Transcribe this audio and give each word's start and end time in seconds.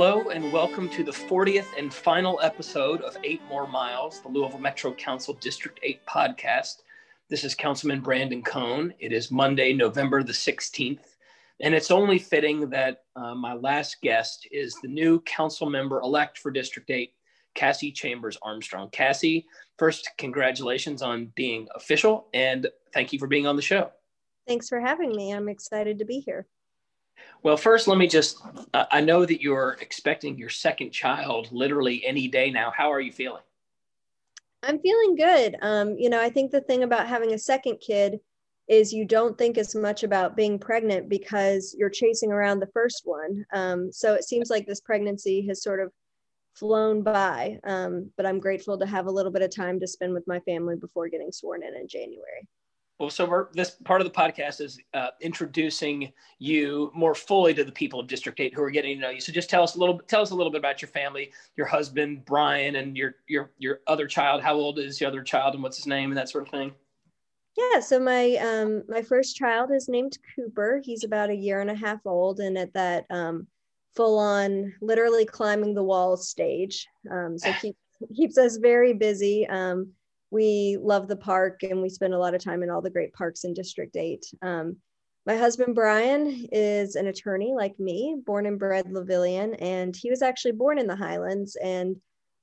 Hello, 0.00 0.28
and 0.28 0.52
welcome 0.52 0.88
to 0.90 1.02
the 1.02 1.10
40th 1.10 1.76
and 1.76 1.92
final 1.92 2.38
episode 2.40 3.00
of 3.00 3.16
Eight 3.24 3.40
More 3.48 3.66
Miles, 3.66 4.20
the 4.20 4.28
Louisville 4.28 4.60
Metro 4.60 4.94
Council 4.94 5.34
District 5.34 5.80
8 5.82 6.06
podcast. 6.06 6.82
This 7.28 7.42
is 7.42 7.56
Councilman 7.56 8.00
Brandon 8.00 8.40
Coan. 8.40 8.94
It 9.00 9.12
is 9.12 9.32
Monday, 9.32 9.72
November 9.72 10.22
the 10.22 10.32
16th, 10.32 11.16
and 11.58 11.74
it's 11.74 11.90
only 11.90 12.20
fitting 12.20 12.70
that 12.70 13.06
uh, 13.16 13.34
my 13.34 13.54
last 13.54 14.00
guest 14.00 14.46
is 14.52 14.76
the 14.82 14.86
new 14.86 15.18
council 15.22 15.68
member 15.68 15.98
elect 15.98 16.38
for 16.38 16.52
District 16.52 16.88
8, 16.88 17.12
Cassie 17.56 17.90
Chambers 17.90 18.38
Armstrong. 18.40 18.90
Cassie, 18.90 19.46
first, 19.78 20.08
congratulations 20.16 21.02
on 21.02 21.32
being 21.34 21.66
official, 21.74 22.28
and 22.32 22.68
thank 22.94 23.12
you 23.12 23.18
for 23.18 23.26
being 23.26 23.48
on 23.48 23.56
the 23.56 23.62
show. 23.62 23.90
Thanks 24.46 24.68
for 24.68 24.78
having 24.78 25.10
me. 25.10 25.32
I'm 25.32 25.48
excited 25.48 25.98
to 25.98 26.04
be 26.04 26.20
here. 26.20 26.46
Well, 27.42 27.56
first, 27.56 27.88
let 27.88 27.98
me 27.98 28.06
just, 28.06 28.42
uh, 28.74 28.86
I 28.90 29.00
know 29.00 29.24
that 29.24 29.40
you're 29.40 29.76
expecting 29.80 30.36
your 30.36 30.48
second 30.48 30.90
child 30.90 31.48
literally 31.52 32.04
any 32.04 32.28
day 32.28 32.50
now. 32.50 32.72
How 32.76 32.92
are 32.92 33.00
you 33.00 33.12
feeling? 33.12 33.42
I'm 34.62 34.80
feeling 34.80 35.14
good. 35.14 35.56
Um, 35.62 35.96
you 35.96 36.10
know, 36.10 36.20
I 36.20 36.30
think 36.30 36.50
the 36.50 36.60
thing 36.60 36.82
about 36.82 37.06
having 37.06 37.32
a 37.32 37.38
second 37.38 37.78
kid 37.80 38.18
is 38.66 38.92
you 38.92 39.04
don't 39.04 39.38
think 39.38 39.56
as 39.56 39.74
much 39.74 40.02
about 40.02 40.36
being 40.36 40.58
pregnant 40.58 41.08
because 41.08 41.74
you're 41.78 41.88
chasing 41.88 42.32
around 42.32 42.58
the 42.58 42.66
first 42.74 43.02
one. 43.04 43.46
Um, 43.52 43.90
so 43.92 44.14
it 44.14 44.24
seems 44.24 44.50
like 44.50 44.66
this 44.66 44.80
pregnancy 44.80 45.46
has 45.46 45.62
sort 45.62 45.80
of 45.80 45.92
flown 46.54 47.02
by. 47.02 47.58
Um, 47.64 48.10
but 48.16 48.26
I'm 48.26 48.40
grateful 48.40 48.76
to 48.78 48.86
have 48.86 49.06
a 49.06 49.10
little 49.10 49.32
bit 49.32 49.42
of 49.42 49.54
time 49.54 49.78
to 49.80 49.86
spend 49.86 50.12
with 50.12 50.26
my 50.26 50.40
family 50.40 50.76
before 50.76 51.08
getting 51.08 51.32
sworn 51.32 51.62
in 51.62 51.74
in 51.74 51.88
January. 51.88 52.46
Well, 52.98 53.10
so 53.10 53.26
we're, 53.26 53.46
this 53.52 53.70
part 53.84 54.00
of 54.00 54.06
the 54.06 54.12
podcast 54.12 54.60
is 54.60 54.80
uh, 54.92 55.10
introducing 55.20 56.12
you 56.40 56.90
more 56.94 57.14
fully 57.14 57.54
to 57.54 57.62
the 57.62 57.70
people 57.70 58.00
of 58.00 58.08
District 58.08 58.40
Eight 58.40 58.54
who 58.54 58.62
are 58.62 58.70
getting 58.70 58.96
to 58.96 59.02
know 59.02 59.10
you. 59.10 59.20
So 59.20 59.32
just 59.32 59.48
tell 59.48 59.62
us 59.62 59.76
a 59.76 59.78
little, 59.78 60.00
tell 60.08 60.20
us 60.20 60.30
a 60.30 60.34
little 60.34 60.50
bit 60.50 60.58
about 60.58 60.82
your 60.82 60.88
family, 60.88 61.32
your 61.56 61.66
husband 61.66 62.24
Brian, 62.24 62.76
and 62.76 62.96
your 62.96 63.14
your 63.28 63.52
your 63.58 63.80
other 63.86 64.08
child. 64.08 64.42
How 64.42 64.54
old 64.54 64.80
is 64.80 65.00
your 65.00 65.08
other 65.08 65.22
child, 65.22 65.54
and 65.54 65.62
what's 65.62 65.76
his 65.76 65.86
name, 65.86 66.10
and 66.10 66.18
that 66.18 66.28
sort 66.28 66.44
of 66.44 66.50
thing. 66.50 66.72
Yeah, 67.56 67.80
so 67.80 68.00
my 68.00 68.34
um, 68.36 68.82
my 68.88 69.02
first 69.02 69.36
child 69.36 69.70
is 69.70 69.88
named 69.88 70.18
Cooper. 70.34 70.80
He's 70.84 71.04
about 71.04 71.30
a 71.30 71.36
year 71.36 71.60
and 71.60 71.70
a 71.70 71.76
half 71.76 72.00
old, 72.04 72.40
and 72.40 72.58
at 72.58 72.72
that 72.74 73.04
um, 73.10 73.46
full 73.94 74.18
on, 74.18 74.72
literally 74.80 75.24
climbing 75.24 75.74
the 75.74 75.82
walls 75.82 76.28
stage. 76.28 76.86
Um, 77.10 77.38
so 77.38 77.52
keep, 77.60 77.76
keeps 78.16 78.38
us 78.38 78.56
very 78.56 78.92
busy. 78.92 79.46
Um, 79.48 79.92
we 80.30 80.76
love 80.80 81.08
the 81.08 81.16
park 81.16 81.62
and 81.62 81.80
we 81.80 81.88
spend 81.88 82.14
a 82.14 82.18
lot 82.18 82.34
of 82.34 82.42
time 82.42 82.62
in 82.62 82.70
all 82.70 82.82
the 82.82 82.90
great 82.90 83.12
parks 83.12 83.44
in 83.44 83.54
District 83.54 83.96
8. 83.96 84.24
Um, 84.42 84.76
my 85.26 85.36
husband 85.36 85.74
Brian 85.74 86.46
is 86.52 86.96
an 86.96 87.06
attorney 87.06 87.52
like 87.54 87.78
me, 87.78 88.16
born 88.24 88.46
and 88.46 88.58
bred 88.58 88.86
Louisvillian, 88.86 89.56
and 89.60 89.94
he 89.94 90.10
was 90.10 90.22
actually 90.22 90.52
born 90.52 90.78
in 90.78 90.86
the 90.86 90.96
Highlands 90.96 91.56
and 91.62 91.96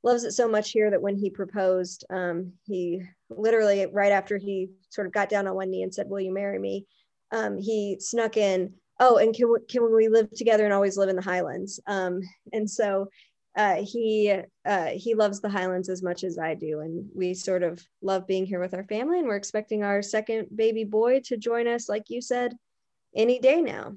loves 0.04 0.24
it 0.24 0.34
so 0.34 0.48
much 0.48 0.72
here 0.72 0.92
that 0.92 1.02
when 1.02 1.16
he 1.16 1.32
proposed, 1.32 2.06
um, 2.12 2.54
he 2.66 3.02
literally 3.30 3.88
right 3.88 4.12
after 4.12 4.38
he 4.38 4.70
sort 4.90 5.08
of 5.08 5.14
got 5.14 5.30
down 5.30 5.48
on 5.48 5.56
one 5.56 5.72
knee 5.72 5.82
and 5.82 5.94
said, 5.94 6.08
"Will 6.08 6.20
you 6.20 6.32
marry 6.32 6.60
me?" 6.60 6.86
Um, 7.32 7.58
he 7.58 7.98
snuck 8.00 8.38
in, 8.38 8.76
"Oh, 9.00 9.18
and 9.18 9.34
can 9.34 9.52
we, 9.52 9.60
can 9.68 9.92
we 9.92 10.08
live 10.08 10.30
together 10.32 10.64
and 10.64 10.74
always 10.74 10.96
live 10.96 11.10
in 11.10 11.16
the 11.16 11.24
Highlands?" 11.24 11.80
Um, 11.88 12.22
and 12.54 12.70
so 12.70 13.10
uh, 13.56 13.76
he 13.76 14.34
uh, 14.66 14.88
he 14.88 15.16
loves 15.16 15.40
the 15.40 15.50
Highlands 15.50 15.90
as 15.90 16.04
much 16.04 16.24
as 16.24 16.38
I 16.38 16.56
do, 16.56 16.82
and 16.82 17.08
we 17.16 17.34
sort 17.34 17.64
of 17.64 17.86
love 18.02 18.28
being 18.28 18.46
here 18.46 18.60
with 18.60 18.74
our 18.74 18.84
family. 18.84 19.20
And 19.20 19.28
we're 19.28 19.38
expecting 19.38 19.84
our 19.84 20.02
second 20.02 20.48
baby 20.56 20.84
boy 20.84 21.22
to 21.26 21.38
join 21.38 21.68
us, 21.68 21.88
like 21.88 22.10
you 22.10 22.22
said, 22.22 22.54
any 23.16 23.40
day 23.40 23.62
now. 23.62 23.96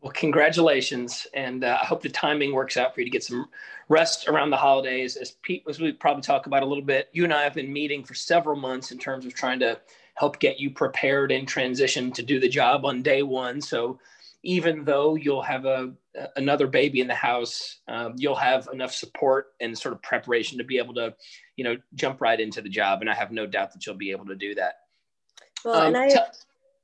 Well, 0.00 0.12
congratulations, 0.12 1.26
and 1.34 1.64
uh, 1.64 1.78
I 1.82 1.84
hope 1.84 2.02
the 2.02 2.08
timing 2.08 2.52
works 2.52 2.76
out 2.76 2.94
for 2.94 3.00
you 3.00 3.06
to 3.06 3.10
get 3.10 3.24
some 3.24 3.48
rest 3.88 4.28
around 4.28 4.50
the 4.50 4.56
holidays. 4.56 5.16
As 5.16 5.32
Pete, 5.42 5.64
as 5.68 5.80
we 5.80 5.92
probably 5.92 6.22
talk 6.22 6.46
about 6.46 6.62
a 6.62 6.66
little 6.66 6.84
bit, 6.84 7.08
you 7.12 7.24
and 7.24 7.34
I 7.34 7.42
have 7.42 7.54
been 7.54 7.72
meeting 7.72 8.04
for 8.04 8.14
several 8.14 8.56
months 8.56 8.92
in 8.92 8.98
terms 8.98 9.26
of 9.26 9.34
trying 9.34 9.58
to 9.60 9.80
help 10.14 10.38
get 10.38 10.58
you 10.58 10.70
prepared 10.70 11.32
in 11.32 11.44
transition 11.44 12.12
to 12.12 12.22
do 12.22 12.40
the 12.40 12.48
job 12.48 12.86
on 12.86 13.02
day 13.02 13.22
one. 13.22 13.60
So 13.60 13.98
even 14.46 14.84
though 14.84 15.16
you'll 15.16 15.42
have 15.42 15.64
a 15.64 15.92
another 16.36 16.68
baby 16.68 17.00
in 17.00 17.08
the 17.08 17.14
house, 17.14 17.80
um, 17.88 18.14
you'll 18.16 18.36
have 18.36 18.68
enough 18.72 18.94
support 18.94 19.48
and 19.60 19.76
sort 19.76 19.92
of 19.92 20.00
preparation 20.02 20.56
to 20.56 20.64
be 20.64 20.78
able 20.78 20.94
to, 20.94 21.12
you 21.56 21.64
know, 21.64 21.76
jump 21.94 22.20
right 22.20 22.40
into 22.40 22.62
the 22.62 22.68
job. 22.68 23.00
And 23.00 23.10
I 23.10 23.14
have 23.14 23.32
no 23.32 23.44
doubt 23.44 23.72
that 23.72 23.84
you'll 23.84 23.96
be 23.96 24.12
able 24.12 24.24
to 24.26 24.36
do 24.36 24.54
that. 24.54 24.74
Well, 25.64 25.74
um, 25.74 25.86
and 25.88 25.96
I, 25.96 26.08
t- 26.08 26.18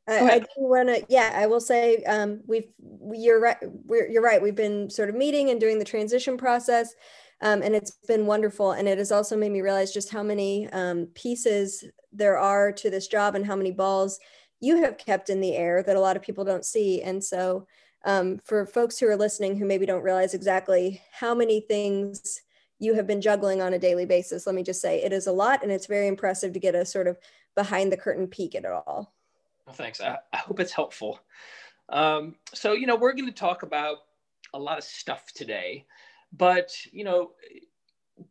I, 0.09 0.19
I 0.19 0.39
do 0.41 0.47
want 0.57 0.89
to, 0.89 1.07
yeah, 1.09 1.33
I 1.35 1.47
will 1.47 1.61
say 1.61 2.03
um, 2.05 2.41
we've, 2.47 2.69
we, 2.79 3.19
you're 3.19 3.41
right. 3.41 3.57
We're, 3.63 4.11
you're 4.11 4.23
right. 4.23 4.43
We've 4.43 4.57
been 4.57 4.91
sort 4.91 5.09
of 5.09 5.15
meeting 5.15 5.51
and 5.51 5.61
doing 5.61 5.79
the 5.79 5.85
transition 5.85 6.37
process. 6.37 6.95
Um, 7.43 7.63
and 7.63 7.75
it's 7.75 7.93
been 8.09 8.27
wonderful. 8.27 8.73
And 8.73 8.89
it 8.89 8.99
has 8.99 9.13
also 9.13 9.37
made 9.37 9.53
me 9.53 9.61
realize 9.61 9.93
just 9.93 10.11
how 10.11 10.25
many 10.25 10.69
um, 10.71 11.07
pieces 11.15 11.85
there 12.13 12.39
are 12.39 12.73
to 12.73 12.91
this 12.91 13.07
job 13.07 13.37
and 13.37 13.47
how 13.47 13.57
many 13.57 13.71
balls 13.71 14.19
you 14.63 14.83
have 14.83 14.97
kept 14.97 15.29
in 15.29 15.41
the 15.41 15.57
air 15.57 15.83
that 15.83 15.97
a 15.97 16.01
lot 16.01 16.17
of 16.17 16.23
people 16.23 16.45
don't 16.45 16.65
see. 16.65 17.03
And 17.03 17.23
so, 17.23 17.67
um, 18.05 18.41
for 18.45 18.65
folks 18.65 18.99
who 18.99 19.07
are 19.09 19.17
listening 19.17 19.57
who 19.57 19.67
maybe 19.67 19.85
don't 19.85 20.03
realize 20.03 20.35
exactly 20.35 21.03
how 21.13 21.35
many 21.35 21.61
things 21.61 22.41
you 22.79 22.95
have 22.95 23.07
been 23.07 23.21
juggling 23.21 23.61
on 23.61 23.75
a 23.75 23.79
daily 23.79 24.07
basis, 24.07 24.47
let 24.47 24.55
me 24.55 24.63
just 24.63 24.81
say 24.81 25.03
it 25.03 25.13
is 25.13 25.27
a 25.27 25.33
lot 25.33 25.63
and 25.63 25.71
it's 25.71 25.87
very 25.87 26.07
impressive 26.07 26.53
to 26.53 26.61
get 26.61 26.75
a 26.75 26.87
sort 26.87 27.07
of 27.07 27.19
behind 27.55 27.93
the 27.93 27.97
curtain 27.97 28.27
peek 28.27 28.55
at 28.55 28.65
it 28.65 28.71
all. 28.71 29.13
Well, 29.67 29.75
thanks. 29.75 30.01
I, 30.01 30.19
I 30.33 30.37
hope 30.39 30.59
it's 30.59 30.73
helpful. 30.73 31.21
Um, 31.89 32.37
so, 32.55 32.73
you 32.73 32.87
know, 32.87 32.97
we're 32.97 33.13
going 33.13 33.27
to 33.27 33.33
talk 33.33 33.65
about 33.65 33.99
a 34.55 34.59
lot 34.59 34.79
of 34.79 34.85
stuff 34.85 35.33
today, 35.35 35.87
but, 36.33 36.73
you 36.91 37.05
know, 37.05 37.33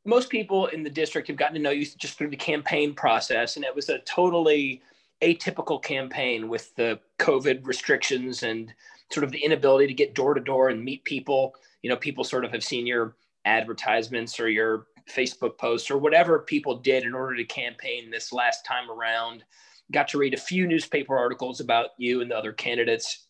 most 0.06 0.30
people 0.30 0.68
in 0.68 0.84
the 0.84 0.90
district 0.90 1.28
have 1.28 1.38
gotten 1.38 1.56
to 1.56 1.62
know 1.62 1.72
you 1.72 1.86
just 1.86 2.18
through 2.18 2.30
the 2.30 2.38
campaign 2.38 2.94
process, 2.94 3.56
and 3.56 3.66
it 3.66 3.75
was 3.75 3.90
a 3.90 4.00
totally 4.00 4.81
atypical 5.21 5.81
campaign 5.81 6.49
with 6.49 6.75
the 6.75 6.99
COVID 7.19 7.65
restrictions 7.65 8.43
and 8.43 8.73
sort 9.11 9.23
of 9.23 9.31
the 9.31 9.43
inability 9.43 9.87
to 9.87 9.93
get 9.93 10.15
door 10.15 10.33
to 10.33 10.41
door 10.41 10.69
and 10.69 10.83
meet 10.83 11.03
people. 11.03 11.55
You 11.81 11.89
know, 11.89 11.95
people 11.95 12.23
sort 12.23 12.45
of 12.45 12.51
have 12.51 12.63
seen 12.63 12.87
your 12.87 13.15
advertisements 13.45 14.39
or 14.39 14.49
your 14.49 14.87
Facebook 15.09 15.57
posts 15.57 15.91
or 15.91 15.97
whatever 15.97 16.39
people 16.39 16.77
did 16.77 17.03
in 17.03 17.13
order 17.13 17.35
to 17.35 17.43
campaign 17.43 18.09
this 18.09 18.31
last 18.31 18.65
time 18.65 18.89
around. 18.89 19.43
Got 19.91 20.07
to 20.09 20.17
read 20.17 20.33
a 20.33 20.37
few 20.37 20.67
newspaper 20.67 21.17
articles 21.17 21.59
about 21.59 21.89
you 21.97 22.21
and 22.21 22.31
the 22.31 22.38
other 22.38 22.53
candidates. 22.53 23.27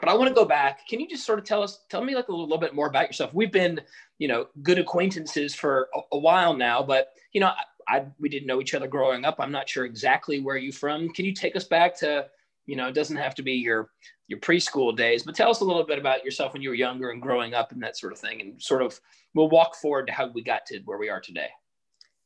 But 0.00 0.08
I 0.08 0.14
want 0.14 0.28
to 0.28 0.34
go 0.34 0.44
back. 0.44 0.86
Can 0.88 1.00
you 1.00 1.08
just 1.08 1.24
sort 1.24 1.38
of 1.38 1.44
tell 1.44 1.62
us, 1.62 1.84
tell 1.88 2.02
me 2.02 2.14
like 2.14 2.28
a 2.28 2.32
little 2.32 2.58
bit 2.58 2.74
more 2.74 2.88
about 2.88 3.06
yourself? 3.06 3.32
We've 3.32 3.52
been, 3.52 3.80
you 4.18 4.28
know, 4.28 4.46
good 4.62 4.78
acquaintances 4.78 5.54
for 5.54 5.88
a, 5.94 6.00
a 6.12 6.18
while 6.18 6.54
now, 6.54 6.82
but 6.82 7.12
you 7.32 7.40
know, 7.40 7.52
I, 7.88 8.06
we 8.18 8.28
didn't 8.28 8.46
know 8.46 8.60
each 8.60 8.74
other 8.74 8.86
growing 8.86 9.24
up. 9.24 9.36
I'm 9.38 9.52
not 9.52 9.68
sure 9.68 9.84
exactly 9.84 10.40
where 10.40 10.56
you 10.56 10.72
from. 10.72 11.08
Can 11.10 11.24
you 11.24 11.32
take 11.32 11.56
us 11.56 11.64
back 11.64 11.96
to, 11.98 12.26
you 12.66 12.76
know, 12.76 12.88
it 12.88 12.94
doesn't 12.94 13.16
have 13.16 13.34
to 13.36 13.42
be 13.42 13.52
your 13.52 13.90
your 14.28 14.40
preschool 14.40 14.96
days, 14.96 15.22
but 15.22 15.36
tell 15.36 15.50
us 15.50 15.60
a 15.60 15.64
little 15.64 15.84
bit 15.84 16.00
about 16.00 16.24
yourself 16.24 16.52
when 16.52 16.60
you 16.60 16.68
were 16.68 16.74
younger 16.74 17.10
and 17.10 17.22
growing 17.22 17.54
up 17.54 17.70
and 17.70 17.80
that 17.82 17.96
sort 17.96 18.12
of 18.12 18.18
thing, 18.18 18.40
and 18.40 18.60
sort 18.60 18.82
of 18.82 19.00
we'll 19.34 19.48
walk 19.48 19.76
forward 19.76 20.08
to 20.08 20.12
how 20.12 20.26
we 20.26 20.42
got 20.42 20.66
to 20.66 20.80
where 20.84 20.98
we 20.98 21.08
are 21.08 21.20
today. 21.20 21.48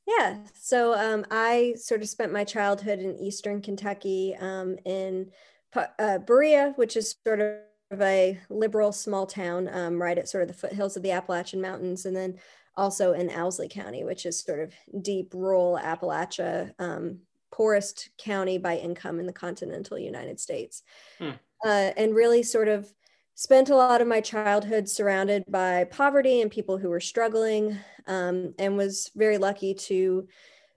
Yeah, 0.07 0.39
so 0.59 0.95
um, 0.95 1.27
I 1.31 1.75
sort 1.77 2.01
of 2.01 2.09
spent 2.09 2.33
my 2.33 2.43
childhood 2.43 3.01
in 3.01 3.19
Eastern 3.19 3.61
Kentucky 3.61 4.35
um, 4.41 4.77
in 4.85 5.31
uh, 5.75 6.19
Berea, 6.19 6.73
which 6.77 6.97
is 6.97 7.15
sort 7.27 7.41
of 7.41 8.01
a 8.01 8.39
liberal 8.49 8.93
small 8.93 9.27
town 9.27 9.69
um, 9.73 10.01
right 10.01 10.17
at 10.17 10.29
sort 10.29 10.43
of 10.43 10.49
the 10.49 10.55
foothills 10.55 10.97
of 10.97 11.03
the 11.03 11.11
Appalachian 11.11 11.61
Mountains, 11.61 12.07
and 12.07 12.17
then 12.17 12.39
also 12.81 13.13
in 13.13 13.31
Owsley 13.31 13.69
County, 13.69 14.05
which 14.05 14.25
is 14.25 14.41
sort 14.41 14.61
of 14.61 14.73
deep 15.03 15.35
rural 15.35 15.79
Appalachia, 15.81 16.73
um, 16.79 17.19
poorest 17.53 18.09
county 18.17 18.57
by 18.57 18.77
income 18.79 19.21
in 19.21 19.27
the 19.27 19.33
continental 19.33 19.99
United 19.99 20.41
States. 20.41 20.83
Hmm. 21.19 21.33
Uh, 21.63 21.91
and 21.99 22.15
really 22.15 22.43
sort 22.43 22.69
of 22.69 22.91
spent 23.35 23.69
a 23.69 23.77
lot 23.77 24.01
of 24.01 24.09
my 24.09 24.21
childhood 24.21 24.89
surrounded 24.89 25.45
by 25.47 25.85
poverty 25.85 26.41
and 26.41 26.51
people 26.51 26.79
who 26.79 26.89
were 26.89 27.01
struggling, 27.01 27.77
um, 28.07 28.55
and 28.59 28.79
was 28.79 29.11
very 29.15 29.37
lucky 29.37 29.75
to 29.75 30.27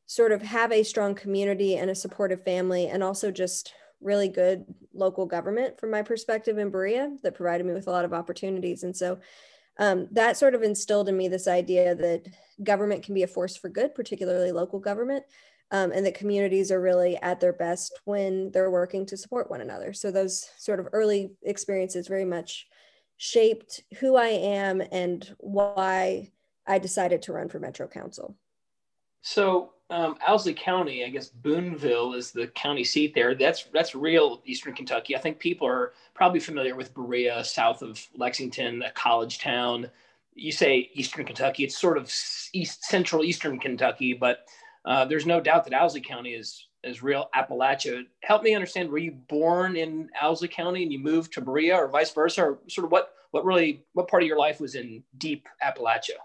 sort 0.06 0.34
of 0.34 0.42
have 0.42 0.74
a 0.74 0.84
strong 0.84 1.16
community 1.16 1.78
and 1.78 1.90
a 1.90 1.96
supportive 1.96 2.44
family, 2.44 2.88
and 2.88 3.02
also 3.02 3.32
just 3.32 3.74
really 4.02 4.28
good 4.28 4.66
local 4.94 5.26
government 5.26 5.80
from 5.80 5.90
my 5.90 6.02
perspective 6.02 6.58
in 6.58 6.70
Berea 6.70 7.16
that 7.24 7.36
provided 7.36 7.66
me 7.66 7.74
with 7.74 7.88
a 7.88 7.92
lot 7.92 8.04
of 8.04 8.14
opportunities. 8.14 8.84
And 8.84 8.96
so 8.96 9.20
um, 9.80 10.08
that 10.12 10.38
sort 10.38 10.56
of 10.56 10.64
instilled 10.64 11.10
in 11.10 11.18
me 11.18 11.28
this 11.28 11.48
idea 11.48 11.96
that 11.96 12.28
government 12.64 13.04
can 13.04 13.14
be 13.14 13.24
a 13.24 13.28
force 13.28 13.56
for 13.56 13.70
good, 13.70 13.96
particularly 13.96 14.52
local 14.52 14.80
government, 14.80 15.24
um, 15.72 15.92
and 15.92 16.06
that 16.06 16.16
communities 16.16 16.72
are 16.72 16.82
really 16.82 17.18
at 17.18 17.40
their 17.40 17.54
best 17.54 18.00
when 18.06 18.52
they're 18.52 18.70
working 18.70 19.06
to 19.08 19.18
support 19.18 19.50
one 19.50 19.62
another. 19.62 19.94
So 19.94 20.12
those 20.12 20.48
sort 20.58 20.80
of 20.80 20.88
early 20.94 21.32
experiences 21.42 22.08
very 22.08 22.26
much 22.26 22.68
shaped 23.18 23.82
who 24.00 24.16
I 24.16 24.28
am 24.28 24.82
and 24.92 25.36
why 25.40 26.32
I 26.68 26.80
decided 26.80 27.22
to 27.24 27.34
run 27.34 27.50
for 27.50 27.60
Metro 27.60 27.88
Council. 27.88 28.36
So 29.22 29.72
um, 29.94 30.18
Owsley 30.28 30.56
County, 30.56 31.06
I 31.06 31.10
guess 31.10 31.30
Booneville 31.30 32.16
is 32.16 32.32
the 32.32 32.48
county 32.48 32.84
seat 32.84 33.14
there. 33.14 33.36
That's 33.36 33.66
that's 33.66 33.94
real 33.94 34.42
Eastern 34.44 34.74
Kentucky. 34.74 35.16
I 35.16 35.20
think 35.20 35.38
people 35.38 35.68
are 35.68 35.94
probably 36.16 36.40
familiar 36.40 36.76
with 36.76 36.96
Berea, 36.96 37.44
south 37.44 37.84
of 37.84 38.04
Lexington, 38.16 38.82
a 38.82 38.92
college 38.92 39.38
town. 39.38 39.92
you 40.34 40.52
say 40.52 40.90
Eastern 40.96 41.26
Kentucky, 41.26 41.64
it's 41.64 41.78
sort 41.78 42.00
of 42.00 42.12
east 42.54 42.84
central 42.86 43.24
Eastern 43.24 43.60
Kentucky, 43.60 44.14
but 44.14 44.48
uh, 44.86 45.06
there's 45.06 45.28
no 45.28 45.40
doubt 45.40 45.64
that 45.66 45.76
Owsley 45.76 46.02
County 46.02 46.32
is 46.32 46.70
is 46.84 47.04
real 47.04 47.30
Appalachia. 47.36 48.04
Help 48.24 48.42
me 48.42 48.56
understand. 48.56 48.90
Were 48.90 48.98
you 48.98 49.12
born 49.12 49.76
in 49.76 50.10
Owsley 50.20 50.48
County 50.48 50.82
and 50.82 50.92
you 50.92 50.98
moved 50.98 51.34
to 51.34 51.42
Berea, 51.42 51.76
or 51.76 51.88
vice 51.88 52.12
versa, 52.12 52.42
or 52.42 52.60
sort 52.68 52.86
of 52.86 52.92
what 52.92 53.14
what 53.30 53.46
really 53.46 53.84
what 53.94 54.08
part 54.08 54.24
of 54.24 54.28
your 54.28 54.40
life 54.40 54.60
was 54.60 54.74
in 54.74 55.04
deep 55.20 55.48
Appalachia? 55.64 56.18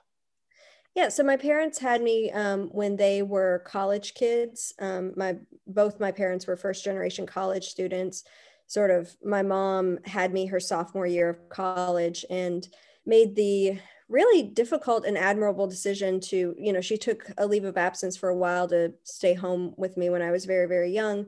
Yeah, 0.99 1.11
so 1.11 1.23
my 1.23 1.37
parents 1.37 1.79
had 1.79 2.03
me 2.03 2.29
um, 2.33 2.71
when 2.73 2.97
they 2.97 3.23
were 3.23 3.63
college 3.65 4.15
kids. 4.15 4.75
Um, 4.81 5.13
my 5.15 5.37
both 5.65 6.01
my 6.01 6.11
parents 6.11 6.45
were 6.45 6.57
first 6.57 6.83
generation 6.83 7.25
college 7.25 7.67
students. 7.69 8.25
Sort 8.67 8.91
of, 8.91 9.15
my 9.23 9.43
mom 9.43 10.01
had 10.05 10.33
me 10.33 10.47
her 10.47 10.59
sophomore 10.59 11.07
year 11.07 11.29
of 11.29 11.49
college 11.51 12.25
and 12.31 12.67
made 13.07 13.37
the 13.37 13.79
really 14.09 14.43
difficult 14.43 15.07
and 15.07 15.17
admirable 15.17 15.69
decision 15.69 16.19
to, 16.31 16.57
you 16.59 16.73
know, 16.73 16.81
she 16.81 16.97
took 16.97 17.31
a 17.39 17.47
leave 17.47 17.65
of 17.65 17.77
absence 17.77 18.17
for 18.17 18.31
a 18.31 18.37
while 18.37 18.67
to 18.67 18.93
stay 19.05 19.35
home 19.35 19.75
with 19.77 19.97
me 19.97 20.11
when 20.11 20.21
I 20.21 20.33
was 20.33 20.47
very, 20.47 20.67
very 20.67 20.91
young, 20.91 21.27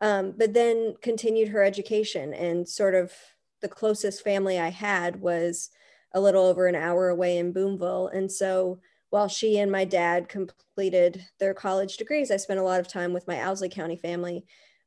um, 0.00 0.34
but 0.38 0.54
then 0.54 0.94
continued 1.02 1.48
her 1.48 1.64
education. 1.64 2.32
And 2.32 2.68
sort 2.68 2.94
of 2.94 3.12
the 3.60 3.68
closest 3.68 4.22
family 4.22 4.60
I 4.60 4.68
had 4.68 5.20
was 5.20 5.70
a 6.12 6.20
little 6.20 6.46
over 6.46 6.68
an 6.68 6.76
hour 6.76 7.08
away 7.08 7.38
in 7.38 7.52
Booneville. 7.52 8.06
And 8.14 8.30
so 8.30 8.78
while 9.10 9.28
she 9.28 9.58
and 9.58 9.70
my 9.70 9.84
dad 9.84 10.28
completed 10.28 11.26
their 11.38 11.54
college 11.54 11.96
degrees, 11.96 12.30
I 12.30 12.36
spent 12.36 12.60
a 12.60 12.64
lot 12.64 12.80
of 12.80 12.88
time 12.88 13.12
with 13.12 13.28
my 13.28 13.42
Owsley 13.42 13.68
County 13.68 13.96
family 13.96 14.44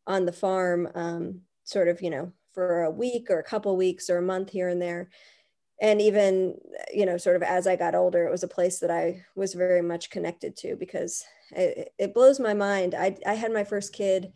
on 0.07 0.25
the 0.25 0.31
farm, 0.31 0.89
um, 0.95 1.41
sort 1.63 1.87
of, 1.87 2.01
you 2.01 2.09
know, 2.09 2.31
for 2.53 2.83
a 2.83 2.91
week 2.91 3.29
or 3.29 3.39
a 3.39 3.43
couple 3.43 3.75
weeks 3.75 4.09
or 4.09 4.17
a 4.17 4.21
month 4.21 4.49
here 4.51 4.69
and 4.69 4.81
there. 4.81 5.09
And 5.81 5.99
even 6.01 6.55
you 6.93 7.05
know 7.05 7.17
sort 7.17 7.35
of 7.35 7.43
as 7.43 7.67
i 7.67 7.75
got 7.75 7.95
older 7.95 8.25
it 8.25 8.31
was 8.31 8.43
a 8.43 8.47
place 8.47 8.79
that 8.79 8.91
i 8.91 9.25
was 9.35 9.53
very 9.53 9.81
much 9.81 10.11
connected 10.11 10.55
to 10.57 10.75
because 10.75 11.25
it, 11.55 11.93
it 11.97 12.13
blows 12.13 12.39
my 12.39 12.53
mind. 12.53 12.95
I, 12.95 13.17
I 13.25 13.33
had 13.33 13.51
my 13.51 13.63
first 13.63 13.93
kid 13.93 14.31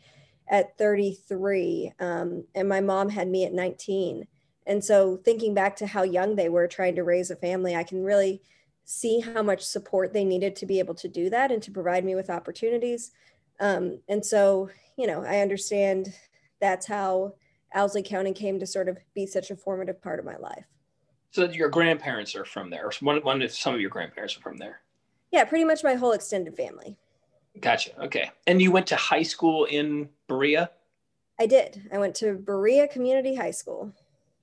at 0.49 0.77
33 0.77 1.93
um, 1.99 2.45
and 2.55 2.69
my 2.69 2.79
mom 2.79 3.09
had 3.09 3.27
me 3.27 3.43
at 3.45 3.53
19 3.53 4.27
and 4.65 4.83
so 4.83 5.17
thinking 5.17 5.53
back 5.53 5.75
to 5.77 5.87
how 5.87 6.03
young 6.03 6.35
they 6.35 6.47
were 6.47 6.67
trying 6.67 6.95
to 6.95 7.03
raise 7.03 7.29
a 7.29 7.35
family 7.35 7.75
i 7.75 7.83
can 7.83 8.01
really 8.01 8.41
see 8.89 9.19
how 9.19 9.43
much 9.43 9.61
support 9.61 10.13
they 10.13 10.23
needed 10.23 10.55
to 10.55 10.65
be 10.65 10.79
able 10.79 10.95
to 10.95 11.07
do 11.07 11.29
that 11.29 11.51
and 11.51 11.61
to 11.61 11.71
provide 11.71 12.03
me 12.03 12.15
with 12.15 12.29
opportunities 12.29 13.11
um, 13.59 13.99
and 14.09 14.25
so 14.25 14.69
you 14.97 15.05
know 15.05 15.23
i 15.23 15.39
understand 15.39 16.13
that's 16.59 16.87
how 16.87 17.33
owsley 17.75 18.01
county 18.01 18.33
came 18.33 18.59
to 18.59 18.65
sort 18.65 18.89
of 18.89 18.97
be 19.13 19.25
such 19.25 19.51
a 19.51 19.55
formative 19.55 20.01
part 20.01 20.19
of 20.19 20.25
my 20.25 20.37
life 20.37 20.65
so 21.31 21.43
your 21.49 21.69
grandparents 21.69 22.35
are 22.35 22.45
from 22.45 22.69
there. 22.69 22.89
One, 23.01 23.17
one 23.17 23.41
of 23.41 23.51
some 23.51 23.75
of 23.75 23.81
your 23.81 23.89
grandparents 23.89 24.37
are 24.37 24.41
from 24.41 24.57
there. 24.57 24.81
Yeah, 25.31 25.43
pretty 25.43 25.65
much 25.65 25.83
my 25.83 25.95
whole 25.95 26.13
extended 26.13 26.55
family. 26.55 26.97
Gotcha. 27.59 27.91
Okay. 28.05 28.31
And 28.45 28.61
you 28.61 28.71
went 28.71 28.87
to 28.87 28.95
high 28.95 29.23
school 29.23 29.65
in 29.65 30.09
Berea? 30.27 30.71
I 31.39 31.45
did. 31.45 31.87
I 31.91 31.97
went 31.97 32.15
to 32.15 32.33
Berea 32.33 32.87
Community 32.87 33.35
High 33.35 33.51
School. 33.51 33.93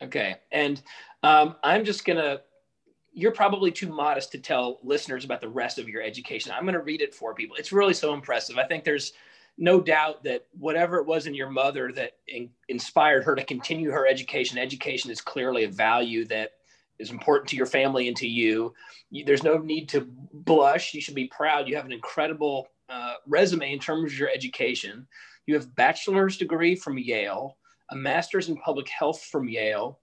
Okay. 0.03 0.37
And 0.53 0.83
um, 1.23 1.57
I'm 1.65 1.85
just 1.85 2.05
going 2.05 2.19
to, 2.19 2.43
you're 3.15 3.33
probably 3.33 3.71
too 3.71 3.89
modest 3.89 4.33
to 4.33 4.39
tell 4.39 4.81
listeners 4.83 5.25
about 5.25 5.41
the 5.41 5.49
rest 5.49 5.79
of 5.79 5.89
your 5.89 6.03
education. 6.03 6.53
I'm 6.53 6.65
going 6.65 6.75
to 6.75 6.81
read 6.81 7.01
it 7.01 7.15
for 7.15 7.33
people. 7.33 7.57
It's 7.57 7.73
really 7.73 7.95
so 7.95 8.13
impressive. 8.13 8.59
I 8.59 8.67
think 8.67 8.85
there's 8.85 9.13
no 9.57 9.81
doubt 9.81 10.25
that 10.25 10.47
whatever 10.59 10.99
it 10.99 11.07
was 11.07 11.27
in 11.27 11.35
your 11.35 11.49
mother 11.49 11.93
that 11.93 12.13
in, 12.27 12.51
inspired 12.69 13.23
her 13.25 13.37
to 13.37 13.45
continue 13.45 13.93
her 13.93 14.07
education, 14.07 14.59
education 14.59 15.13
is 15.13 15.21
clearly 15.21 15.63
a 15.63 15.69
value 15.69 16.25
that 16.27 16.55
is 16.99 17.11
important 17.11 17.49
to 17.49 17.57
your 17.57 17.67
family 17.67 18.09
and 18.09 18.17
to 18.17 18.27
you. 18.27 18.75
you 19.11 19.25
there's 19.25 19.45
no 19.45 19.59
need 19.59 19.89
to 19.89 20.09
blush. 20.33 20.93
You 20.93 21.01
should 21.01 21.15
be 21.15 21.29
proud. 21.29 21.69
You 21.69 21.77
have 21.77 21.87
an 21.87 21.93
incredible 21.93 22.69
uh, 22.89 23.15
resume 23.29 23.73
in 23.73 23.79
terms 23.79 24.13
of 24.13 24.19
your 24.19 24.31
education. 24.31 25.07
You 25.47 25.55
have 25.55 25.75
bachelor's 25.77 26.37
degree 26.37 26.75
from 26.75 26.99
Yale, 26.99 27.57
a 27.91 27.97
master's 27.97 28.49
in 28.49 28.57
public 28.57 28.89
health 28.89 29.23
from 29.25 29.49
Yale, 29.49 30.01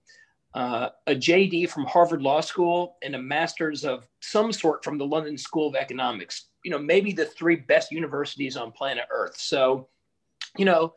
uh, 0.54 0.90
a 1.06 1.14
JD 1.14 1.70
from 1.70 1.86
Harvard 1.86 2.22
Law 2.22 2.40
School, 2.40 2.96
and 3.02 3.14
a 3.14 3.22
master's 3.22 3.84
of 3.84 4.06
some 4.20 4.52
sort 4.52 4.84
from 4.84 4.98
the 4.98 5.06
London 5.06 5.38
School 5.38 5.68
of 5.68 5.74
Economics. 5.74 6.46
You 6.64 6.70
know, 6.70 6.78
maybe 6.78 7.12
the 7.12 7.26
three 7.26 7.56
best 7.56 7.90
universities 7.90 8.56
on 8.56 8.72
planet 8.72 9.06
Earth. 9.10 9.36
So, 9.36 9.88
you 10.56 10.64
know, 10.64 10.94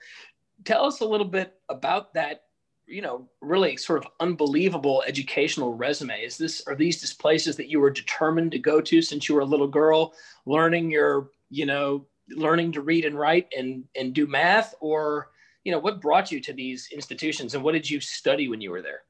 tell 0.64 0.86
us 0.86 1.02
a 1.02 1.06
little 1.06 1.28
bit 1.28 1.54
about 1.70 2.14
that 2.14 2.42
you 2.88 3.02
know 3.02 3.28
really 3.42 3.76
sort 3.78 4.04
of 4.04 4.12
unbelievable 4.20 5.04
educational 5.08 5.74
resume 5.74 6.22
is 6.22 6.38
this 6.38 6.64
are 6.68 6.76
these 6.76 7.02
just 7.02 7.20
places 7.20 7.56
that 7.56 7.70
you 7.70 7.80
were 7.80 7.90
determined 7.90 8.52
to 8.52 8.60
go 8.60 8.80
to 8.80 9.02
since 9.02 9.28
you 9.28 9.36
were 9.36 9.42
a 9.42 9.46
little 9.46 9.68
girl 9.68 10.14
learning 10.46 10.92
your 10.92 11.30
you 11.50 11.66
know 11.66 12.06
learning 12.30 12.72
to 12.72 12.82
read 12.82 13.06
and 13.06 13.18
write 13.18 13.48
and 13.58 13.84
and 13.96 14.14
do 14.14 14.28
math 14.28 14.76
or 14.80 15.30
you 15.64 15.72
know 15.72 15.80
what 15.80 16.02
brought 16.02 16.32
you 16.32 16.40
to 16.40 16.54
these 16.54 16.90
institutions 16.92 17.56
and 17.56 17.64
what 17.64 17.74
did 17.74 17.90
you 17.90 18.00
study 18.00 18.48
when 18.48 18.62
you 18.62 18.70
were 18.70 18.82
there 18.82 19.02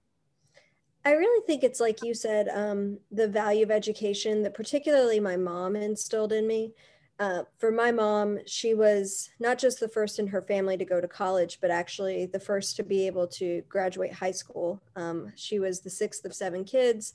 i 1.05 1.11
really 1.11 1.45
think 1.45 1.63
it's 1.63 1.79
like 1.79 2.03
you 2.03 2.13
said 2.13 2.49
um, 2.49 2.97
the 3.11 3.27
value 3.27 3.63
of 3.63 3.71
education 3.71 4.43
that 4.43 4.53
particularly 4.53 5.19
my 5.19 5.37
mom 5.37 5.75
instilled 5.75 6.33
in 6.33 6.45
me 6.45 6.73
uh, 7.17 7.43
for 7.57 7.71
my 7.71 7.91
mom, 7.91 8.39
she 8.45 8.73
was 8.73 9.29
not 9.39 9.57
just 9.57 9.79
the 9.79 9.87
first 9.87 10.19
in 10.19 10.27
her 10.27 10.41
family 10.41 10.75
to 10.75 10.83
go 10.83 10.99
to 10.99 11.07
college, 11.07 11.59
but 11.61 11.71
actually 11.71 12.25
the 12.25 12.39
first 12.39 12.75
to 12.75 12.83
be 12.83 13.07
able 13.07 13.25
to 13.25 13.63
graduate 13.69 14.11
high 14.11 14.31
school. 14.31 14.81
Um, 14.97 15.31
she 15.35 15.59
was 15.59 15.79
the 15.79 15.89
sixth 15.89 16.25
of 16.25 16.35
seven 16.35 16.65
kids. 16.65 17.13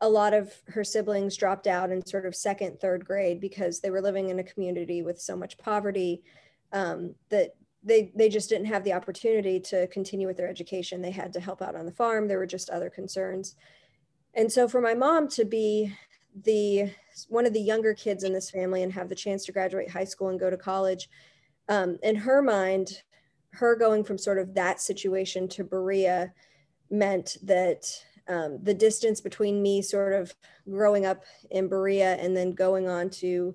A 0.00 0.08
lot 0.08 0.32
of 0.32 0.52
her 0.68 0.84
siblings 0.84 1.36
dropped 1.36 1.66
out 1.66 1.90
in 1.90 2.06
sort 2.06 2.24
of 2.24 2.36
second, 2.36 2.80
third 2.80 3.04
grade 3.04 3.40
because 3.40 3.80
they 3.80 3.90
were 3.90 4.00
living 4.00 4.30
in 4.30 4.38
a 4.38 4.44
community 4.44 5.02
with 5.02 5.20
so 5.20 5.36
much 5.36 5.58
poverty 5.58 6.22
um, 6.72 7.14
that 7.28 7.54
they 7.82 8.12
they 8.14 8.28
just 8.28 8.48
didn't 8.48 8.66
have 8.66 8.84
the 8.84 8.92
opportunity 8.92 9.58
to 9.58 9.86
continue 9.88 10.26
with 10.26 10.36
their 10.36 10.48
education. 10.48 11.02
They 11.02 11.10
had 11.10 11.32
to 11.32 11.40
help 11.40 11.62
out 11.62 11.74
on 11.74 11.86
the 11.86 11.92
farm. 11.92 12.28
There 12.28 12.38
were 12.38 12.46
just 12.46 12.70
other 12.70 12.90
concerns. 12.90 13.56
And 14.34 14.50
so 14.50 14.68
for 14.68 14.80
my 14.80 14.94
mom 14.94 15.28
to 15.30 15.44
be 15.44 15.92
the 16.44 16.90
one 17.28 17.44
of 17.44 17.52
the 17.52 17.60
younger 17.60 17.94
kids 17.94 18.24
in 18.24 18.32
this 18.32 18.50
family 18.50 18.82
and 18.82 18.92
have 18.92 19.08
the 19.08 19.14
chance 19.14 19.44
to 19.44 19.52
graduate 19.52 19.90
high 19.90 20.04
school 20.04 20.28
and 20.28 20.40
go 20.40 20.50
to 20.50 20.56
college. 20.56 21.08
Um, 21.68 21.98
in 22.02 22.16
her 22.16 22.42
mind, 22.42 23.02
her 23.52 23.76
going 23.76 24.04
from 24.04 24.18
sort 24.18 24.38
of 24.38 24.54
that 24.54 24.80
situation 24.80 25.46
to 25.48 25.64
Berea 25.64 26.32
meant 26.90 27.36
that 27.42 27.84
um, 28.28 28.58
the 28.62 28.74
distance 28.74 29.20
between 29.20 29.62
me 29.62 29.82
sort 29.82 30.12
of 30.12 30.34
growing 30.68 31.04
up 31.04 31.24
in 31.50 31.68
Berea 31.68 32.14
and 32.14 32.36
then 32.36 32.52
going 32.52 32.88
on 32.88 33.10
to 33.10 33.54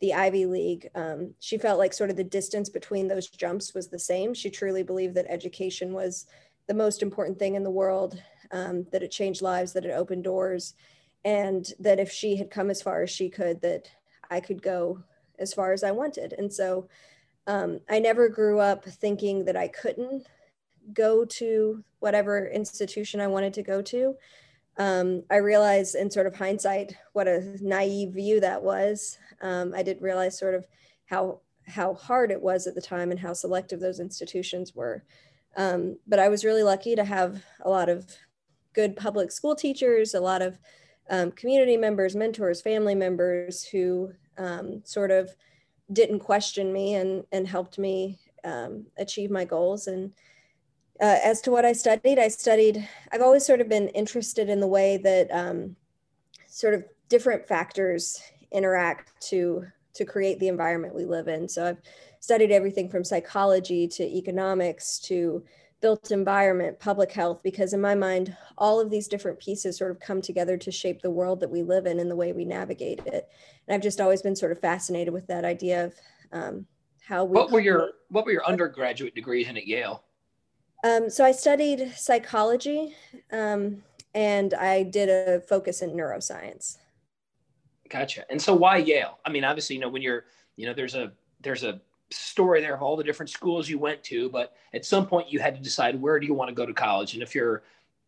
the 0.00 0.14
Ivy 0.14 0.46
League, 0.46 0.88
um, 0.94 1.34
she 1.40 1.58
felt 1.58 1.78
like 1.78 1.92
sort 1.92 2.10
of 2.10 2.16
the 2.16 2.24
distance 2.24 2.68
between 2.68 3.08
those 3.08 3.28
jumps 3.28 3.74
was 3.74 3.88
the 3.88 3.98
same. 3.98 4.32
She 4.34 4.50
truly 4.50 4.82
believed 4.82 5.14
that 5.14 5.26
education 5.28 5.92
was 5.92 6.26
the 6.66 6.74
most 6.74 7.02
important 7.02 7.38
thing 7.38 7.54
in 7.54 7.64
the 7.64 7.70
world, 7.70 8.22
um, 8.52 8.86
that 8.92 9.02
it 9.02 9.10
changed 9.10 9.42
lives, 9.42 9.72
that 9.72 9.84
it 9.84 9.90
opened 9.90 10.24
doors, 10.24 10.74
and 11.24 11.72
that 11.80 11.98
if 11.98 12.10
she 12.10 12.36
had 12.36 12.50
come 12.50 12.70
as 12.70 12.82
far 12.82 13.02
as 13.02 13.10
she 13.10 13.28
could 13.28 13.60
that 13.60 13.88
i 14.30 14.40
could 14.40 14.62
go 14.62 15.02
as 15.38 15.52
far 15.52 15.72
as 15.72 15.82
i 15.82 15.90
wanted 15.90 16.34
and 16.38 16.52
so 16.52 16.88
um, 17.46 17.80
i 17.88 17.98
never 17.98 18.28
grew 18.28 18.58
up 18.60 18.84
thinking 18.84 19.44
that 19.44 19.56
i 19.56 19.68
couldn't 19.68 20.26
go 20.92 21.24
to 21.24 21.82
whatever 21.98 22.48
institution 22.48 23.20
i 23.20 23.26
wanted 23.26 23.52
to 23.52 23.62
go 23.62 23.82
to 23.82 24.14
um, 24.78 25.22
i 25.30 25.36
realized 25.36 25.94
in 25.94 26.10
sort 26.10 26.26
of 26.26 26.34
hindsight 26.34 26.94
what 27.12 27.28
a 27.28 27.56
naive 27.60 28.14
view 28.14 28.40
that 28.40 28.62
was 28.62 29.18
um, 29.42 29.72
i 29.74 29.82
didn't 29.82 30.02
realize 30.02 30.38
sort 30.38 30.54
of 30.54 30.66
how 31.06 31.40
how 31.66 31.94
hard 31.94 32.30
it 32.30 32.40
was 32.40 32.66
at 32.66 32.74
the 32.74 32.80
time 32.80 33.10
and 33.10 33.20
how 33.20 33.32
selective 33.32 33.80
those 33.80 34.00
institutions 34.00 34.74
were 34.74 35.04
um, 35.56 35.98
but 36.06 36.18
i 36.18 36.28
was 36.28 36.44
really 36.44 36.62
lucky 36.62 36.94
to 36.96 37.04
have 37.04 37.44
a 37.62 37.68
lot 37.68 37.88
of 37.88 38.06
good 38.72 38.96
public 38.96 39.30
school 39.30 39.54
teachers 39.54 40.14
a 40.14 40.20
lot 40.20 40.42
of 40.42 40.58
um, 41.10 41.32
community 41.32 41.76
members, 41.76 42.14
mentors, 42.14 42.60
family 42.60 42.94
members 42.94 43.64
who 43.64 44.12
um, 44.36 44.82
sort 44.84 45.10
of 45.10 45.30
didn't 45.92 46.20
question 46.20 46.72
me 46.72 46.94
and, 46.94 47.24
and 47.32 47.48
helped 47.48 47.78
me 47.78 48.18
um, 48.44 48.86
achieve 48.98 49.30
my 49.30 49.44
goals. 49.44 49.86
And 49.86 50.12
uh, 51.00 51.18
as 51.24 51.40
to 51.42 51.50
what 51.50 51.64
I 51.64 51.72
studied, 51.72 52.18
I 52.18 52.28
studied, 52.28 52.88
I've 53.12 53.22
always 53.22 53.46
sort 53.46 53.60
of 53.60 53.68
been 53.68 53.88
interested 53.88 54.48
in 54.48 54.60
the 54.60 54.66
way 54.66 54.96
that 54.98 55.30
um, 55.30 55.76
sort 56.46 56.74
of 56.74 56.84
different 57.08 57.46
factors 57.46 58.20
interact 58.50 59.12
to, 59.28 59.64
to 59.94 60.04
create 60.04 60.40
the 60.40 60.48
environment 60.48 60.94
we 60.94 61.04
live 61.04 61.28
in. 61.28 61.48
So 61.48 61.66
I've 61.66 61.78
studied 62.20 62.50
everything 62.50 62.88
from 62.88 63.04
psychology 63.04 63.86
to 63.88 64.02
economics 64.04 64.98
to 65.00 65.44
built 65.80 66.10
environment, 66.10 66.80
public 66.80 67.12
health, 67.12 67.40
because 67.44 67.72
in 67.72 67.80
my 67.80 67.94
mind, 67.94 68.36
all 68.56 68.80
of 68.80 68.90
these 68.90 69.06
different 69.06 69.38
pieces 69.38 69.78
sort 69.78 69.92
of 69.92 70.00
come 70.00 70.20
together 70.20 70.56
to 70.56 70.72
shape 70.72 71.00
the 71.00 71.10
world 71.10 71.38
that 71.38 71.50
we 71.50 71.62
live 71.62 71.86
in 71.86 72.00
and 72.00 72.10
the 72.10 72.16
way 72.16 72.32
we 72.32 72.44
navigate 72.44 73.00
it. 73.06 73.28
And 73.66 73.74
I've 73.74 73.82
just 73.82 74.00
always 74.00 74.20
been 74.20 74.34
sort 74.34 74.50
of 74.50 74.58
fascinated 74.58 75.14
with 75.14 75.28
that 75.28 75.44
idea 75.44 75.84
of 75.84 75.94
um, 76.32 76.66
how 77.06 77.24
we. 77.24 77.36
What 77.36 77.52
were 77.52 77.60
your 77.60 77.90
What 78.08 78.24
were 78.24 78.32
your 78.32 78.44
undergraduate 78.46 79.14
degrees 79.14 79.46
in 79.48 79.56
at 79.56 79.68
Yale? 79.68 80.02
Um, 80.84 81.10
so 81.10 81.24
I 81.24 81.32
studied 81.32 81.92
psychology, 81.96 82.94
um, 83.32 83.82
and 84.14 84.54
I 84.54 84.84
did 84.84 85.08
a 85.08 85.40
focus 85.40 85.82
in 85.82 85.90
neuroscience. 85.90 86.78
Gotcha. 87.88 88.24
And 88.30 88.40
so 88.40 88.54
why 88.54 88.76
Yale? 88.78 89.18
I 89.24 89.30
mean, 89.30 89.44
obviously, 89.44 89.76
you 89.76 89.82
know, 89.82 89.88
when 89.88 90.02
you're, 90.02 90.24
you 90.56 90.66
know, 90.66 90.74
there's 90.74 90.94
a 90.94 91.12
there's 91.40 91.64
a 91.64 91.80
story 92.10 92.60
there 92.60 92.74
of 92.74 92.82
all 92.82 92.96
the 92.96 93.04
different 93.04 93.30
schools 93.30 93.68
you 93.68 93.78
went 93.78 94.02
to, 94.04 94.28
but 94.30 94.54
at 94.72 94.84
some 94.84 95.06
point 95.06 95.32
you 95.32 95.38
had 95.38 95.54
to 95.54 95.62
decide 95.62 96.00
where 96.00 96.18
do 96.18 96.26
you 96.26 96.34
want 96.34 96.48
to 96.48 96.54
go 96.54 96.66
to 96.66 96.72
college. 96.72 97.14
And 97.14 97.22
if 97.22 97.34
you're, 97.34 97.62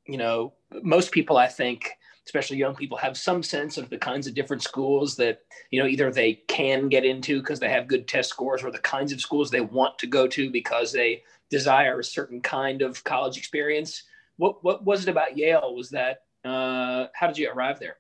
you 0.07 0.17
know, 0.17 0.53
most 0.83 1.13
people 1.13 1.37
I 1.37 1.47
think, 1.47 1.91
especially 2.25 2.57
young 2.57 2.75
people, 2.75 2.97
have 2.97 3.17
some 3.17 3.43
sense 3.43 3.77
of 3.79 3.91
the 3.91 3.99
kinds 3.99 4.27
of 4.27 4.35
different 4.35 4.63
schools 4.63 5.17
that, 5.17 5.43
you 5.71 5.81
know, 5.81 5.87
either 5.87 6.11
they 6.11 6.35
can 6.49 6.89
get 6.89 7.05
into 7.05 7.41
because 7.41 7.61
they 7.61 7.69
have 7.69 7.89
good 7.89 8.09
test 8.09 8.31
scores 8.31 8.63
or 8.63 8.71
the 8.71 8.79
kinds 8.79 9.13
of 9.13 9.21
schools 9.21 9.51
they 9.51 9.61
want 9.61 9.99
to 9.99 10.07
go 10.07 10.27
to 10.27 10.51
because 10.51 10.93
they 10.93 11.23
desire 11.51 11.99
a 11.99 12.05
certain 12.05 12.41
kind 12.41 12.83
of 12.83 13.03
college 13.05 13.37
experience. 13.37 14.05
What 14.37 14.65
what 14.65 14.85
was 14.85 15.03
it 15.03 15.11
about 15.11 15.37
Yale? 15.37 15.75
Was 15.75 15.91
that 15.91 16.23
uh, 16.45 17.07
how 17.15 17.27
did 17.27 17.39
you 17.39 17.51
arrive 17.51 17.79
there? 17.79 17.97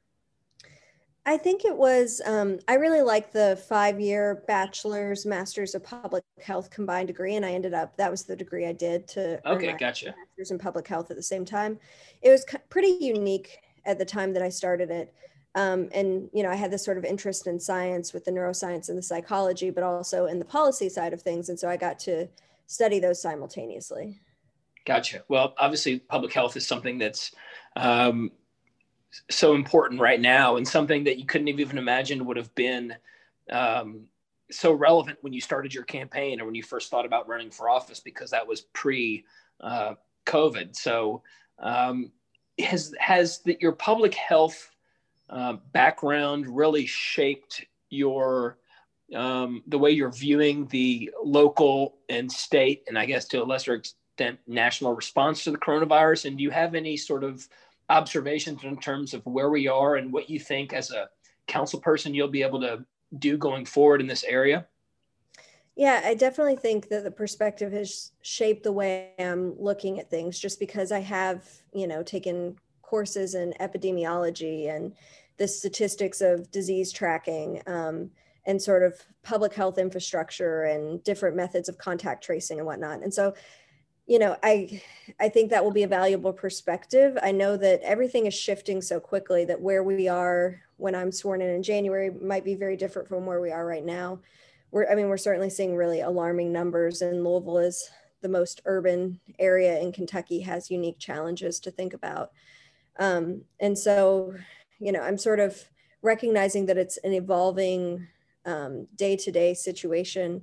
I 1.27 1.37
think 1.37 1.65
it 1.65 1.77
was, 1.77 2.23
um, 2.25 2.59
I 2.67 2.75
really 2.75 3.03
liked 3.03 3.33
the 3.35 3.63
five 3.69 4.01
year 4.01 4.43
bachelor's, 4.49 5.27
master's 5.27 5.75
of 5.75 5.85
public 5.85 6.25
health 6.43 6.71
combined 6.71 7.09
degree. 7.09 7.37
And 7.37 7.45
I 7.45 7.53
ended 7.53 7.75
up, 7.75 7.97
that 7.99 8.11
was 8.11 8.25
the 8.25 8.35
degree 8.35 8.67
I 8.67 8.73
did 8.73 9.07
to 9.09 9.47
okay, 9.49 9.75
gotcha. 9.79 10.15
master's 10.17 10.51
in 10.51 10.59
public 10.59 10.89
health 10.89 11.11
at 11.11 11.17
the 11.17 11.23
same 11.23 11.45
time. 11.45 11.79
It 12.23 12.31
was 12.31 12.47
pretty 12.71 12.97
unique 13.01 13.59
at 13.85 13.99
the 13.99 14.05
time 14.05 14.33
that 14.33 14.43
I 14.43 14.49
started 14.49 14.91
it. 14.91 15.13
Um, 15.55 15.89
and, 15.93 16.31
you 16.33 16.43
know, 16.43 16.51
I 16.51 16.55
had 16.55 16.71
this 16.71 16.85
sort 16.85 16.97
of 16.97 17.05
interest 17.05 17.47
in 17.47 17.61
science 17.61 18.13
with 18.13 18.25
the 18.25 18.31
neuroscience 18.31 18.89
and 18.89 18.97
the 18.97 19.03
psychology, 19.03 19.71
but 19.71 19.85
also 19.85 20.27
in 20.27 20.39
the 20.39 20.45
policy 20.45 20.89
side 20.89 21.13
of 21.13 21.21
things. 21.21 21.49
And 21.49 21.59
so 21.59 21.69
I 21.69 21.77
got 21.77 21.99
to 22.01 22.29
study 22.71 23.01
those 23.01 23.21
simultaneously. 23.21 24.21
Gotcha. 24.87 25.25
Well, 25.27 25.55
obviously, 25.59 25.99
public 25.99 26.33
health 26.33 26.57
is 26.57 26.65
something 26.65 26.99
that's 26.99 27.33
um, 27.75 28.31
so 29.29 29.55
important 29.55 30.01
right 30.01 30.21
now 30.21 30.57
and 30.57 30.67
something 30.67 31.03
that 31.05 31.19
you 31.19 31.27
couldn't 31.27 31.49
have 31.49 31.59
even 31.59 31.79
imagined 31.79 32.25
would 32.25 32.37
have 32.37 32.55
been 32.55 32.95
um, 33.51 34.03
so 34.53 34.73
relevant 34.73 35.19
when 35.23 35.33
you 35.33 35.41
started 35.41 35.75
your 35.75 35.83
campaign 35.83 36.41
or 36.41 36.45
when 36.45 36.55
you 36.55 36.63
first 36.63 36.93
thought 36.93 37.05
about 37.05 37.29
running 37.29 37.51
for 37.51 37.69
office 37.69 37.99
because 37.99 38.31
that 38.31 38.47
was 38.47 38.61
pre 38.61 39.25
uh, 39.61 39.95
COVID. 40.27 40.77
So 40.77 41.25
um, 41.59 42.13
has 42.61 42.95
has 43.01 43.43
your 43.61 43.73
public 43.73 44.15
health 44.15 44.71
uh, 45.29 45.55
background 45.73 46.47
really 46.47 46.87
shaped 46.87 47.65
your 47.89 48.60
um, 49.15 49.63
the 49.67 49.79
way 49.79 49.91
you're 49.91 50.13
viewing 50.13 50.67
the 50.67 51.11
local 51.23 51.97
and 52.09 52.31
state 52.31 52.85
and 52.89 52.99
I 52.99 53.07
guess 53.07 53.27
to 53.27 53.43
a 53.43 53.45
lesser 53.45 53.75
extent 53.75 54.39
national 54.47 54.95
response 54.95 55.45
to 55.45 55.51
the 55.51 55.59
coronavirus? 55.59 56.27
And 56.27 56.39
do 56.39 56.43
you 56.45 56.51
have 56.51 56.75
any 56.75 56.97
sort 56.97 57.25
of 57.25 57.47
observations 57.89 58.63
in 58.65 58.79
terms 58.79 59.15
of 59.15 59.25
where 59.27 59.51
we 59.51 59.67
are 59.67 59.97
and 59.97 60.13
what 60.13 60.31
you 60.31 60.39
think 60.39 60.73
as 60.73 60.91
a 60.91 61.09
council 61.47 61.81
person 61.81 62.15
you'll 62.15 62.29
be 62.29 62.43
able 62.43 62.61
to 62.61 62.85
do 63.19 63.37
going 63.37 63.67
forward 63.67 64.01
in 64.01 64.07
this 64.07 64.25
area? 64.25 64.67
Yeah, 65.77 66.03
I 66.05 66.15
definitely 66.15 66.57
think 66.57 66.89
that 66.89 67.05
the 67.05 67.11
perspective 67.11 67.73
has 67.73 68.13
shaped 68.23 68.65
the 68.65 68.73
way 68.73 69.13
I'm 69.19 69.59
looking 69.59 69.99
at 69.99 70.11
things 70.11 70.39
just 70.39 70.61
because 70.61 70.93
I 70.93 71.01
have, 71.01 71.49
you 71.73 71.87
know, 71.87 72.03
taken 72.03 72.57
courses 72.83 73.35
in 73.35 73.55
epidemiology 73.61 74.75
and 74.75 74.93
the 75.39 75.49
statistics 75.49 76.21
of 76.21 76.51
disease 76.51 76.93
tracking 76.93 77.63
um, 77.67 78.11
and 78.47 78.61
sort 78.61 78.83
of 78.83 78.95
public 79.23 79.53
health 79.55 79.79
infrastructure 79.79 80.63
and 80.63 81.03
different 81.05 81.37
methods 81.37 81.69
of 81.69 81.79
contact 81.79 82.25
tracing 82.25 82.59
and 82.59 82.67
whatnot. 82.67 83.03
And 83.03 83.13
so 83.13 83.35
you 84.11 84.19
know 84.19 84.37
i 84.43 84.83
i 85.21 85.29
think 85.29 85.51
that 85.51 85.63
will 85.63 85.71
be 85.71 85.85
a 85.85 85.89
valuable 85.89 86.33
perspective. 86.33 87.17
I 87.23 87.31
know 87.31 87.57
that 87.57 87.81
everything 87.83 88.27
is 88.27 88.35
shifting 88.35 88.83
so 88.83 88.99
quickly 88.99 89.45
that 89.45 89.61
where 89.61 89.85
we 89.85 90.09
are 90.09 90.61
when 90.79 90.97
i'm 90.97 91.13
sworn 91.13 91.41
in 91.41 91.49
in 91.49 91.63
january 91.63 92.11
might 92.11 92.45
be 92.45 92.57
very 92.57 92.77
different 92.77 93.09
from 93.09 93.25
where 93.25 93.41
we 93.41 93.53
are 93.53 93.65
right 93.65 93.85
now. 93.85 94.19
We're 94.73 94.91
i 94.91 94.97
mean 94.97 95.09
we're 95.09 95.17
certainly 95.17 95.49
seeing 95.49 95.77
really 95.77 96.01
alarming 96.01 96.53
numbers 96.53 97.03
and 97.03 97.23
louisville 97.23 97.59
is 97.59 97.89
the 98.21 98.29
most 98.29 98.61
urban 98.65 99.21
area 99.39 99.79
in 99.79 99.93
kentucky 99.93 100.41
has 100.41 100.73
unique 100.73 100.99
challenges 100.99 101.61
to 101.61 101.71
think 101.71 101.95
about. 101.95 102.33
Um, 102.99 103.43
and 103.61 103.79
so 103.79 104.35
you 104.81 104.91
know 104.91 105.03
i'm 105.03 105.19
sort 105.19 105.39
of 105.39 105.69
recognizing 106.03 106.67
that 106.67 106.79
it's 106.79 106.97
an 107.05 107.13
evolving 107.13 108.09
um, 108.47 108.87
day-to-day 108.97 109.55
situation 109.55 110.43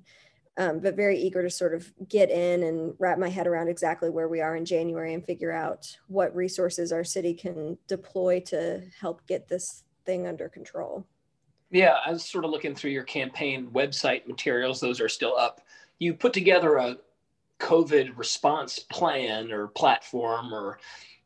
um, 0.57 0.79
but 0.79 0.95
very 0.95 1.17
eager 1.19 1.43
to 1.43 1.49
sort 1.49 1.73
of 1.73 1.91
get 2.09 2.31
in 2.31 2.63
and 2.63 2.95
wrap 2.97 3.19
my 3.19 3.29
head 3.29 3.45
around 3.45 3.67
exactly 3.67 4.09
where 4.09 4.27
we 4.27 4.41
are 4.41 4.55
in 4.55 4.65
January 4.65 5.13
and 5.13 5.23
figure 5.23 5.51
out 5.51 5.95
what 6.07 6.35
resources 6.35 6.91
our 6.91 7.03
city 7.03 7.33
can 7.33 7.77
deploy 7.87 8.39
to 8.39 8.81
help 8.99 9.25
get 9.27 9.47
this 9.47 9.83
thing 10.05 10.25
under 10.25 10.49
control. 10.49 11.05
Yeah, 11.69 11.97
I 12.03 12.11
was 12.11 12.25
sort 12.25 12.43
of 12.43 12.51
looking 12.51 12.73
through 12.73 12.91
your 12.91 13.03
campaign 13.03 13.69
website 13.71 14.25
materials, 14.25 14.79
those 14.79 14.99
are 14.99 15.09
still 15.09 15.37
up. 15.37 15.61
You 15.99 16.13
put 16.13 16.33
together 16.33 16.77
a 16.77 16.97
COVID 17.59 18.17
response 18.17 18.79
plan 18.79 19.51
or 19.51 19.67
platform, 19.67 20.53
or 20.53 20.79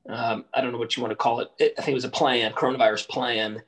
um, 0.09 0.45
I 0.53 0.61
don't 0.61 0.73
know 0.73 0.77
what 0.77 0.97
you 0.97 1.03
want 1.03 1.11
to 1.11 1.15
call 1.15 1.39
it. 1.39 1.51
I 1.59 1.81
think 1.81 1.89
it 1.89 1.93
was 1.93 2.05
a 2.05 2.09
plan, 2.09 2.51
coronavirus 2.53 3.07
plan. 3.07 3.61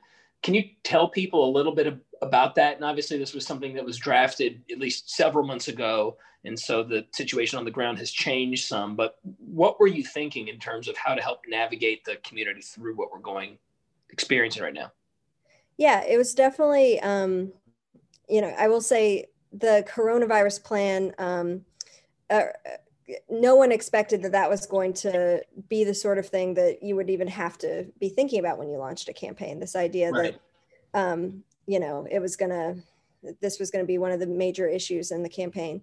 Can 0.44 0.52
you 0.52 0.64
tell 0.82 1.08
people 1.08 1.48
a 1.48 1.50
little 1.50 1.74
bit 1.74 1.98
about 2.20 2.54
that? 2.56 2.76
And 2.76 2.84
obviously, 2.84 3.16
this 3.16 3.32
was 3.32 3.46
something 3.46 3.72
that 3.74 3.84
was 3.84 3.96
drafted 3.96 4.62
at 4.70 4.78
least 4.78 5.08
several 5.08 5.46
months 5.46 5.68
ago. 5.68 6.18
And 6.44 6.58
so 6.60 6.82
the 6.82 7.06
situation 7.12 7.58
on 7.58 7.64
the 7.64 7.70
ground 7.70 7.98
has 7.98 8.10
changed 8.10 8.66
some. 8.66 8.94
But 8.94 9.16
what 9.38 9.80
were 9.80 9.86
you 9.86 10.04
thinking 10.04 10.48
in 10.48 10.58
terms 10.58 10.86
of 10.86 10.98
how 10.98 11.14
to 11.14 11.22
help 11.22 11.40
navigate 11.48 12.04
the 12.04 12.16
community 12.16 12.60
through 12.60 12.94
what 12.94 13.10
we're 13.10 13.20
going 13.20 13.56
experiencing 14.10 14.62
right 14.62 14.74
now? 14.74 14.92
Yeah, 15.78 16.04
it 16.04 16.18
was 16.18 16.34
definitely, 16.34 17.00
um, 17.00 17.50
you 18.28 18.42
know, 18.42 18.54
I 18.58 18.68
will 18.68 18.82
say 18.82 19.24
the 19.50 19.82
coronavirus 19.88 20.62
plan. 20.62 21.14
Um, 21.16 21.64
uh, 22.28 22.42
no 23.28 23.54
one 23.54 23.72
expected 23.72 24.22
that 24.22 24.32
that 24.32 24.48
was 24.48 24.66
going 24.66 24.92
to 24.94 25.42
be 25.68 25.84
the 25.84 25.94
sort 25.94 26.18
of 26.18 26.28
thing 26.28 26.54
that 26.54 26.82
you 26.82 26.96
would 26.96 27.10
even 27.10 27.28
have 27.28 27.58
to 27.58 27.86
be 28.00 28.08
thinking 28.08 28.40
about 28.40 28.58
when 28.58 28.70
you 28.70 28.78
launched 28.78 29.08
a 29.08 29.12
campaign. 29.12 29.60
This 29.60 29.76
idea 29.76 30.10
right. 30.10 30.38
that, 30.92 31.00
um, 31.00 31.44
you 31.66 31.80
know, 31.80 32.06
it 32.10 32.20
was 32.20 32.36
going 32.36 32.50
to, 32.50 33.34
this 33.40 33.58
was 33.58 33.70
going 33.70 33.84
to 33.84 33.86
be 33.86 33.98
one 33.98 34.12
of 34.12 34.20
the 34.20 34.26
major 34.26 34.66
issues 34.66 35.10
in 35.10 35.22
the 35.22 35.28
campaign. 35.28 35.82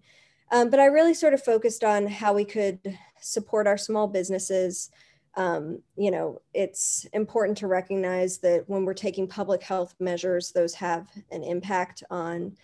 Um, 0.51 0.69
but 0.69 0.79
I 0.79 0.85
really 0.85 1.13
sort 1.13 1.33
of 1.33 1.43
focused 1.43 1.83
on 1.83 2.07
how 2.07 2.33
we 2.33 2.43
could 2.43 2.79
support 3.21 3.67
our 3.67 3.77
small 3.77 4.07
businesses. 4.07 4.89
Um, 5.35 5.81
you 5.95 6.11
know, 6.11 6.41
it's 6.53 7.05
important 7.13 7.57
to 7.59 7.67
recognize 7.67 8.39
that 8.39 8.63
when 8.67 8.83
we're 8.83 8.93
taking 8.93 9.27
public 9.27 9.63
health 9.63 9.95
measures, 9.99 10.51
those 10.51 10.73
have 10.75 11.07
an 11.31 11.43
impact 11.43 12.03
on 12.09 12.57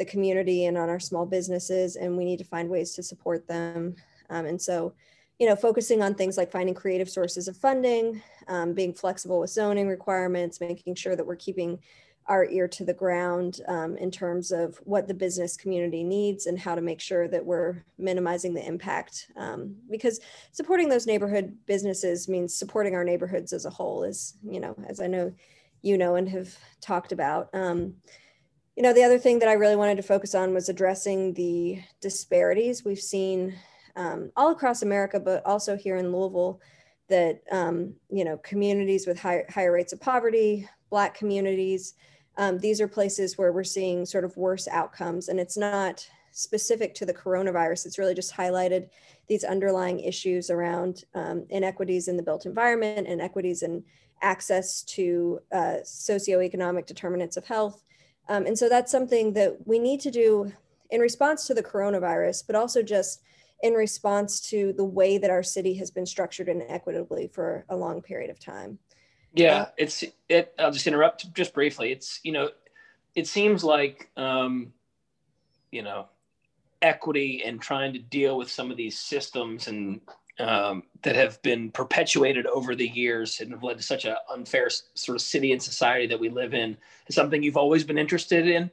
the 0.00 0.04
community 0.06 0.64
and 0.64 0.78
on 0.78 0.88
our 0.88 0.98
small 0.98 1.26
businesses, 1.26 1.96
and 1.96 2.16
we 2.16 2.24
need 2.24 2.38
to 2.38 2.44
find 2.44 2.70
ways 2.70 2.94
to 2.94 3.02
support 3.02 3.46
them. 3.46 3.94
Um, 4.30 4.46
and 4.46 4.60
so, 4.60 4.94
you 5.38 5.46
know, 5.46 5.54
focusing 5.54 6.02
on 6.02 6.14
things 6.14 6.38
like 6.38 6.50
finding 6.50 6.74
creative 6.74 7.10
sources 7.10 7.48
of 7.48 7.56
funding, 7.58 8.22
um, 8.48 8.72
being 8.72 8.94
flexible 8.94 9.40
with 9.40 9.50
zoning 9.50 9.88
requirements, 9.88 10.58
making 10.58 10.94
sure 10.94 11.16
that 11.16 11.26
we're 11.26 11.36
keeping 11.36 11.78
our 12.28 12.46
ear 12.46 12.66
to 12.66 12.82
the 12.82 12.94
ground 12.94 13.60
um, 13.68 13.94
in 13.98 14.10
terms 14.10 14.52
of 14.52 14.78
what 14.84 15.06
the 15.06 15.12
business 15.12 15.54
community 15.54 16.02
needs 16.02 16.46
and 16.46 16.58
how 16.58 16.74
to 16.74 16.80
make 16.80 17.00
sure 17.00 17.28
that 17.28 17.44
we're 17.44 17.84
minimizing 17.98 18.54
the 18.54 18.66
impact. 18.66 19.26
Um, 19.36 19.76
because 19.90 20.20
supporting 20.52 20.88
those 20.88 21.06
neighborhood 21.06 21.54
businesses 21.66 22.26
means 22.26 22.54
supporting 22.54 22.94
our 22.94 23.04
neighborhoods 23.04 23.52
as 23.52 23.66
a 23.66 23.70
whole, 23.70 24.04
is 24.04 24.38
you 24.42 24.60
know, 24.60 24.74
as 24.88 24.98
I 24.98 25.08
know 25.08 25.30
you 25.82 25.98
know 25.98 26.14
and 26.14 26.26
have 26.30 26.56
talked 26.80 27.12
about. 27.12 27.50
Um, 27.52 27.96
you 28.80 28.86
know, 28.86 28.94
the 28.94 29.04
other 29.04 29.18
thing 29.18 29.40
that 29.40 29.48
I 29.50 29.52
really 29.52 29.76
wanted 29.76 29.98
to 29.98 30.02
focus 30.02 30.34
on 30.34 30.54
was 30.54 30.70
addressing 30.70 31.34
the 31.34 31.82
disparities 32.00 32.82
we've 32.82 32.98
seen 32.98 33.54
um, 33.94 34.32
all 34.36 34.52
across 34.52 34.80
America, 34.80 35.20
but 35.20 35.44
also 35.44 35.76
here 35.76 35.96
in 35.96 36.10
Louisville, 36.10 36.62
that 37.10 37.42
um, 37.52 37.92
you 38.08 38.24
know 38.24 38.38
communities 38.38 39.06
with 39.06 39.20
high, 39.20 39.44
higher 39.50 39.70
rates 39.70 39.92
of 39.92 40.00
poverty, 40.00 40.66
Black 40.88 41.14
communities, 41.14 41.92
um, 42.38 42.56
these 42.56 42.80
are 42.80 42.88
places 42.88 43.36
where 43.36 43.52
we're 43.52 43.64
seeing 43.64 44.06
sort 44.06 44.24
of 44.24 44.34
worse 44.38 44.66
outcomes, 44.66 45.28
and 45.28 45.38
it's 45.38 45.58
not 45.58 46.08
specific 46.30 46.94
to 46.94 47.04
the 47.04 47.12
coronavirus. 47.12 47.84
It's 47.84 47.98
really 47.98 48.14
just 48.14 48.34
highlighted 48.34 48.88
these 49.28 49.44
underlying 49.44 50.00
issues 50.00 50.48
around 50.48 51.04
um, 51.14 51.44
inequities 51.50 52.08
in 52.08 52.16
the 52.16 52.22
built 52.22 52.46
environment, 52.46 53.08
inequities 53.08 53.62
in 53.62 53.84
access 54.22 54.82
to 54.84 55.38
uh, 55.52 55.76
socioeconomic 55.84 56.86
determinants 56.86 57.36
of 57.36 57.44
health, 57.44 57.84
um, 58.30 58.46
and 58.46 58.56
so 58.56 58.68
that's 58.68 58.92
something 58.92 59.32
that 59.32 59.66
we 59.66 59.80
need 59.80 60.00
to 60.00 60.10
do 60.10 60.52
in 60.90 61.00
response 61.00 61.48
to 61.48 61.54
the 61.54 61.62
coronavirus, 61.62 62.44
but 62.46 62.54
also 62.54 62.80
just 62.80 63.22
in 63.62 63.74
response 63.74 64.40
to 64.40 64.72
the 64.72 64.84
way 64.84 65.18
that 65.18 65.30
our 65.30 65.42
city 65.42 65.74
has 65.74 65.90
been 65.90 66.06
structured 66.06 66.48
inequitably 66.48 67.28
for 67.32 67.64
a 67.68 67.76
long 67.76 68.00
period 68.00 68.30
of 68.30 68.38
time. 68.38 68.78
Yeah, 69.34 69.62
uh, 69.62 69.66
it's 69.76 70.04
it. 70.28 70.54
I'll 70.60 70.70
just 70.70 70.86
interrupt 70.86 71.32
just 71.34 71.52
briefly. 71.52 71.90
It's 71.90 72.20
you 72.22 72.30
know, 72.30 72.50
it 73.16 73.26
seems 73.26 73.64
like 73.64 74.10
um, 74.16 74.72
you 75.72 75.82
know, 75.82 76.06
equity 76.82 77.42
and 77.44 77.60
trying 77.60 77.92
to 77.92 77.98
deal 77.98 78.36
with 78.36 78.50
some 78.50 78.70
of 78.70 78.76
these 78.76 78.98
systems 78.98 79.66
and 79.66 80.00
um, 80.40 80.84
that 81.02 81.16
have 81.16 81.40
been 81.42 81.70
perpetuated 81.70 82.46
over 82.46 82.74
the 82.74 82.88
years 82.88 83.40
and 83.40 83.50
have 83.50 83.62
led 83.62 83.76
to 83.76 83.82
such 83.82 84.04
an 84.04 84.16
unfair 84.32 84.68
sort 84.94 85.16
of 85.16 85.22
city 85.22 85.52
and 85.52 85.62
society 85.62 86.06
that 86.06 86.18
we 86.18 86.28
live 86.28 86.54
in 86.54 86.76
is 87.06 87.14
something 87.14 87.42
you've 87.42 87.56
always 87.56 87.84
been 87.84 87.98
interested 87.98 88.48
in. 88.48 88.70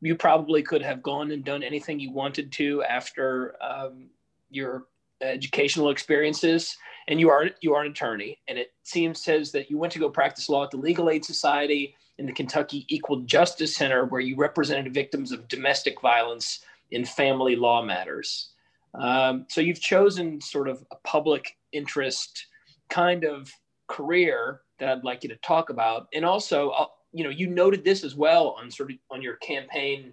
You 0.00 0.14
probably 0.14 0.62
could 0.62 0.82
have 0.82 1.02
gone 1.02 1.30
and 1.30 1.44
done 1.44 1.62
anything 1.62 2.00
you 2.00 2.10
wanted 2.10 2.50
to 2.52 2.82
after 2.84 3.54
um, 3.62 4.06
your 4.50 4.86
educational 5.20 5.90
experiences, 5.90 6.76
and 7.08 7.20
you 7.20 7.28
are 7.28 7.50
you 7.60 7.74
are 7.74 7.82
an 7.82 7.90
attorney. 7.90 8.38
And 8.48 8.58
it 8.58 8.72
seems 8.84 9.22
says 9.22 9.52
that 9.52 9.70
you 9.70 9.76
went 9.76 9.92
to 9.92 9.98
go 9.98 10.08
practice 10.08 10.48
law 10.48 10.64
at 10.64 10.70
the 10.70 10.78
Legal 10.78 11.10
Aid 11.10 11.24
Society 11.24 11.94
in 12.16 12.24
the 12.24 12.32
Kentucky 12.32 12.86
Equal 12.88 13.20
Justice 13.20 13.74
Center, 13.74 14.06
where 14.06 14.22
you 14.22 14.36
represented 14.36 14.94
victims 14.94 15.32
of 15.32 15.48
domestic 15.48 16.00
violence 16.00 16.60
in 16.90 17.04
family 17.04 17.56
law 17.56 17.82
matters. 17.82 18.50
Um, 18.94 19.46
so 19.48 19.60
you've 19.60 19.80
chosen 19.80 20.40
sort 20.40 20.68
of 20.68 20.84
a 20.90 20.96
public 21.04 21.56
interest 21.72 22.46
kind 22.88 23.24
of 23.24 23.50
career 23.88 24.62
that 24.78 24.88
I'd 24.88 25.04
like 25.04 25.22
you 25.22 25.28
to 25.28 25.36
talk 25.36 25.70
about. 25.70 26.08
And 26.12 26.24
also, 26.24 26.70
uh, 26.70 26.86
you 27.12 27.24
know, 27.24 27.30
you 27.30 27.48
noted 27.48 27.84
this 27.84 28.04
as 28.04 28.14
well 28.14 28.56
on 28.58 28.70
sort 28.70 28.90
of 28.90 28.96
on 29.10 29.22
your 29.22 29.36
campaign 29.36 30.12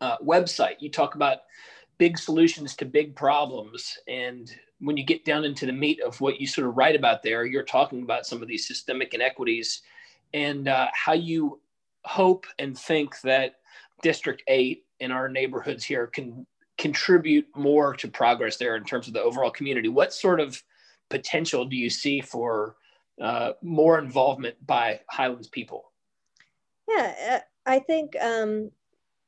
uh, 0.00 0.18
website. 0.18 0.76
You 0.80 0.90
talk 0.90 1.14
about 1.14 1.38
big 1.98 2.18
solutions 2.18 2.76
to 2.76 2.84
big 2.84 3.14
problems. 3.16 3.98
And 4.08 4.50
when 4.80 4.96
you 4.96 5.04
get 5.04 5.24
down 5.24 5.44
into 5.44 5.66
the 5.66 5.72
meat 5.72 6.00
of 6.02 6.20
what 6.20 6.40
you 6.40 6.46
sort 6.46 6.66
of 6.66 6.76
write 6.76 6.96
about 6.96 7.22
there, 7.22 7.46
you're 7.46 7.62
talking 7.64 8.02
about 8.02 8.26
some 8.26 8.42
of 8.42 8.48
these 8.48 8.66
systemic 8.66 9.14
inequities 9.14 9.82
and 10.34 10.68
uh, 10.68 10.88
how 10.92 11.14
you 11.14 11.60
hope 12.04 12.46
and 12.58 12.78
think 12.78 13.20
that 13.22 13.56
District 14.02 14.42
8 14.48 14.84
in 15.00 15.10
our 15.10 15.28
neighborhoods 15.28 15.84
here 15.84 16.06
can 16.06 16.46
contribute 16.78 17.46
more 17.56 17.94
to 17.94 18.08
progress 18.08 18.56
there 18.56 18.76
in 18.76 18.84
terms 18.84 19.08
of 19.08 19.14
the 19.14 19.22
overall 19.22 19.50
community. 19.50 19.88
What 19.88 20.12
sort 20.12 20.40
of 20.40 20.62
potential 21.08 21.64
do 21.64 21.76
you 21.76 21.88
see 21.88 22.20
for 22.20 22.76
uh, 23.20 23.52
more 23.62 23.98
involvement 23.98 24.56
by 24.66 25.00
Highlands 25.10 25.48
people? 25.48 25.92
Yeah, 26.88 27.14
uh, 27.30 27.38
I 27.64 27.78
think 27.78 28.14
um, 28.20 28.70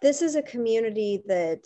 this 0.01 0.23
is 0.23 0.37
a 0.37 0.43
community 0.43 1.23
that, 1.27 1.65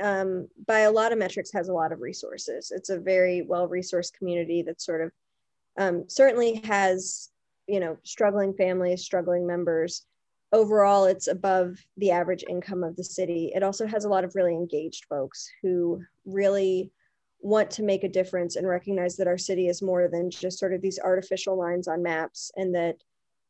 um, 0.00 0.48
by 0.66 0.80
a 0.80 0.90
lot 0.90 1.12
of 1.12 1.18
metrics, 1.18 1.52
has 1.52 1.68
a 1.68 1.72
lot 1.72 1.92
of 1.92 2.00
resources. 2.00 2.70
It's 2.74 2.90
a 2.90 2.98
very 2.98 3.42
well 3.42 3.68
resourced 3.68 4.12
community 4.12 4.62
that 4.62 4.80
sort 4.80 5.00
of 5.00 5.12
um, 5.78 6.04
certainly 6.08 6.56
has, 6.64 7.30
you 7.66 7.80
know, 7.80 7.96
struggling 8.04 8.52
families, 8.54 9.02
struggling 9.02 9.46
members, 9.46 10.04
overall 10.52 11.06
it's 11.06 11.28
above 11.28 11.78
the 11.96 12.10
average 12.10 12.44
income 12.48 12.84
of 12.84 12.96
the 12.96 13.04
city. 13.04 13.50
It 13.54 13.62
also 13.62 13.86
has 13.86 14.04
a 14.04 14.08
lot 14.08 14.24
of 14.24 14.34
really 14.34 14.54
engaged 14.54 15.06
folks 15.06 15.50
who 15.62 16.02
really 16.26 16.90
want 17.40 17.70
to 17.72 17.82
make 17.82 18.04
a 18.04 18.08
difference 18.08 18.56
and 18.56 18.68
recognize 18.68 19.16
that 19.16 19.26
our 19.26 19.38
city 19.38 19.66
is 19.66 19.82
more 19.82 20.08
than 20.08 20.30
just 20.30 20.58
sort 20.58 20.72
of 20.72 20.80
these 20.80 21.00
artificial 21.00 21.58
lines 21.58 21.88
on 21.88 22.02
maps 22.02 22.52
and 22.56 22.74
that 22.74 22.96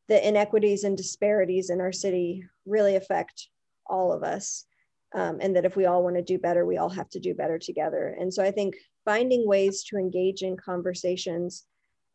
the 0.07 0.27
inequities 0.27 0.83
and 0.83 0.97
disparities 0.97 1.69
in 1.69 1.79
our 1.79 1.91
city 1.91 2.43
really 2.65 2.95
affect 2.95 3.49
all 3.85 4.11
of 4.11 4.23
us 4.23 4.65
um, 5.13 5.37
and 5.41 5.55
that 5.55 5.65
if 5.65 5.75
we 5.75 5.85
all 5.85 6.03
want 6.03 6.15
to 6.15 6.23
do 6.23 6.39
better 6.39 6.65
we 6.65 6.77
all 6.77 6.89
have 6.89 7.09
to 7.09 7.19
do 7.19 7.35
better 7.35 7.59
together. 7.59 8.15
And 8.19 8.33
so 8.33 8.43
i 8.43 8.49
think 8.49 8.75
finding 9.05 9.47
ways 9.47 9.83
to 9.83 9.97
engage 9.97 10.41
in 10.41 10.57
conversations 10.57 11.65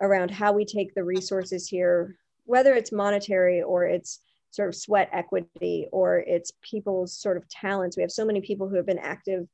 around 0.01 0.31
how 0.31 0.53
we 0.53 0.65
take 0.65 0.95
the 0.95 1.05
resources 1.05 1.69
here 1.69 2.17
whether 2.45 2.75
it's 2.75 2.91
monetary 2.91 3.63
or 3.63 3.85
it's 3.85 4.21
sort 4.51 4.69
of 4.69 4.75
sweat 4.75 5.09
equity 5.13 5.87
or 5.93 6.19
it's 6.19 6.53
people's 6.63 7.17
sort 7.17 7.37
of 7.37 7.49
talents. 7.49 7.97
We 7.97 8.03
have 8.03 8.11
so 8.11 8.25
many 8.25 8.41
people 8.41 8.69
who 8.69 8.77
have 8.77 8.87
been 8.87 8.99
active 8.99 9.47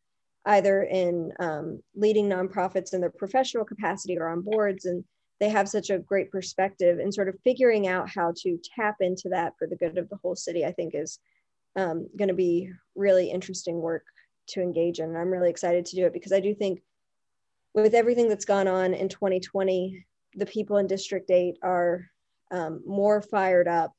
either 0.46 0.82
in 0.84 1.32
um, 1.40 1.82
leading 1.94 2.28
nonprofits 2.28 2.92
in 2.92 3.00
their 3.00 3.10
professional 3.10 3.64
capacity 3.64 4.18
or 4.18 4.28
on 4.28 4.42
boards, 4.42 4.84
and 4.84 5.02
they 5.40 5.48
have 5.48 5.68
such 5.68 5.90
a 5.90 5.98
great 5.98 6.30
perspective. 6.30 6.98
And 6.98 7.12
sort 7.12 7.28
of 7.28 7.36
figuring 7.44 7.88
out 7.88 8.08
how 8.08 8.32
to 8.42 8.60
tap 8.76 8.96
into 9.00 9.28
that 9.30 9.54
for 9.58 9.66
the 9.66 9.76
good 9.76 9.98
of 9.98 10.08
the 10.10 10.18
whole 10.22 10.36
city, 10.36 10.64
I 10.64 10.72
think, 10.72 10.94
is 10.94 11.18
um, 11.76 12.08
going 12.16 12.28
to 12.28 12.34
be 12.34 12.70
really 12.94 13.30
interesting 13.30 13.80
work 13.80 14.04
to 14.48 14.60
engage 14.60 14.98
in. 14.98 15.08
And 15.08 15.18
I'm 15.18 15.30
really 15.30 15.50
excited 15.50 15.86
to 15.86 15.96
do 15.96 16.06
it 16.06 16.12
because 16.12 16.32
I 16.32 16.40
do 16.40 16.54
think 16.54 16.82
with 17.72 17.94
everything 17.94 18.28
that's 18.28 18.44
gone 18.44 18.68
on 18.68 18.94
in 18.94 19.08
2020, 19.08 20.04
the 20.34 20.46
people 20.46 20.76
in 20.76 20.86
District 20.86 21.30
8 21.30 21.58
are 21.62 22.06
um, 22.52 22.82
more 22.86 23.20
fired 23.22 23.66
up 23.66 23.92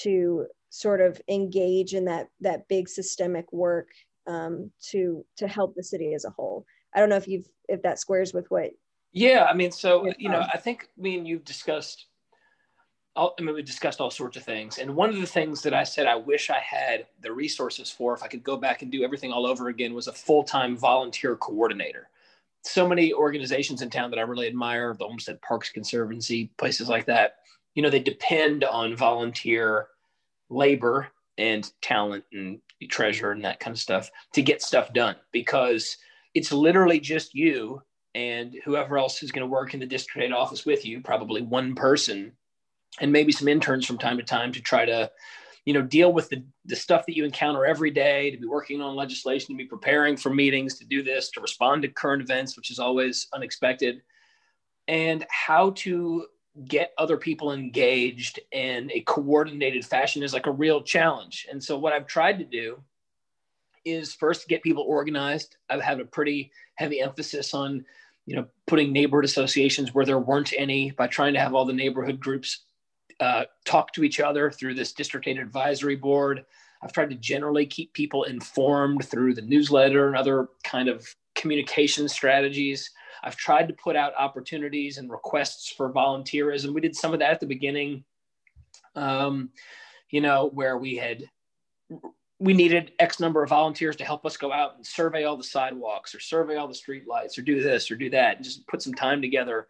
to 0.00 0.46
sort 0.70 1.00
of 1.00 1.20
engage 1.28 1.94
in 1.94 2.04
that 2.06 2.28
that 2.40 2.66
big 2.68 2.88
systemic 2.88 3.52
work 3.52 3.88
um, 4.26 4.70
to 4.80 5.24
to 5.36 5.46
help 5.46 5.74
the 5.74 5.82
city 5.82 6.14
as 6.14 6.24
a 6.24 6.30
whole. 6.30 6.64
I 6.94 7.00
don't 7.00 7.08
know 7.08 7.16
if 7.16 7.28
you've 7.28 7.48
if 7.68 7.82
that 7.82 7.98
squares 7.98 8.32
with 8.32 8.50
what. 8.50 8.70
Yeah, 9.12 9.44
I 9.44 9.54
mean, 9.54 9.70
so 9.70 10.10
you 10.18 10.30
know, 10.30 10.44
I 10.52 10.56
think 10.56 10.88
me 10.96 11.18
and 11.18 11.28
you've 11.28 11.44
discussed. 11.44 12.06
All, 13.14 13.34
I 13.38 13.42
mean, 13.42 13.54
we 13.54 13.62
discussed 13.62 14.00
all 14.00 14.10
sorts 14.10 14.38
of 14.38 14.42
things, 14.42 14.78
and 14.78 14.96
one 14.96 15.10
of 15.10 15.16
the 15.16 15.26
things 15.26 15.60
that 15.62 15.74
I 15.74 15.84
said 15.84 16.06
I 16.06 16.16
wish 16.16 16.48
I 16.48 16.60
had 16.60 17.06
the 17.20 17.30
resources 17.30 17.90
for, 17.90 18.14
if 18.14 18.22
I 18.22 18.26
could 18.26 18.42
go 18.42 18.56
back 18.56 18.80
and 18.80 18.90
do 18.90 19.04
everything 19.04 19.30
all 19.30 19.44
over 19.44 19.68
again, 19.68 19.92
was 19.92 20.08
a 20.08 20.12
full-time 20.14 20.78
volunteer 20.78 21.36
coordinator. 21.36 22.08
So 22.62 22.88
many 22.88 23.12
organizations 23.12 23.82
in 23.82 23.90
town 23.90 24.08
that 24.10 24.18
I 24.18 24.22
really 24.22 24.46
admire, 24.46 24.94
the 24.98 25.04
Olmsted 25.04 25.42
Parks 25.42 25.68
Conservancy, 25.68 26.50
places 26.56 26.88
like 26.88 27.04
that, 27.04 27.40
you 27.74 27.82
know 27.82 27.90
they 27.90 28.00
depend 28.00 28.64
on 28.64 28.96
volunteer 28.96 29.88
labor 30.50 31.08
and 31.38 31.70
talent 31.80 32.24
and 32.32 32.60
treasure 32.90 33.30
and 33.30 33.44
that 33.44 33.60
kind 33.60 33.74
of 33.74 33.80
stuff 33.80 34.10
to 34.32 34.42
get 34.42 34.62
stuff 34.62 34.92
done 34.92 35.16
because 35.32 35.96
it's 36.34 36.52
literally 36.52 37.00
just 37.00 37.34
you 37.34 37.80
and 38.14 38.56
whoever 38.64 38.98
else 38.98 39.22
is 39.22 39.32
going 39.32 39.46
to 39.46 39.50
work 39.50 39.72
in 39.72 39.80
the 39.80 39.86
district 39.86 40.24
8 40.24 40.32
office 40.32 40.66
with 40.66 40.84
you 40.84 41.00
probably 41.00 41.42
one 41.42 41.74
person 41.74 42.32
and 43.00 43.12
maybe 43.12 43.32
some 43.32 43.48
interns 43.48 43.86
from 43.86 43.98
time 43.98 44.18
to 44.18 44.22
time 44.22 44.52
to 44.52 44.60
try 44.60 44.84
to 44.84 45.10
you 45.64 45.72
know 45.72 45.82
deal 45.82 46.12
with 46.12 46.28
the, 46.28 46.44
the 46.64 46.76
stuff 46.76 47.06
that 47.06 47.16
you 47.16 47.24
encounter 47.24 47.64
every 47.64 47.90
day 47.90 48.30
to 48.30 48.36
be 48.36 48.46
working 48.46 48.80
on 48.80 48.96
legislation 48.96 49.54
to 49.54 49.58
be 49.58 49.64
preparing 49.64 50.16
for 50.16 50.30
meetings 50.30 50.76
to 50.78 50.84
do 50.84 51.02
this 51.02 51.30
to 51.30 51.40
respond 51.40 51.82
to 51.82 51.88
current 51.88 52.22
events 52.22 52.56
which 52.56 52.70
is 52.70 52.78
always 52.78 53.28
unexpected. 53.32 54.02
And 54.88 55.24
how 55.30 55.70
to 55.70 56.26
get 56.68 56.92
other 56.98 57.16
people 57.16 57.52
engaged 57.52 58.38
in 58.52 58.90
a 58.92 59.00
coordinated 59.00 59.84
fashion 59.84 60.22
is 60.22 60.34
like 60.34 60.46
a 60.46 60.52
real 60.52 60.82
challenge. 60.82 61.46
And 61.50 61.62
so 61.62 61.78
what 61.78 61.92
I've 61.92 62.06
tried 62.06 62.38
to 62.38 62.44
do 62.44 62.82
is 63.84 64.14
first 64.14 64.48
get 64.48 64.62
people 64.62 64.84
organized. 64.86 65.56
I've 65.70 65.80
had 65.80 66.00
a 66.00 66.04
pretty 66.04 66.52
heavy 66.74 67.00
emphasis 67.00 67.54
on, 67.54 67.84
you 68.26 68.36
know, 68.36 68.46
putting 68.66 68.92
neighborhood 68.92 69.24
associations 69.24 69.94
where 69.94 70.04
there 70.04 70.18
weren't 70.18 70.52
any 70.56 70.90
by 70.90 71.06
trying 71.06 71.32
to 71.34 71.40
have 71.40 71.54
all 71.54 71.64
the 71.64 71.72
neighborhood 71.72 72.20
groups 72.20 72.64
uh, 73.20 73.44
talk 73.64 73.92
to 73.92 74.04
each 74.04 74.20
other 74.20 74.50
through 74.50 74.74
this 74.74 74.92
district 74.92 75.26
8 75.26 75.38
advisory 75.38 75.96
board. 75.96 76.44
I've 76.82 76.92
tried 76.92 77.10
to 77.10 77.16
generally 77.16 77.64
keep 77.64 77.92
people 77.92 78.24
informed 78.24 79.04
through 79.04 79.34
the 79.34 79.42
newsletter 79.42 80.06
and 80.08 80.16
other 80.16 80.48
kind 80.64 80.88
of 80.88 81.14
communication 81.34 82.08
strategies. 82.08 82.90
I've 83.22 83.36
tried 83.36 83.68
to 83.68 83.74
put 83.74 83.96
out 83.96 84.12
opportunities 84.18 84.98
and 84.98 85.10
requests 85.10 85.70
for 85.70 85.92
volunteerism. 85.92 86.74
We 86.74 86.80
did 86.80 86.96
some 86.96 87.12
of 87.12 87.18
that 87.20 87.32
at 87.32 87.40
the 87.40 87.46
beginning, 87.46 88.04
um, 88.94 89.50
you 90.10 90.20
know, 90.20 90.50
where 90.52 90.78
we 90.78 90.96
had 90.96 91.24
we 92.42 92.52
needed 92.52 92.92
X 92.98 93.20
number 93.20 93.42
of 93.44 93.50
volunteers 93.50 93.94
to 93.96 94.04
help 94.04 94.26
us 94.26 94.36
go 94.36 94.52
out 94.52 94.74
and 94.74 94.84
survey 94.84 95.22
all 95.22 95.36
the 95.36 95.44
sidewalks 95.44 96.12
or 96.12 96.18
survey 96.18 96.56
all 96.56 96.66
the 96.66 96.74
street 96.74 97.06
lights 97.06 97.38
or 97.38 97.42
do 97.42 97.62
this 97.62 97.88
or 97.88 97.94
do 97.94 98.10
that 98.10 98.36
and 98.36 98.44
just 98.44 98.66
put 98.66 98.82
some 98.82 98.94
time 98.94 99.22
together. 99.22 99.68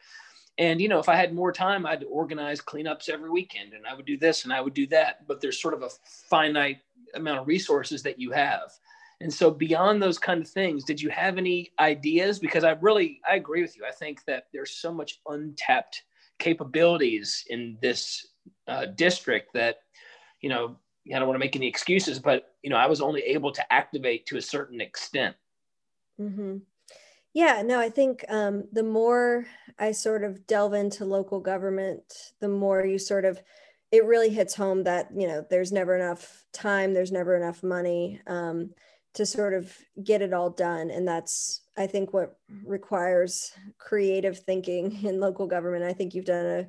And 0.57 0.81
you 0.81 0.89
know, 0.89 0.99
if 0.99 1.09
I 1.09 1.17
had 1.17 1.35
more 1.35 1.53
time, 1.53 1.85
I'd 1.85 2.05
organize 2.05 2.63
cleanups 2.63 3.11
every 3.11 3.29
weekend 3.29 3.75
and 3.75 3.87
I 3.87 3.95
would 3.95 4.07
do 4.07 4.17
this 4.17 4.45
and 4.45 4.53
I 4.53 4.63
would 4.63 4.73
do 4.73 4.87
that. 4.87 5.27
But 5.27 5.43
there's 5.43 5.61
sort 5.61 5.75
of 5.75 5.83
a 5.83 5.91
finite 6.31 6.79
amount 7.15 7.41
of 7.41 7.47
resources 7.47 8.03
that 8.05 8.19
you 8.19 8.31
have. 8.31 8.73
And 9.23 9.33
so 9.33 9.51
beyond 9.51 10.03
those 10.03 10.19
kind 10.19 10.43
of 10.43 10.49
things, 10.49 10.85
did 10.85 11.01
you 11.01 11.09
have 11.11 11.39
any 11.39 11.71
ideas? 11.79 12.41
Because 12.41 12.65
I 12.65 12.73
really, 12.73 13.21
I 13.29 13.37
agree 13.37 13.63
with 13.63 13.77
you. 13.77 13.85
I 13.87 13.93
think 13.93 14.25
that 14.27 14.49
there's 14.53 14.73
so 14.73 14.93
much 14.93 15.21
untapped 15.29 16.03
capabilities 16.39 17.45
in 17.49 17.79
this 17.81 18.27
uh, 18.67 18.87
district 18.87 19.55
that, 19.55 19.77
you 20.41 20.49
know, 20.49 20.77
I 21.15 21.19
don't 21.19 21.29
want 21.29 21.37
to 21.37 21.45
make 21.47 21.57
any 21.57 21.69
excuses, 21.69 22.19
but, 22.19 22.55
you 22.63 22.71
know, 22.71 22.77
I 22.77 22.87
was 22.87 23.01
only 23.01 23.23
able 23.23 23.53
to 23.53 23.73
activate 23.73 24.27
to 24.27 24.39
a 24.39 24.43
certain 24.43 24.81
extent. 24.81 25.37
Mm-hmm. 26.21 26.59
Yeah, 27.33 27.63
no, 27.63 27.79
I 27.79 27.89
think 27.89 28.25
um, 28.29 28.65
the 28.73 28.83
more 28.83 29.47
I 29.79 29.93
sort 29.93 30.23
of 30.25 30.47
delve 30.47 30.75
into 30.75 31.05
local 31.05 31.41
government, 31.41 32.33
the 32.41 32.49
more 32.49 32.85
you 32.85 32.99
sort 32.99 33.25
of, 33.25 33.41
it 33.91 34.05
really 34.05 34.31
hits 34.31 34.55
home 34.55 34.85
that, 34.85 35.09
you 35.17 35.27
know, 35.27 35.47
there's 35.49 35.73
never 35.73 35.97
enough 35.97 36.45
time, 36.53 36.93
there's 36.93 37.13
never 37.13 37.37
enough 37.37 37.63
money. 37.63 38.21
Um, 38.27 38.71
to 39.15 39.27
sort 39.27 39.55
of 39.55 39.77
get 40.03 40.23
it 40.23 40.33
all 40.33 40.51
done. 40.51 40.91
And 40.91 41.07
that's 41.07 41.61
i 41.77 41.87
think 41.87 42.13
what 42.13 42.37
requires 42.65 43.53
creative 43.79 44.39
thinking 44.39 45.05
in 45.05 45.21
local 45.21 45.47
government. 45.47 45.85
I 45.85 45.93
think 45.93 46.15
you've 46.15 46.25
done 46.25 46.47
a 46.47 46.69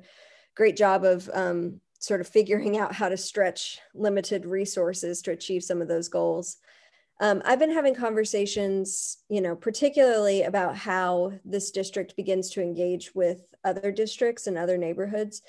great 0.54 0.76
job 0.76 1.04
of 1.04 1.28
um, 1.32 1.80
sort 1.98 2.20
of 2.20 2.28
figuring 2.28 2.76
out 2.78 2.94
how 2.94 3.08
to 3.08 3.16
stretch 3.16 3.78
limited 3.94 4.44
resources 4.44 5.22
to 5.22 5.32
achieve 5.32 5.64
some 5.64 5.80
of 5.80 5.88
those 5.88 6.08
goals. 6.08 6.58
Um, 7.20 7.42
I've 7.44 7.60
been 7.60 7.72
having 7.72 7.94
conversations, 7.94 9.18
you 9.28 9.40
know, 9.40 9.54
particularly 9.54 10.42
about 10.42 10.76
how 10.76 11.32
this 11.44 11.70
district 11.70 12.16
begins 12.16 12.50
to 12.50 12.62
engage 12.62 13.14
with 13.14 13.54
other 13.64 13.92
districts 13.92 14.46
and 14.46 14.58
other 14.58 14.76
neighborhoods, 14.76 15.42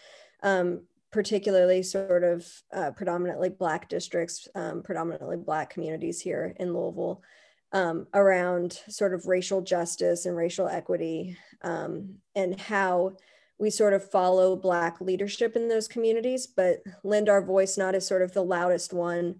um, 0.43 0.84
particularly 1.15 1.82
sort 1.82 2.25
of 2.25 2.45
uh, 2.73 2.91
predominantly 2.91 3.47
Black 3.47 3.88
districts, 3.88 4.49
um, 4.54 4.84
predominantly 4.84 5.38
Black 5.38 5.69
communities 5.69 6.19
here 6.19 6.54
in 6.60 6.73
Louisville, 6.73 7.23
um, 7.71 8.06
around 8.13 8.82
sort 8.89 9.13
of 9.13 9.25
racial 9.25 9.62
justice 9.62 10.25
and 10.25 10.36
racial 10.36 10.67
equity, 10.67 11.38
um, 11.62 12.15
and 12.36 12.60
how 12.60 13.15
we 13.58 13.69
sort 13.69 13.93
of 13.93 14.12
follow 14.12 14.58
Black 14.58 14.99
leadership 14.99 15.56
in 15.56 15.69
those 15.69 15.88
communities, 15.88 16.47
but 16.47 16.84
lend 17.06 17.30
our 17.30 17.41
voice 17.41 17.78
not 17.78 17.95
as 17.95 18.06
sort 18.06 18.21
of 18.21 18.34
the 18.34 18.43
loudest 18.43 18.91
one 18.91 19.36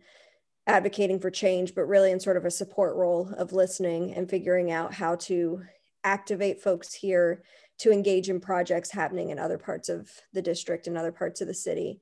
advocating 0.67 1.19
for 1.19 1.29
change, 1.29 1.75
but 1.75 1.89
really 1.89 2.11
in 2.11 2.21
sort 2.21 2.38
of 2.38 2.45
a 2.45 2.51
support 2.51 2.95
role 2.95 3.29
of 3.38 3.51
listening 3.51 4.13
and 4.13 4.29
figuring 4.29 4.71
out 4.71 4.93
how 4.93 5.15
to 5.15 5.61
activate 6.05 6.61
folks 6.61 6.93
here 6.93 7.43
to 7.77 7.91
engage 7.91 8.29
in 8.29 8.39
projects 8.39 8.91
happening 8.91 9.29
in 9.29 9.39
other 9.39 9.57
parts 9.57 9.89
of 9.89 10.09
the 10.33 10.41
district 10.41 10.88
and 10.88 10.97
other 10.97 11.11
parts 11.11 11.41
of 11.41 11.47
the 11.47 11.53
city. 11.53 11.99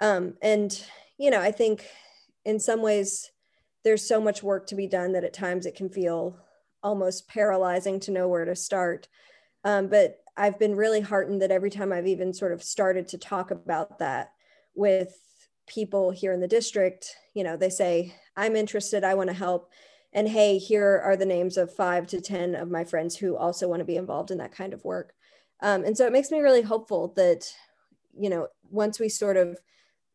Um, 0.00 0.34
and, 0.42 0.84
you 1.18 1.30
know, 1.30 1.40
I 1.40 1.52
think 1.52 1.86
in 2.44 2.58
some 2.58 2.82
ways 2.82 3.30
there's 3.84 4.06
so 4.06 4.20
much 4.20 4.42
work 4.42 4.66
to 4.66 4.74
be 4.74 4.86
done 4.86 5.12
that 5.12 5.24
at 5.24 5.32
times 5.32 5.66
it 5.66 5.76
can 5.76 5.88
feel 5.88 6.38
almost 6.82 7.28
paralyzing 7.28 8.00
to 8.00 8.10
know 8.10 8.28
where 8.28 8.44
to 8.44 8.56
start. 8.56 9.08
Um, 9.64 9.88
but 9.88 10.18
I've 10.36 10.58
been 10.58 10.74
really 10.74 11.00
heartened 11.00 11.42
that 11.42 11.50
every 11.50 11.70
time 11.70 11.92
I've 11.92 12.08
even 12.08 12.34
sort 12.34 12.52
of 12.52 12.62
started 12.62 13.08
to 13.08 13.18
talk 13.18 13.50
about 13.50 13.98
that 14.00 14.32
with 14.74 15.16
people 15.66 16.10
here 16.10 16.32
in 16.32 16.40
the 16.40 16.48
district, 16.48 17.14
you 17.34 17.44
know, 17.44 17.56
they 17.56 17.70
say, 17.70 18.14
I'm 18.36 18.56
interested, 18.56 19.04
I 19.04 19.14
want 19.14 19.30
to 19.30 19.34
help. 19.34 19.70
And 20.14 20.28
hey, 20.28 20.58
here 20.58 21.02
are 21.04 21.16
the 21.16 21.26
names 21.26 21.56
of 21.56 21.74
five 21.74 22.06
to 22.08 22.20
10 22.20 22.54
of 22.54 22.70
my 22.70 22.84
friends 22.84 23.16
who 23.16 23.36
also 23.36 23.68
want 23.68 23.80
to 23.80 23.84
be 23.84 23.96
involved 23.96 24.30
in 24.30 24.38
that 24.38 24.54
kind 24.54 24.72
of 24.72 24.84
work. 24.84 25.12
Um, 25.60 25.84
and 25.84 25.96
so 25.96 26.06
it 26.06 26.12
makes 26.12 26.30
me 26.30 26.38
really 26.38 26.62
hopeful 26.62 27.12
that, 27.16 27.52
you 28.16 28.30
know, 28.30 28.46
once 28.70 29.00
we 29.00 29.08
sort 29.08 29.36
of 29.36 29.58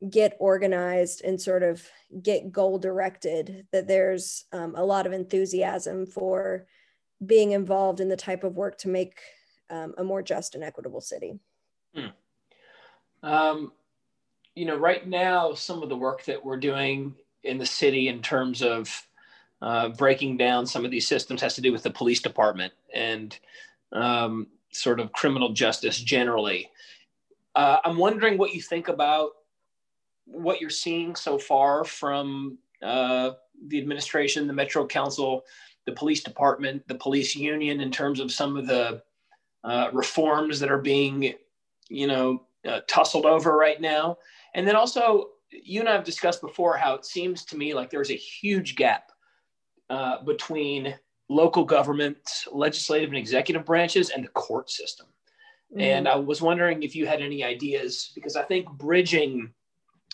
get 0.10 0.38
organized 0.40 1.22
and 1.26 1.40
sort 1.40 1.64
of 1.64 1.86
get 2.24 2.52
goal 2.52 2.80
directed, 2.80 3.68
that 3.74 3.88
there's 3.88 4.46
um, 4.54 4.74
a 4.78 4.86
lot 4.86 5.06
of 5.06 5.12
enthusiasm 5.12 6.06
for 6.06 6.66
being 7.26 7.52
involved 7.52 8.00
in 8.00 8.08
the 8.08 8.16
type 8.16 8.46
of 8.46 8.56
work 8.56 8.78
to 8.78 8.88
make 8.88 9.20
um, 9.70 9.94
a 9.98 10.04
more 10.04 10.22
just 10.22 10.56
and 10.56 10.64
equitable 10.64 11.02
city. 11.02 11.40
Hmm. 11.94 12.08
Um, 13.22 13.74
you 14.56 14.66
know, 14.66 14.78
right 14.78 15.06
now, 15.06 15.54
some 15.54 15.84
of 15.84 15.90
the 15.90 15.98
work 15.98 16.24
that 16.26 16.44
we're 16.44 16.58
doing 16.58 17.16
in 17.44 17.58
the 17.58 17.66
city 17.66 18.08
in 18.08 18.22
terms 18.22 18.62
of 18.62 19.06
uh, 19.62 19.90
breaking 19.90 20.38
down 20.38 20.66
some 20.66 20.86
of 20.86 20.92
these 20.92 21.08
systems 21.08 21.42
has 21.42 21.56
to 21.56 21.62
do 21.62 21.72
with 21.72 21.84
the 21.84 21.90
police 21.90 22.22
department 22.22 22.74
and 22.94 23.38
um, 23.92 24.48
sort 24.72 25.00
of 25.00 25.12
criminal 25.12 25.50
justice 25.50 26.00
generally. 26.00 26.70
Uh, 27.56 27.78
I'm 27.84 27.98
wondering 27.98 28.38
what 28.38 28.54
you 28.54 28.62
think 28.62 28.88
about 28.88 29.32
what 30.26 30.62
you're 30.62 30.70
seeing 30.70 31.16
so 31.16 31.38
far 31.38 31.84
from 31.84 32.58
uh, 32.82 33.32
the 33.68 33.80
administration, 33.80 34.48
the 34.48 34.54
Metro 34.54 34.86
Council, 34.86 35.44
the 35.86 35.92
police 35.92 36.24
department, 36.24 36.88
the 36.88 36.96
police 36.96 37.36
union, 37.36 37.82
in 37.82 37.92
terms 37.92 38.20
of 38.20 38.32
some 38.32 38.56
of 38.56 38.68
the 38.68 39.02
uh, 39.64 39.90
reforms 39.92 40.60
that 40.60 40.72
are 40.72 40.78
being, 40.78 41.34
you 41.90 42.08
know, 42.08 42.44
uh, 42.66 42.80
tussled 42.88 43.26
over 43.26 43.58
right 43.58 43.82
now. 43.82 44.18
And 44.54 44.68
then 44.68 44.76
also, 44.76 45.30
you 45.52 45.80
and 45.80 45.90
I 45.90 45.94
have 45.94 46.04
discussed 46.04 46.42
before 46.42 46.78
how 46.78 46.94
it 46.94 47.06
seems 47.06 47.44
to 47.46 47.58
me 47.58 47.74
like 47.74 47.90
there's 47.90 48.12
a 48.12 48.16
huge 48.16 48.76
gap 48.76 49.12
uh, 49.90 50.24
between 50.24 50.96
local 51.30 51.64
government, 51.64 52.18
legislative 52.52 53.10
and 53.10 53.18
executive 53.18 53.66
branches, 53.66 54.10
and 54.10 54.24
the 54.24 54.30
court 54.30 54.70
system. 54.70 55.08
Mm-hmm. 55.72 55.82
And 55.82 56.08
I 56.08 56.16
was 56.16 56.42
wondering 56.42 56.82
if 56.82 56.96
you 56.96 57.06
had 57.06 57.22
any 57.22 57.44
ideas, 57.44 58.12
because 58.16 58.36
I 58.36 58.44
think 58.44 58.70
bridging 58.72 59.54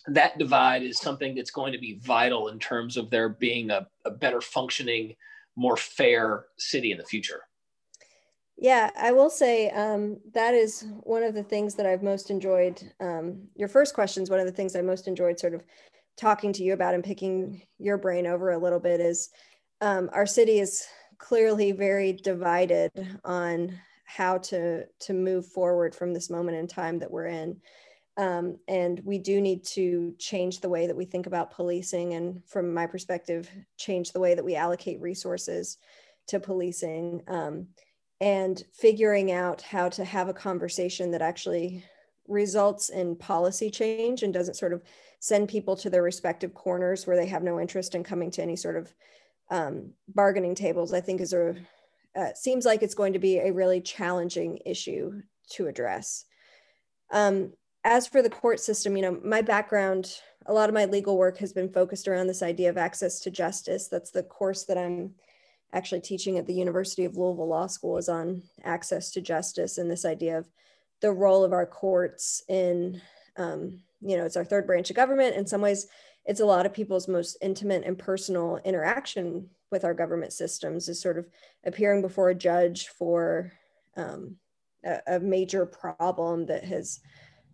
that 0.08 0.38
divide 0.38 0.84
is 0.84 1.00
something 1.00 1.34
that's 1.34 1.52
going 1.52 1.72
to 1.72 1.80
be 1.80 2.00
vital 2.04 2.50
in 2.50 2.60
terms 2.60 2.98
of 2.98 3.10
there 3.10 3.30
being 3.30 3.72
a, 3.72 3.88
a 4.04 4.12
better 4.12 4.42
functioning, 4.42 5.16
more 5.56 5.78
fair 5.78 6.46
city 6.58 6.92
in 6.92 6.98
the 6.98 7.04
future. 7.06 7.42
Yeah, 8.58 8.90
I 8.98 9.12
will 9.12 9.30
say 9.30 9.70
um, 9.72 10.18
that 10.34 10.54
is 10.54 10.86
one 11.02 11.24
of 11.24 11.34
the 11.34 11.44
things 11.44 11.76
that 11.76 11.86
I've 11.86 12.04
most 12.04 12.30
enjoyed. 12.30 12.82
Um, 13.02 13.48
your 13.56 13.68
first 13.68 13.94
question 13.94 14.24
is 14.24 14.30
one 14.30 14.40
of 14.40 14.46
the 14.46 14.52
things 14.52 14.76
I 14.76 14.82
most 14.82 15.08
enjoyed 15.08 15.40
sort 15.40 15.54
of 15.54 15.64
talking 16.18 16.54
to 16.54 16.64
you 16.64 16.74
about 16.74 16.94
and 16.94 17.04
picking 17.04 17.62
your 17.80 17.98
brain 17.98 18.28
over 18.28 18.52
a 18.52 18.58
little 18.58 18.80
bit 18.80 19.02
is 19.02 19.30
um, 19.82 20.10
our 20.14 20.26
city 20.26 20.60
is 20.60 20.86
clearly 21.18 21.72
very 21.72 22.14
divided 22.14 22.92
on 23.24 23.78
how 24.06 24.38
to 24.38 24.86
to 25.00 25.14
move 25.14 25.46
forward 25.46 25.96
from 25.96 26.14
this 26.14 26.30
moment 26.30 26.58
in 26.58 26.68
time 26.68 27.00
that 27.00 27.12
we're 27.12 27.28
in. 27.28 27.60
Um, 28.18 28.58
and 28.68 29.02
we 29.04 29.18
do 29.18 29.42
need 29.42 29.66
to 29.66 30.16
change 30.18 30.62
the 30.62 30.70
way 30.70 30.88
that 30.88 30.96
we 30.96 31.04
think 31.04 31.28
about 31.28 31.52
policing 31.52 32.14
and 32.14 32.42
from 32.48 32.74
my 32.74 32.88
perspective 32.88 33.50
change 33.78 34.12
the 34.12 34.22
way 34.22 34.36
that 34.36 34.46
we 34.46 34.56
allocate 34.56 35.02
resources 35.02 35.78
to 36.28 36.40
policing 36.40 37.22
um, 37.28 37.68
and 38.22 38.64
figuring 38.74 39.34
out 39.34 39.62
how 39.62 39.90
to 39.90 40.06
have 40.06 40.30
a 40.30 40.34
conversation 40.34 41.12
that 41.12 41.22
actually 41.22 41.84
results 42.28 42.90
in 42.90 43.18
policy 43.18 43.70
change 43.70 44.24
and 44.24 44.34
doesn't 44.34 44.56
sort 44.56 44.74
of 44.74 44.82
send 45.20 45.50
people 45.50 45.76
to 45.76 45.90
their 45.90 46.04
respective 46.04 46.54
corners 46.54 47.06
where 47.06 47.18
they 47.18 47.28
have 47.28 47.44
no 47.44 47.60
interest 47.60 47.96
in 47.96 48.04
coming 48.04 48.32
to 48.32 48.42
any 48.42 48.56
sort 48.56 48.78
of 48.78 48.94
um, 49.49 49.91
bargaining 50.08 50.55
tables 50.55 50.93
i 50.93 51.01
think 51.01 51.21
is 51.21 51.34
a 51.34 51.55
uh, 52.15 52.34
seems 52.34 52.65
like 52.65 52.81
it's 52.81 52.95
going 52.95 53.13
to 53.13 53.19
be 53.19 53.39
a 53.39 53.51
really 53.51 53.81
challenging 53.81 54.60
issue 54.65 55.21
to 55.49 55.67
address 55.67 56.25
um, 57.12 57.51
as 57.84 58.08
for 58.08 58.21
the 58.21 58.29
court 58.29 58.60
system 58.60 58.95
you 58.95 59.01
know 59.01 59.19
my 59.23 59.41
background 59.41 60.19
a 60.47 60.53
lot 60.53 60.69
of 60.69 60.75
my 60.75 60.86
legal 60.86 61.17
work 61.17 61.38
has 61.38 61.53
been 61.53 61.69
focused 61.69 62.08
around 62.08 62.27
this 62.27 62.43
idea 62.43 62.69
of 62.69 62.77
access 62.77 63.19
to 63.19 63.31
justice 63.31 63.88
that's 63.88 64.12
the 64.12 64.23
course 64.23 64.63
that 64.63 64.77
i'm 64.77 65.13
actually 65.75 66.01
teaching 66.01 66.38
at 66.38 66.47
the 66.47 66.53
University 66.53 67.05
of 67.05 67.17
Louisville 67.17 67.47
Law 67.49 67.67
School 67.67 67.97
is 67.97 68.10
on 68.10 68.43
access 68.63 69.12
to 69.12 69.21
justice 69.21 69.77
and 69.77 69.91
this 69.91 70.05
idea 70.05 70.38
of 70.38 70.49
the 71.01 71.12
role 71.12 71.43
of 71.43 71.51
our 71.51 71.65
courts 71.65 72.41
in, 72.47 73.01
um, 73.38 73.81
you 74.01 74.17
know, 74.17 74.25
it's 74.25 74.38
our 74.38 74.45
third 74.45 74.65
branch 74.65 74.89
of 74.89 74.95
government. 74.95 75.36
In 75.36 75.45
some 75.45 75.62
ways, 75.62 75.88
it's 76.26 76.40
a 76.40 76.46
lot 76.46 76.66
of 76.66 76.74
people's 76.74 77.08
most 77.08 77.38
intimate 77.42 77.84
and 77.86 77.98
personal 77.98 78.60
interaction 78.66 79.50
with 79.72 79.84
our 79.84 79.94
government 79.94 80.34
systems 80.34 80.90
is 80.90 81.02
sort 81.02 81.18
of 81.18 81.28
appearing 81.66 82.02
before 82.02 82.30
a 82.30 82.36
judge 82.36 82.88
for 82.88 83.52
um, 83.98 84.36
a, 84.84 85.00
a, 85.08 85.20
major 85.20 85.66
problem 85.66 86.46
that 86.46 86.64
has 86.64 87.00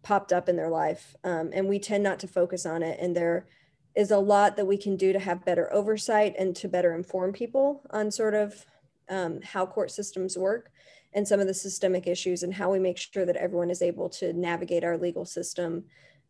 popped 0.03 0.33
up 0.33 0.49
in 0.49 0.55
their 0.55 0.69
life. 0.69 1.15
Um, 1.23 1.51
and 1.53 1.67
we 1.67 1.79
tend 1.79 2.03
not 2.03 2.19
to 2.19 2.27
focus 2.27 2.65
on 2.65 2.83
it. 2.83 2.99
And 2.99 3.15
there 3.15 3.47
is 3.95 4.11
a 4.11 4.17
lot 4.17 4.55
that 4.55 4.65
we 4.65 4.77
can 4.77 4.95
do 4.95 5.13
to 5.13 5.19
have 5.19 5.45
better 5.45 5.71
oversight 5.73 6.35
and 6.37 6.55
to 6.57 6.67
better 6.67 6.93
inform 6.93 7.33
people 7.33 7.83
on 7.91 8.09
sort 8.09 8.33
of 8.33 8.65
um, 9.09 9.39
how 9.43 9.65
court 9.65 9.91
systems 9.91 10.37
work 10.37 10.71
and 11.13 11.27
some 11.27 11.39
of 11.39 11.47
the 11.47 11.53
systemic 11.53 12.07
issues 12.07 12.43
and 12.43 12.53
how 12.53 12.71
we 12.71 12.79
make 12.79 12.97
sure 12.97 13.25
that 13.25 13.35
everyone 13.35 13.69
is 13.69 13.81
able 13.81 14.09
to 14.09 14.31
navigate 14.33 14.83
our 14.83 14.97
legal 14.97 15.25
system 15.25 15.83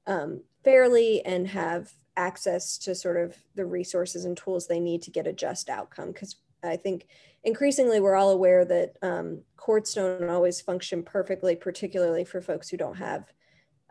um, 0.08 0.42
fairly 0.64 1.24
and 1.26 1.48
have 1.48 1.92
access 2.18 2.78
to 2.78 2.94
sort 2.94 3.18
of 3.18 3.38
the 3.56 3.66
resources 3.66 4.26
and 4.26 4.36
tools 4.38 4.68
they 4.68 4.80
need 4.80 5.02
to 5.02 5.12
get 5.12 5.28
a 5.28 5.34
just 5.34 5.70
outcome 5.70 6.12
because 6.12 6.36
i 6.64 6.76
think 6.76 7.08
increasingly 7.44 8.00
we're 8.00 8.16
all 8.16 8.32
aware 8.32 8.66
that 8.66 8.98
um, 9.02 9.42
courts 9.58 9.94
don't 9.94 10.30
always 10.30 10.62
function 10.62 11.04
perfectly 11.04 11.56
particularly 11.56 12.24
for 12.24 12.42
folks 12.42 12.70
who 12.70 12.78
don't 12.78 12.98
have 12.98 13.32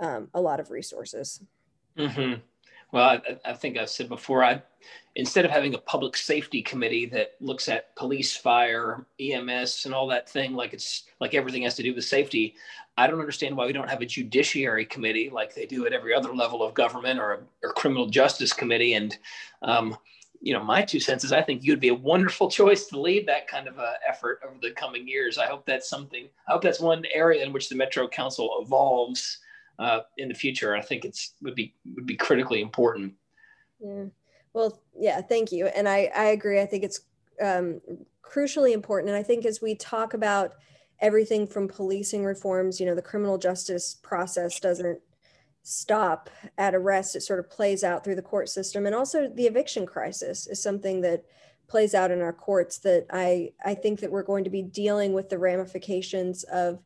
um, 0.01 0.29
a 0.35 0.41
lot 0.41 0.61
of 0.61 0.71
resources 0.71 1.43
mm-hmm. 1.97 2.41
Well, 2.93 3.05
I, 3.05 3.51
I, 3.51 3.53
think 3.53 3.79
I've 3.79 3.91
said 3.91 4.09
before, 4.09 4.43
I 4.45 4.63
instead 5.17 5.45
of 5.45 5.51
having 5.51 5.75
a 5.75 5.79
public 5.79 6.17
safety 6.17 6.63
committee 6.63 7.07
that 7.07 7.35
looks 7.41 7.69
at 7.69 7.95
police, 7.97 8.37
fire, 8.37 9.07
EMS, 9.21 9.85
and 9.85 9.95
all 9.95 10.07
that 10.09 10.29
thing, 10.29 10.55
like 10.55 10.73
it's 10.73 11.05
like 11.21 11.35
everything 11.35 11.63
has 11.63 11.75
to 11.77 11.83
do 11.83 11.95
with 11.95 12.05
safety, 12.05 12.55
I 12.97 13.07
don't 13.07 13.21
understand 13.21 13.57
why 13.57 13.67
we 13.67 13.73
don't 13.73 13.89
have 13.89 14.03
a 14.03 14.07
judiciary 14.07 14.85
committee 14.85 15.31
like 15.31 15.55
they 15.55 15.67
do 15.67 15.87
at 15.87 15.93
every 15.93 16.15
other 16.15 16.35
level 16.35 16.63
of 16.63 16.75
government 16.75 17.19
or 17.19 17.33
a 17.33 17.39
or 17.63 17.73
criminal 17.73 18.07
justice 18.07 18.53
committee. 18.53 18.95
And 18.95 19.17
um, 19.63 19.97
you 20.41 20.53
know, 20.53 20.63
my 20.63 20.83
two 20.83 21.01
cents 21.01 21.25
is 21.25 21.33
I 21.33 21.43
think 21.43 21.63
you'd 21.63 21.81
be 21.81 21.89
a 21.89 21.95
wonderful 21.95 22.51
choice 22.61 22.87
to 22.87 23.01
lead 23.01 23.27
that 23.29 23.49
kind 23.49 23.69
of 23.69 23.79
a 23.79 23.95
effort 24.09 24.41
over 24.45 24.57
the 24.61 24.73
coming 24.73 25.07
years. 25.07 25.39
I 25.39 25.47
hope 25.47 25.65
that's 25.67 25.89
something. 25.89 26.29
I 26.49 26.53
hope 26.53 26.63
that's 26.63 26.81
one 26.81 27.05
area 27.13 27.45
in 27.45 27.53
which 27.53 27.69
the 27.69 27.77
Metro 27.77 28.09
Council 28.09 28.59
evolves 28.61 29.39
uh, 29.81 30.01
in 30.19 30.29
the 30.29 30.35
future. 30.35 30.77
I 30.77 30.83
think 30.83 31.05
it's 31.05 31.35
would 31.43 31.55
be 31.55 31.75
would 31.97 32.07
be 32.07 32.17
critically 32.17 32.61
important. 32.61 33.15
Yeah. 33.81 34.05
Well, 34.53 34.83
yeah. 34.97 35.21
Thank 35.23 35.51
you, 35.51 35.67
and 35.67 35.89
I 35.89 36.11
I 36.15 36.27
agree. 36.27 36.61
I 36.61 36.67
think 36.67 36.85
it's 36.85 37.01
um, 37.43 37.81
crucially 38.23 38.73
important, 38.73 39.11
and 39.11 39.19
I 39.19 39.23
think 39.23 39.45
as 39.45 39.61
we 39.63 39.75
talk 39.75 40.15
about 40.15 40.55
everything 41.01 41.47
from 41.47 41.67
policing 41.67 42.25
reforms, 42.25 42.79
you 42.79 42.85
know, 42.85 42.95
the 42.95 43.03
criminal 43.03 43.39
justice 43.39 43.97
process 44.03 44.61
doesn't 44.61 45.01
stop 45.63 46.29
at 46.59 46.75
arrest. 46.75 47.17
It 47.17 47.23
sort 47.23 47.39
of 47.39 47.49
plays 47.49 47.83
out 47.83 48.05
through 48.05 48.17
the 48.17 48.23
court 48.23 48.51
system, 48.51 48.85
and 48.85 48.95
also 48.95 49.29
the 49.29 49.47
eviction 49.47 49.87
crisis 49.87 50.47
is 50.47 50.63
something 50.63 51.01
that 51.01 51.25
plays 51.69 51.95
out 51.95 52.11
in 52.11 52.21
our 52.21 52.33
courts 52.33 52.79
that 52.79 53.07
I, 53.11 53.53
I 53.65 53.75
think 53.75 54.01
that 54.01 54.11
we're 54.11 54.25
going 54.25 54.43
to 54.43 54.51
be 54.51 54.61
dealing 54.61 55.13
with 55.13 55.31
the 55.31 55.39
ramifications 55.39 56.43
of 56.45 56.81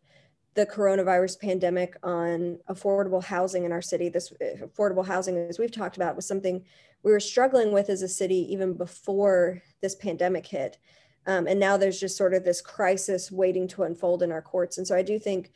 the 0.54 0.66
coronavirus 0.66 1.40
pandemic 1.40 1.96
on 2.02 2.58
affordable 2.68 3.22
housing 3.22 3.64
in 3.64 3.72
our 3.72 3.82
city. 3.82 4.08
This 4.08 4.32
affordable 4.62 5.04
housing, 5.04 5.36
as 5.36 5.58
we've 5.58 5.72
talked 5.72 5.96
about, 5.96 6.16
was 6.16 6.26
something 6.26 6.64
we 7.02 7.12
were 7.12 7.20
struggling 7.20 7.72
with 7.72 7.90
as 7.90 8.02
a 8.02 8.08
city 8.08 8.52
even 8.52 8.74
before 8.74 9.62
this 9.80 9.94
pandemic 9.94 10.46
hit. 10.46 10.78
Um, 11.26 11.46
and 11.46 11.58
now 11.58 11.76
there's 11.76 12.00
just 12.00 12.16
sort 12.16 12.34
of 12.34 12.44
this 12.44 12.60
crisis 12.60 13.32
waiting 13.32 13.66
to 13.68 13.84
unfold 13.84 14.22
in 14.22 14.30
our 14.30 14.42
courts. 14.42 14.78
And 14.78 14.86
so 14.86 14.94
I 14.94 15.02
do 15.02 15.18
think 15.18 15.52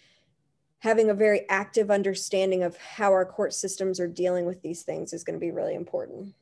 having 0.81 1.11
a 1.11 1.15
very 1.15 1.49
active 1.49 1.91
understanding 1.91 2.63
of 2.63 2.77
how 2.77 3.13
our 3.13 3.25
court 3.25 3.53
systems 3.53 4.01
are 4.01 4.09
dealing 4.09 4.47
with 4.47 4.63
these 4.63 4.83
things 4.83 5.13
is 5.13 5.25
going 5.25 5.39
to 5.39 5.41
be 5.41 5.51
really 5.51 5.75
important. 5.75 6.35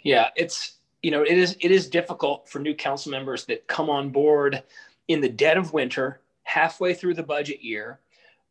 Yeah, 0.00 0.28
it's 0.36 0.78
you 1.02 1.10
know 1.10 1.22
it 1.22 1.36
is 1.36 1.56
it 1.60 1.70
is 1.70 1.88
difficult 1.88 2.48
for 2.48 2.58
new 2.58 2.74
council 2.74 3.10
members 3.10 3.44
that 3.46 3.66
come 3.66 3.90
on 3.90 4.10
board 4.10 4.62
in 5.08 5.20
the 5.20 5.28
dead 5.28 5.56
of 5.56 5.72
winter, 5.72 6.19
halfway 6.50 6.94
through 6.94 7.14
the 7.14 7.22
budget 7.22 7.62
year, 7.62 8.00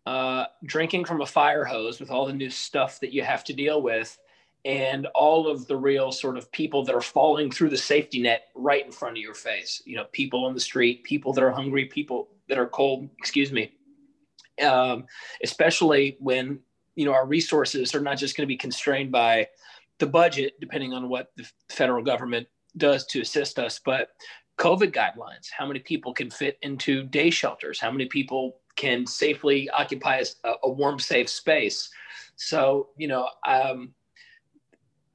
uh, 0.06 0.46
drinking 0.64 1.06
from 1.06 1.22
a 1.22 1.26
fire 1.26 1.66
hose 1.66 2.00
with 2.00 2.12
all 2.12 2.26
the 2.26 2.34
new 2.34 2.50
stuff 2.50 3.00
that 3.00 3.14
you 3.14 3.24
have 3.24 3.44
to 3.44 3.54
deal 3.54 3.82
with, 3.82 4.18
and 4.66 5.06
all 5.08 5.48
of 5.48 5.68
the 5.68 5.76
real 5.76 6.12
sort 6.12 6.38
of 6.38 6.52
people 6.52 6.84
that 6.84 6.96
are 6.96 7.02
falling 7.02 7.50
through 7.52 7.70
the 7.70 7.78
safety 7.78 8.22
net 8.22 8.44
right 8.56 8.86
in 8.86 8.92
front 8.92 9.18
of 9.18 9.22
your 9.22 9.34
face. 9.34 9.82
You 9.86 9.96
know, 9.96 10.06
people 10.12 10.46
on 10.46 10.54
the 10.54 10.60
street, 10.60 11.04
people 11.04 11.34
that 11.34 11.44
are 11.44 11.52
hungry, 11.52 11.86
people 11.86 12.30
that 12.48 12.58
are 12.58 12.68
cold. 12.68 13.10
Excuse 13.20 13.52
me 13.52 13.72
um, 14.62 15.06
especially 15.44 16.18
when 16.20 16.60
you 16.96 17.06
know 17.06 17.14
our 17.14 17.26
resources 17.26 17.96
are 17.96 18.02
not 18.02 18.18
just 18.18 18.36
going 18.36 18.46
to 18.46 18.48
be 18.48 18.58
constrained 18.58 19.12
by 19.12 19.48
the 20.00 20.08
budget, 20.08 20.54
depending 20.60 20.94
on 20.94 21.10
what 21.10 21.32
the 21.36 21.50
federal 21.70 22.04
government 22.04 22.48
does 22.78 23.06
to 23.08 23.22
assist 23.22 23.60
us, 23.60 23.80
but 23.84 24.10
COVID 24.60 24.94
guidelines. 24.94 25.50
How 25.50 25.66
many 25.66 25.80
people 25.80 26.14
can 26.14 26.30
fit 26.30 26.60
into 26.62 27.04
day 27.04 27.30
shelters? 27.30 27.80
How 27.80 27.92
many 27.92 28.06
people 28.06 28.58
can 28.76 29.06
safely 29.06 29.70
occupy 29.70 30.24
a, 30.44 30.52
a 30.64 30.70
warm, 30.70 31.00
safe 31.00 31.30
space? 31.30 31.90
So 32.36 32.90
you 32.98 33.08
know, 33.08 33.30
um, 33.48 33.94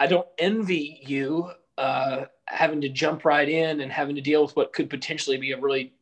I 0.01 0.07
don't 0.07 0.27
envy 0.39 1.01
you 1.07 1.51
uh, 1.79 2.25
having 2.47 2.81
to 2.81 2.89
jump 2.89 3.25
right 3.25 3.49
in 3.49 3.81
and 3.81 3.93
having 3.93 4.17
to 4.17 4.21
deal 4.21 4.43
with 4.43 4.57
what 4.57 4.73
could 4.73 4.91
potentially 4.91 5.37
be 5.37 5.53
a 5.53 5.61
really 5.61 5.93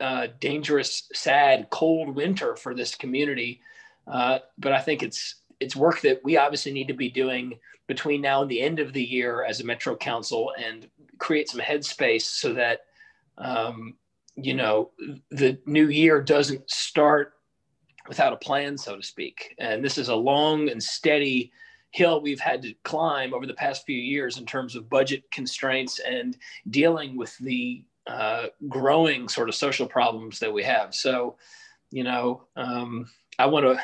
uh, 0.00 0.28
dangerous, 0.40 1.08
sad, 1.14 1.68
cold 1.70 2.14
winter 2.14 2.56
for 2.56 2.74
this 2.74 2.94
community. 2.94 3.60
Uh, 4.06 4.38
but 4.58 4.72
I 4.72 4.80
think 4.80 5.02
it's 5.02 5.36
it's 5.60 5.76
work 5.76 6.00
that 6.02 6.20
we 6.22 6.36
obviously 6.36 6.72
need 6.72 6.88
to 6.88 6.94
be 6.94 7.08
doing 7.08 7.58
between 7.86 8.20
now 8.20 8.42
and 8.42 8.50
the 8.50 8.60
end 8.60 8.78
of 8.78 8.92
the 8.92 9.02
year 9.02 9.44
as 9.44 9.60
a 9.60 9.64
Metro 9.64 9.96
Council 9.96 10.52
and 10.58 10.88
create 11.18 11.48
some 11.48 11.60
headspace 11.60 12.22
so 12.22 12.52
that 12.52 12.85
um, 13.38 13.94
you 14.36 14.54
know 14.54 14.90
the 15.30 15.58
new 15.66 15.88
year 15.88 16.20
doesn't 16.20 16.70
start 16.70 17.34
without 18.08 18.32
a 18.32 18.36
plan, 18.36 18.78
so 18.78 18.96
to 18.96 19.02
speak. 19.02 19.54
And 19.58 19.84
this 19.84 19.98
is 19.98 20.08
a 20.08 20.14
long 20.14 20.68
and 20.68 20.82
steady 20.82 21.52
hill 21.90 22.20
we've 22.20 22.40
had 22.40 22.62
to 22.62 22.74
climb 22.84 23.32
over 23.32 23.46
the 23.46 23.54
past 23.54 23.86
few 23.86 23.96
years 23.96 24.38
in 24.38 24.46
terms 24.46 24.76
of 24.76 24.90
budget 24.90 25.24
constraints 25.30 25.98
and 25.98 26.36
dealing 26.70 27.16
with 27.16 27.36
the 27.38 27.82
uh, 28.06 28.46
growing 28.68 29.28
sort 29.28 29.48
of 29.48 29.54
social 29.54 29.86
problems 29.86 30.38
that 30.38 30.52
we 30.52 30.62
have. 30.62 30.94
So, 30.94 31.36
you 31.90 32.04
know, 32.04 32.42
um, 32.56 33.08
I 33.38 33.46
want 33.46 33.64
to, 33.64 33.82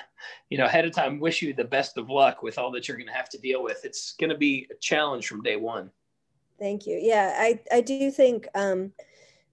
you 0.51 0.59
know, 0.59 0.67
ahead 0.67 0.85
of 0.85 0.93
time 0.93 1.21
wish 1.21 1.43
you 1.43 1.55
the 1.55 1.65
best 1.65 1.99
of 1.99 2.09
luck 2.09 2.43
with 2.43 2.59
all 2.59 2.71
that 2.73 2.87
you're 2.87 2.97
going 2.97 3.09
to 3.09 3.13
have 3.15 3.29
to 3.31 3.39
deal 3.39 3.63
with. 3.63 3.85
It's 3.85 4.13
going 4.13 4.31
to 4.31 4.37
be 4.37 4.69
a 4.71 4.75
challenge 4.75 5.27
from 5.27 5.43
day 5.43 5.57
one. 5.57 5.91
Thank 6.59 6.87
you. 6.87 6.99
Yeah, 7.03 7.35
I, 7.39 7.61
I 7.73 7.81
do 7.81 8.11
think 8.11 8.47
um, 8.55 8.93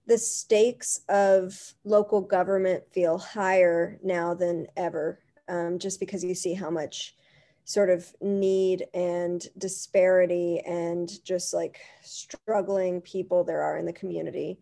the 0.10 0.18
stakes 0.18 1.02
of 1.08 1.76
local 1.84 2.20
government 2.20 2.84
feel 2.92 3.20
higher 3.20 4.00
now 4.04 4.34
than 4.34 4.66
ever, 4.76 5.20
um, 5.48 5.78
just 5.78 6.00
because 6.00 6.24
you 6.24 6.34
see 6.34 6.56
how 6.56 6.72
much 6.72 7.16
sort 7.64 7.92
of 7.92 8.12
need 8.20 8.88
and 8.96 9.46
disparity 9.60 10.62
and 10.66 11.24
just 11.24 11.54
like 11.54 11.80
struggling 12.02 13.00
people 13.02 13.44
there 13.44 13.62
are 13.62 13.78
in 13.78 13.86
the 13.86 13.94
community 13.94 14.58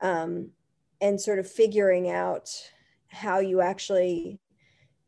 um, 0.00 0.48
and 1.00 1.20
sort 1.20 1.40
of 1.40 1.50
figuring 1.50 2.08
out 2.08 2.48
how 3.08 3.40
you 3.40 3.60
actually 3.60 4.38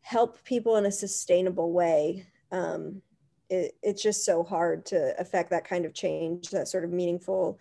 help 0.00 0.42
people 0.42 0.74
in 0.74 0.86
a 0.86 0.90
sustainable 0.90 1.72
way 1.72 2.26
um, 2.50 3.00
it, 3.48 3.76
it's 3.84 4.02
just 4.02 4.24
so 4.24 4.42
hard 4.42 4.84
to 4.84 5.14
affect 5.20 5.50
that 5.50 5.64
kind 5.64 5.84
of 5.84 5.94
change 5.94 6.50
that 6.50 6.66
sort 6.66 6.84
of 6.84 6.90
meaningful 6.90 7.60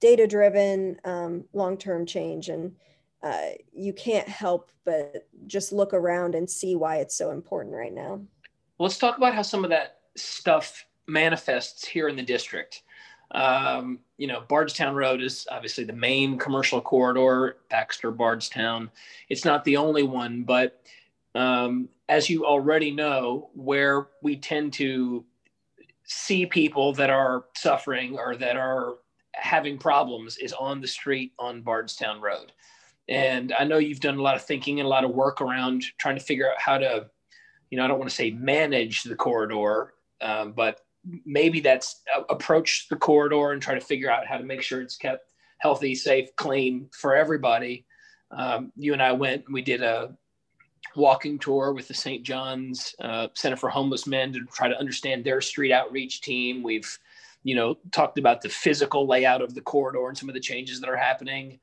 data 0.00 0.26
driven 0.26 0.98
um, 1.04 1.44
long-term 1.52 2.06
change 2.06 2.48
and 2.48 2.74
uh, 3.22 3.50
you 3.72 3.92
can't 3.92 4.28
help 4.28 4.70
but 4.84 5.28
just 5.46 5.72
look 5.72 5.94
around 5.94 6.34
and 6.34 6.48
see 6.48 6.76
why 6.76 6.96
it's 6.96 7.16
so 7.16 7.30
important 7.30 7.74
right 7.74 7.94
now 7.94 8.20
let's 8.78 8.98
talk 8.98 9.16
about 9.16 9.34
how 9.34 9.42
some 9.42 9.64
of 9.64 9.70
that 9.70 9.96
stuff 10.16 10.86
manifests 11.06 11.86
here 11.86 12.08
in 12.08 12.16
the 12.16 12.22
district. 12.22 12.82
Um, 13.32 14.00
you 14.18 14.26
know, 14.26 14.42
Bardstown 14.48 14.94
Road 14.94 15.20
is 15.20 15.46
obviously 15.50 15.84
the 15.84 15.92
main 15.92 16.38
commercial 16.38 16.80
corridor, 16.80 17.58
Baxter, 17.68 18.10
Bardstown. 18.10 18.90
It's 19.28 19.44
not 19.44 19.64
the 19.64 19.76
only 19.76 20.02
one, 20.04 20.42
but 20.42 20.80
um, 21.34 21.88
as 22.08 22.30
you 22.30 22.46
already 22.46 22.90
know, 22.90 23.50
where 23.54 24.08
we 24.22 24.36
tend 24.36 24.72
to 24.74 25.24
see 26.04 26.46
people 26.46 26.92
that 26.94 27.10
are 27.10 27.46
suffering 27.56 28.16
or 28.16 28.36
that 28.36 28.56
are 28.56 28.94
having 29.36 29.78
problems 29.78 30.38
is 30.38 30.52
on 30.52 30.80
the 30.80 30.88
street 30.88 31.32
on 31.38 31.62
Bardstown 31.62 32.20
Road. 32.20 32.52
And 33.08 33.54
I 33.56 33.64
know 33.64 33.78
you've 33.78 34.00
done 34.00 34.18
a 34.18 34.22
lot 34.22 34.34
of 34.34 34.42
thinking 34.42 34.80
and 34.80 34.86
a 34.86 34.90
lot 34.90 35.04
of 35.04 35.12
work 35.12 35.40
around 35.40 35.84
trying 35.98 36.16
to 36.16 36.24
figure 36.24 36.50
out 36.50 36.60
how 36.60 36.78
to 36.78 37.06
you 37.70 37.78
know, 37.78 37.84
I 37.84 37.88
don't 37.88 37.98
want 37.98 38.10
to 38.10 38.16
say 38.16 38.30
manage 38.30 39.02
the 39.02 39.16
corridor, 39.16 39.94
um, 40.20 40.52
but 40.52 40.80
maybe 41.24 41.60
that's 41.60 42.02
uh, 42.16 42.22
approach 42.28 42.88
the 42.88 42.96
corridor 42.96 43.52
and 43.52 43.62
try 43.62 43.74
to 43.74 43.80
figure 43.80 44.10
out 44.10 44.26
how 44.26 44.38
to 44.38 44.44
make 44.44 44.62
sure 44.62 44.80
it's 44.80 44.96
kept 44.96 45.32
healthy, 45.58 45.94
safe, 45.94 46.34
clean 46.36 46.88
for 46.92 47.16
everybody. 47.16 47.84
Um, 48.30 48.72
you 48.76 48.92
and 48.92 49.02
I 49.02 49.12
went 49.12 49.44
and 49.46 49.54
we 49.54 49.62
did 49.62 49.82
a 49.82 50.16
walking 50.94 51.38
tour 51.38 51.72
with 51.72 51.88
the 51.88 51.94
St. 51.94 52.22
John's 52.22 52.94
uh, 53.00 53.28
Center 53.34 53.56
for 53.56 53.68
Homeless 53.68 54.06
Men 54.06 54.32
to 54.32 54.40
try 54.52 54.68
to 54.68 54.78
understand 54.78 55.24
their 55.24 55.40
street 55.40 55.72
outreach 55.72 56.20
team. 56.20 56.62
We've, 56.62 56.98
you 57.46 57.54
know, 57.54 57.76
talked 57.92 58.18
about 58.18 58.40
the 58.40 58.48
physical 58.48 59.06
layout 59.06 59.40
of 59.40 59.54
the 59.54 59.60
corridor 59.60 60.08
and 60.08 60.18
some 60.18 60.28
of 60.28 60.34
the 60.34 60.40
changes 60.40 60.80
that 60.80 60.90
are 60.90 60.96
happening 60.96 61.58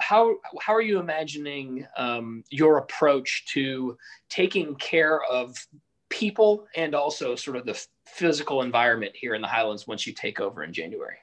how 0.00 0.34
how 0.60 0.74
are 0.74 0.82
you 0.82 0.98
imagining 0.98 1.86
um, 1.96 2.42
your 2.50 2.78
approach 2.78 3.44
to 3.46 3.96
taking 4.28 4.74
care 4.74 5.22
of 5.24 5.54
people 6.08 6.66
and 6.76 6.94
also 6.94 7.34
sort 7.34 7.56
of 7.56 7.64
the 7.64 7.86
physical 8.06 8.62
environment 8.62 9.12
here 9.14 9.34
in 9.34 9.40
the 9.40 9.48
Highlands 9.48 9.86
once 9.86 10.06
you 10.06 10.12
take 10.12 10.40
over 10.40 10.62
in 10.62 10.72
January? 10.72 11.16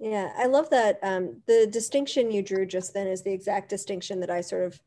Yeah, 0.00 0.32
I 0.36 0.46
love 0.46 0.70
that. 0.70 0.98
Um, 1.02 1.42
the 1.46 1.68
distinction 1.70 2.30
you 2.30 2.42
drew 2.42 2.66
just 2.66 2.94
then 2.94 3.06
is 3.06 3.22
the 3.22 3.32
exact 3.32 3.68
distinction 3.68 4.20
that 4.20 4.30
I 4.30 4.40
sort 4.40 4.64
of 4.64 4.80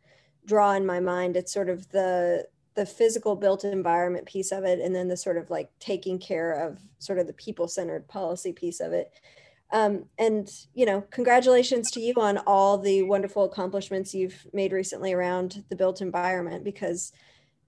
draw 0.45 0.73
in 0.73 0.85
my 0.85 0.99
mind. 0.99 1.37
It's 1.37 1.53
sort 1.53 1.69
of 1.69 1.89
the 1.91 2.47
the 2.75 2.85
physical 2.85 3.35
built 3.35 3.63
environment 3.63 4.25
piece 4.25 4.51
of 4.51 4.63
it, 4.63 4.79
and 4.79 4.95
then 4.95 5.07
the 5.07 5.17
sort 5.17 5.37
of 5.37 5.49
like 5.49 5.69
taking 5.79 6.17
care 6.19 6.53
of 6.53 6.79
sort 6.99 7.19
of 7.19 7.27
the 7.27 7.33
people 7.33 7.67
centered 7.67 8.07
policy 8.07 8.53
piece 8.53 8.79
of 8.79 8.93
it. 8.93 9.11
Um, 9.71 10.05
and 10.17 10.49
you 10.73 10.85
know, 10.85 11.01
congratulations 11.11 11.91
to 11.91 11.99
you 11.99 12.13
on 12.17 12.37
all 12.39 12.77
the 12.77 13.03
wonderful 13.03 13.43
accomplishments 13.43 14.13
you've 14.13 14.45
made 14.53 14.71
recently 14.73 15.13
around 15.13 15.63
the 15.69 15.75
built 15.75 16.01
environment. 16.01 16.63
Because 16.63 17.11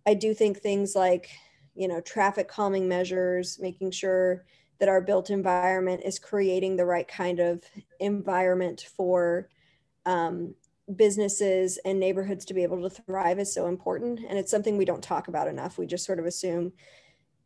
I 0.06 0.14
do 0.14 0.34
think 0.34 0.58
things 0.58 0.96
like 0.96 1.30
you 1.76 1.88
know 1.88 2.02
traffic 2.02 2.48
calming 2.48 2.88
measures, 2.88 3.60
making 3.60 3.92
sure 3.92 4.46
that 4.80 4.90
our 4.90 5.02
built 5.02 5.30
environment 5.30 6.02
is 6.04 6.20
creating 6.20 6.76
the 6.76 6.86
right 6.86 7.08
kind 7.08 7.40
of 7.40 7.64
environment 8.00 8.86
for 8.96 9.48
um, 10.06 10.56
businesses 10.98 11.80
and 11.86 12.00
neighborhoods 12.00 12.46
to 12.46 12.54
be 12.54 12.64
able 12.64 12.82
to 12.82 12.90
thrive 12.90 13.40
is 13.40 13.54
so 13.54 13.68
important. 13.68 14.20
And 14.28 14.38
it's 14.38 14.52
something 14.52 14.78
we 14.78 14.86
don't 14.86 15.04
talk 15.04 15.28
about 15.28 15.48
enough. 15.48 15.78
We 15.78 15.86
just 15.86 16.06
sort 16.06 16.20
of 16.20 16.26
assume, 16.26 16.74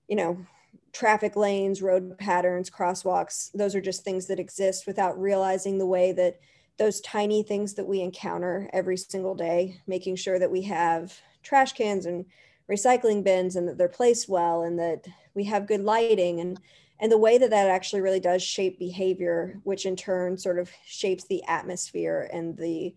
you 0.07 0.15
know, 0.15 0.45
traffic 0.93 1.35
lanes, 1.35 1.81
road 1.81 2.17
patterns, 2.17 2.69
crosswalks, 2.69 3.51
those 3.53 3.75
are 3.75 3.81
just 3.81 4.03
things 4.03 4.27
that 4.27 4.39
exist 4.39 4.87
without 4.87 5.19
realizing 5.19 5.77
the 5.77 5.85
way 5.85 6.11
that 6.11 6.39
those 6.77 7.01
tiny 7.01 7.43
things 7.43 7.73
that 7.73 7.87
we 7.87 8.01
encounter 8.01 8.69
every 8.73 8.97
single 8.97 9.35
day, 9.35 9.79
making 9.87 10.15
sure 10.15 10.39
that 10.39 10.51
we 10.51 10.61
have 10.63 11.19
trash 11.43 11.73
cans 11.73 12.05
and 12.05 12.25
recycling 12.69 13.23
bins 13.23 13.55
and 13.55 13.67
that 13.67 13.77
they're 13.77 13.87
placed 13.87 14.27
well 14.27 14.63
and 14.63 14.77
that 14.77 15.07
we 15.33 15.43
have 15.45 15.67
good 15.67 15.81
lighting 15.81 16.39
and 16.39 16.59
and 16.99 17.11
the 17.11 17.17
way 17.17 17.37
that 17.37 17.51
that 17.51 17.69
actually 17.69 18.01
really 18.01 18.19
does 18.19 18.41
shape 18.41 18.77
behavior 18.79 19.59
which 19.63 19.85
in 19.85 19.95
turn 19.95 20.37
sort 20.37 20.59
of 20.59 20.69
shapes 20.85 21.25
the 21.25 21.43
atmosphere 21.47 22.29
and 22.33 22.57
the 22.57 22.93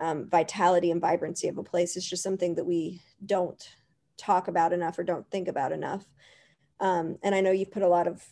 um, 0.00 0.28
vitality 0.28 0.90
and 0.90 1.00
vibrancy 1.00 1.48
of 1.48 1.58
a 1.58 1.62
place 1.62 1.96
is 1.96 2.08
just 2.08 2.22
something 2.22 2.54
that 2.54 2.64
we 2.64 3.02
don't 3.24 3.68
talk 4.16 4.48
about 4.48 4.72
enough 4.72 4.98
or 4.98 5.04
don't 5.04 5.30
think 5.30 5.48
about 5.48 5.72
enough 5.72 6.04
um, 6.80 7.18
and 7.22 7.34
I 7.34 7.40
know 7.40 7.50
you've 7.50 7.72
put 7.72 7.82
a 7.82 7.88
lot 7.88 8.06
of 8.06 8.22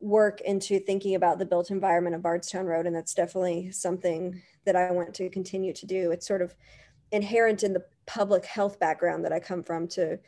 work 0.00 0.40
into 0.42 0.78
thinking 0.78 1.14
about 1.14 1.38
the 1.38 1.46
built 1.46 1.70
environment 1.70 2.14
of 2.14 2.22
Bardstown 2.22 2.66
Road. 2.66 2.86
And 2.86 2.94
that's 2.94 3.14
definitely 3.14 3.70
something 3.70 4.40
that 4.64 4.76
I 4.76 4.90
want 4.90 5.14
to 5.14 5.28
continue 5.30 5.72
to 5.72 5.86
do. 5.86 6.10
It's 6.10 6.26
sort 6.26 6.42
of 6.42 6.54
inherent 7.12 7.62
in 7.62 7.72
the 7.72 7.84
public 8.06 8.44
health 8.44 8.78
background 8.78 9.24
that 9.24 9.32
I 9.32 9.40
come 9.40 9.62
from 9.62 9.88
to 9.88 10.18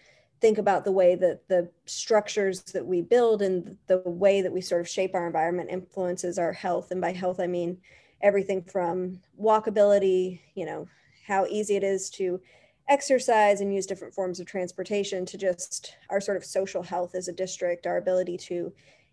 think 0.40 0.58
about 0.58 0.84
the 0.84 0.92
way 0.92 1.16
that 1.16 1.46
the 1.48 1.68
structures 1.86 2.62
that 2.62 2.86
we 2.86 3.02
build 3.02 3.42
and 3.42 3.76
the 3.88 3.98
way 4.04 4.40
that 4.40 4.52
we 4.52 4.60
sort 4.60 4.80
of 4.80 4.88
shape 4.88 5.14
our 5.14 5.26
environment 5.26 5.70
influences 5.70 6.38
our 6.38 6.52
health. 6.52 6.90
And 6.90 7.00
by 7.00 7.12
health, 7.12 7.40
I 7.40 7.48
mean 7.48 7.78
everything 8.22 8.62
from 8.62 9.20
walkability, 9.40 10.40
you 10.54 10.66
know, 10.66 10.86
how 11.26 11.46
easy 11.46 11.76
it 11.76 11.84
is 11.84 12.10
to 12.10 12.40
exercise 12.88 13.60
and 13.60 13.74
use 13.74 13.86
different 13.86 14.14
forms 14.14 14.40
of 14.40 14.46
transportation 14.46 15.26
to 15.26 15.36
just 15.36 15.96
our 16.10 16.20
sort 16.20 16.36
of 16.36 16.44
social 16.44 16.82
health 16.82 17.14
as 17.14 17.28
a 17.28 17.32
district, 17.32 17.86
our 17.86 17.98
ability 17.98 18.36
to 18.38 18.72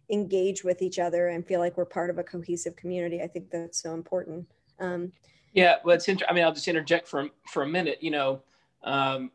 engage 0.10 0.64
with 0.64 0.82
each 0.82 1.00
other 1.00 1.30
and 1.30 1.46
feel 1.46 1.60
like 1.60 1.78
we're 1.78 1.86
part 1.86 2.10
of 2.10 2.18
a 2.18 2.24
cohesive 2.24 2.76
community. 2.76 3.22
I 3.22 3.28
think 3.28 3.50
that's 3.50 3.82
so 3.82 3.94
important. 3.94 4.48
Um, 4.80 5.12
yeah, 5.54 5.76
well, 5.84 5.96
it's 5.96 6.08
interesting. 6.08 6.30
I 6.30 6.34
mean, 6.36 6.44
I'll 6.44 6.54
just 6.54 6.68
interject 6.68 7.08
for 7.08 7.30
for 7.52 7.64
a 7.64 7.68
minute. 7.68 8.00
You 8.02 8.12
know, 8.12 8.42
um, 8.84 9.32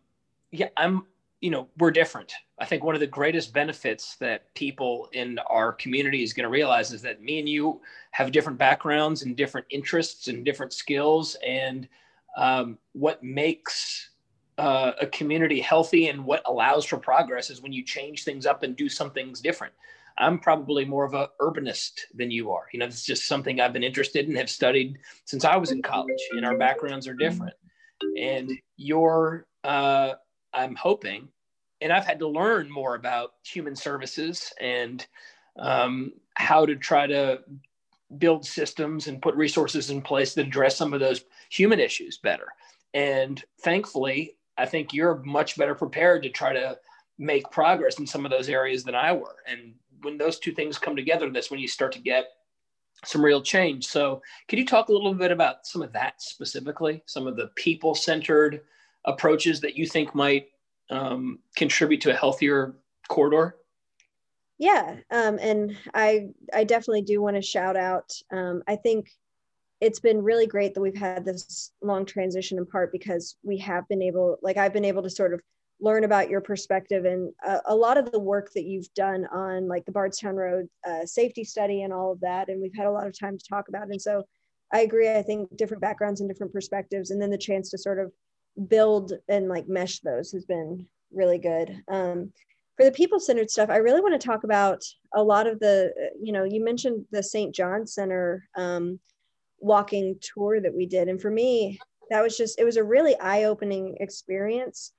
yeah, 0.51 0.69
I'm. 0.77 1.07
You 1.41 1.51
know, 1.51 1.69
we're 1.79 1.91
different. 1.91 2.35
I 2.59 2.67
think 2.67 2.85
one 2.85 2.95
of 2.95 3.01
the 3.01 3.07
greatest 3.07 3.55
benefits 3.55 4.17
that 4.17 4.55
people 4.55 5.09
in 5.13 5.39
our 5.49 5.73
community 5.73 6.23
is 6.23 6.35
going 6.35 6.45
to 6.45 6.51
realize 6.51 6.93
is 6.93 7.01
that 7.03 7.23
me 7.23 7.39
and 7.39 7.49
you 7.49 7.81
have 8.11 8.31
different 8.31 8.59
backgrounds 8.59 9.23
and 9.23 9.37
different 9.37 9.67
interests 9.71 10.29
and 10.29 10.45
different 10.45 10.73
skills, 10.73 11.37
and 11.47 11.89
um, 12.37 12.77
what 12.93 13.23
makes 13.23 14.11
uh, 14.59 14.93
a 15.01 15.07
community 15.07 15.61
healthy 15.61 16.09
and 16.09 16.23
what 16.23 16.43
allows 16.47 16.85
for 16.85 16.99
progress 16.99 17.49
is 17.49 17.63
when 17.63 17.73
you 17.73 17.83
change 17.83 18.25
things 18.25 18.45
up 18.45 18.63
and 18.63 18.77
do 18.77 18.89
some 18.91 19.11
things 19.11 19.41
different. 19.41 19.73
I'm 20.19 20.39
probably 20.39 20.85
more 20.85 21.07
of 21.07 21.15
a 21.15 21.31
urbanist 21.41 21.93
than 22.15 22.31
you 22.31 22.51
are. 22.51 22.65
You 22.73 22.81
know, 22.81 22.85
it's 22.85 23.07
just 23.07 23.27
something 23.27 23.59
I've 23.59 23.73
been 23.73 23.83
interested 23.83 24.29
in, 24.29 24.37
have 24.37 24.51
studied 24.51 24.99
since 25.25 25.47
I 25.47 25.57
was 25.57 25.71
in 25.71 25.81
college, 25.81 26.21
and 26.33 26.45
our 26.45 26.59
backgrounds 26.59 27.09
are 27.09 27.15
different. 27.15 27.55
And 28.19 28.53
you're, 28.77 29.47
uh, 29.65 30.15
I'm 30.53 30.75
hoping, 30.75 31.29
and 31.81 31.93
I've 31.93 32.05
had 32.05 32.19
to 32.21 32.29
learn 32.29 32.71
more 32.71 32.95
about 32.95 33.35
human 33.45 33.77
services 33.77 34.53
and 34.61 35.07
um, 35.59 36.13
how 36.35 36.67
to 36.67 36.77
try 36.77 37.07
to 37.07 37.41
build 38.19 38.45
systems 38.45 39.07
and 39.07 39.23
put 39.23 39.35
resources 39.37 39.91
in 39.91 40.03
place 40.03 40.35
that 40.35 40.47
address 40.47 40.77
some 40.77 40.93
of 40.93 41.01
those 41.01 41.25
human 41.51 41.79
issues 41.79 42.19
better. 42.19 42.49
And 42.93 43.43
thankfully, 43.63 44.37
I 44.59 44.67
think 44.67 44.93
you're 44.93 45.23
much 45.25 45.57
better 45.57 45.75
prepared 45.75 46.23
to 46.25 46.31
try 46.31 46.53
to 46.53 46.79
make 47.19 47.51
progress 47.51 47.99
in 47.99 48.07
some 48.07 48.25
of 48.25 48.31
those 48.31 48.49
areas 48.49 48.83
than 48.83 48.95
I 48.95 49.13
were. 49.13 49.37
And 49.47 49.75
when 50.03 50.19
those 50.19 50.39
two 50.39 50.53
things 50.53 50.79
come 50.79 50.97
together, 50.97 51.31
that's 51.31 51.51
when 51.51 51.61
you 51.61 51.69
start 51.69 51.93
to 51.93 52.01
get 52.01 52.25
some 53.05 53.25
real 53.25 53.43
change. 53.43 53.87
So, 53.87 54.23
could 54.49 54.59
you 54.59 54.67
talk 54.67 54.89
a 54.89 54.93
little 54.93 55.15
bit 55.15 55.31
about 55.31 55.67
some 55.67 55.83
of 55.83 55.93
that 55.93 56.21
specifically, 56.21 57.03
some 57.07 57.27
of 57.27 57.37
the 57.37 57.49
people 57.55 57.95
centered 57.95 58.63
approaches 59.05 59.61
that 59.61 59.77
you 59.77 59.87
think 59.87 60.15
might 60.15 60.49
um, 60.91 61.39
contribute 61.57 62.01
to 62.03 62.11
a 62.11 62.15
healthier 62.15 62.77
corridor? 63.09 63.57
Yeah, 64.59 64.97
um, 65.11 65.39
and 65.41 65.77
I 65.95 66.29
I 66.53 66.65
definitely 66.65 67.03
do 67.03 67.23
want 67.23 67.37
to 67.37 67.43
shout 67.43 67.77
out. 67.77 68.13
Um, 68.31 68.63
I 68.69 68.77
think 68.77 69.11
it's 69.81 70.01
been 70.01 70.23
really 70.23 70.47
great 70.47 70.75
that 70.75 70.81
we've 70.81 70.97
had 70.97 71.25
this 71.25 71.73
long 71.83 72.05
transition 72.05 72.59
in 72.59 72.67
part 72.67 72.93
because 72.93 73.37
we 73.43 73.57
have 73.59 73.89
been 73.89 74.03
able, 74.03 74.37
like 74.43 74.59
I've 74.59 74.75
been 74.75 74.85
able 74.85 75.03
to 75.03 75.11
sort 75.11 75.33
of 75.33 75.41
learn 75.81 76.05
about 76.05 76.29
your 76.29 76.43
perspective 76.43 77.07
and 77.07 77.33
uh, 77.47 77.61
a 77.65 77.75
lot 77.75 77.97
of 77.97 78.13
the 78.13 78.19
work 78.19 78.53
that 78.53 78.65
you've 78.65 78.93
done 78.95 79.25
on 79.33 79.67
like 79.67 79.87
the 79.87 79.93
Bardstown 79.93 80.37
Road 80.37 80.69
uh, 80.87 81.07
safety 81.07 81.43
study 81.43 81.83
and 81.83 81.93
all 81.95 82.13
of 82.13 82.21
that. 82.21 82.51
And 82.51 82.61
we've 82.61 82.77
had 82.77 82.87
a 82.87 82.91
lot 82.91 83.07
of 83.07 83.19
time 83.19 83.39
to 83.39 83.45
talk 83.49 83.69
about. 83.69 83.89
It. 83.89 83.93
And 83.93 84.03
so 84.03 84.25
I 84.73 84.81
agree. 84.81 85.11
I 85.11 85.23
think 85.23 85.57
different 85.57 85.81
backgrounds 85.81 86.21
and 86.21 86.29
different 86.29 86.53
perspectives, 86.53 87.11
and 87.11 87.21
then 87.21 87.31
the 87.31 87.39
chance 87.39 87.71
to 87.71 87.79
sort 87.79 87.99
of 87.99 88.13
build 88.69 89.13
and 89.29 89.49
like 89.49 89.69
mesh 89.69 90.01
those 90.01 90.33
has 90.33 90.45
been 90.45 90.87
really 91.13 91.39
good. 91.39 91.83
Um, 91.89 92.33
for 92.77 92.85
the 92.85 92.93
people 92.93 93.21
centered 93.21 93.51
stuff, 93.51 93.71
I 93.71 93.77
really 93.77 94.01
want 94.01 94.19
to 94.19 94.27
talk 94.27 94.45
about 94.45 94.83
a 95.15 95.23
lot 95.23 95.47
of 95.47 95.61
the, 95.61 95.93
you 96.23 96.33
know, 96.33 96.45
you 96.45 96.65
mentioned 96.65 97.05
the 97.11 97.23
St. 97.23 97.55
John 97.55 97.87
Center 97.87 98.49
um, 98.57 98.99
walking 99.59 100.19
tour 100.21 100.61
that 100.61 100.75
we 100.75 100.87
did. 100.87 101.09
And 101.09 101.21
for 101.21 101.31
me, 101.31 101.79
that 102.11 102.23
was 102.23 102.37
just, 102.37 102.59
it 102.59 102.65
was 102.65 102.77
a 102.77 102.85
really 102.85 103.19
eye 103.19 103.45
opening 103.45 103.97
experience 104.01 104.93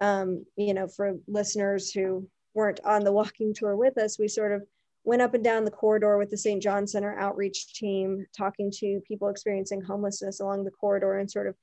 um, 0.00 0.44
you 0.56 0.74
know, 0.74 0.86
for 0.88 1.14
listeners 1.26 1.90
who 1.90 2.28
weren't 2.54 2.80
on 2.84 3.04
the 3.04 3.12
walking 3.12 3.54
tour 3.54 3.76
with 3.76 3.98
us, 3.98 4.18
we 4.18 4.28
sort 4.28 4.52
of 4.52 4.62
went 5.04 5.22
up 5.22 5.34
and 5.34 5.44
down 5.44 5.64
the 5.64 5.70
corridor 5.70 6.18
with 6.18 6.30
the 6.30 6.36
St. 6.36 6.62
John 6.62 6.86
Center 6.86 7.18
outreach 7.18 7.74
team, 7.74 8.26
talking 8.36 8.70
to 8.78 9.00
people 9.06 9.28
experiencing 9.28 9.82
homelessness 9.82 10.40
along 10.40 10.64
the 10.64 10.70
corridor 10.70 11.18
and 11.18 11.30
sort 11.30 11.46
of 11.46 11.54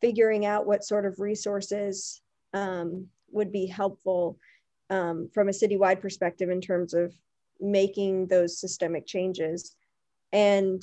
figuring 0.00 0.46
out 0.46 0.66
what 0.66 0.84
sort 0.84 1.06
of 1.06 1.20
resources 1.20 2.22
um, 2.54 3.06
would 3.30 3.52
be 3.52 3.66
helpful 3.66 4.38
um, 4.88 5.28
from 5.32 5.48
a 5.48 5.52
citywide 5.52 6.00
perspective 6.00 6.50
in 6.50 6.60
terms 6.60 6.94
of 6.94 7.14
making 7.60 8.26
those 8.26 8.58
systemic 8.58 9.06
changes. 9.06 9.76
And, 10.32 10.82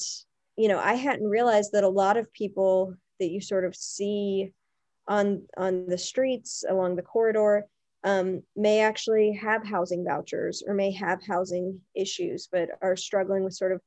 you 0.56 0.68
know, 0.68 0.80
I 0.80 0.94
hadn't 0.94 1.28
realized 1.28 1.72
that 1.74 1.84
a 1.84 1.90
lot 1.90 2.18
of 2.18 2.32
people 2.34 2.96
that 3.20 3.30
you 3.30 3.42
sort 3.42 3.66
of 3.66 3.76
see 3.76 4.54
on 5.08 5.44
on 5.58 5.88
the 5.88 5.98
streets 5.98 6.64
along 6.70 6.96
the 6.96 7.02
corridor 7.02 7.66
um, 8.04 8.44
may 8.56 8.82
actually 8.82 9.34
have 9.34 9.66
housing 9.66 10.06
vouchers 10.06 10.64
or 10.68 10.74
may 10.74 10.92
have 10.92 11.24
housing 11.26 11.80
issues 11.96 12.48
but 12.52 12.70
are 12.82 12.96
struggling 12.96 13.44
with 13.44 13.54
sort 13.54 13.72
of 13.72 13.82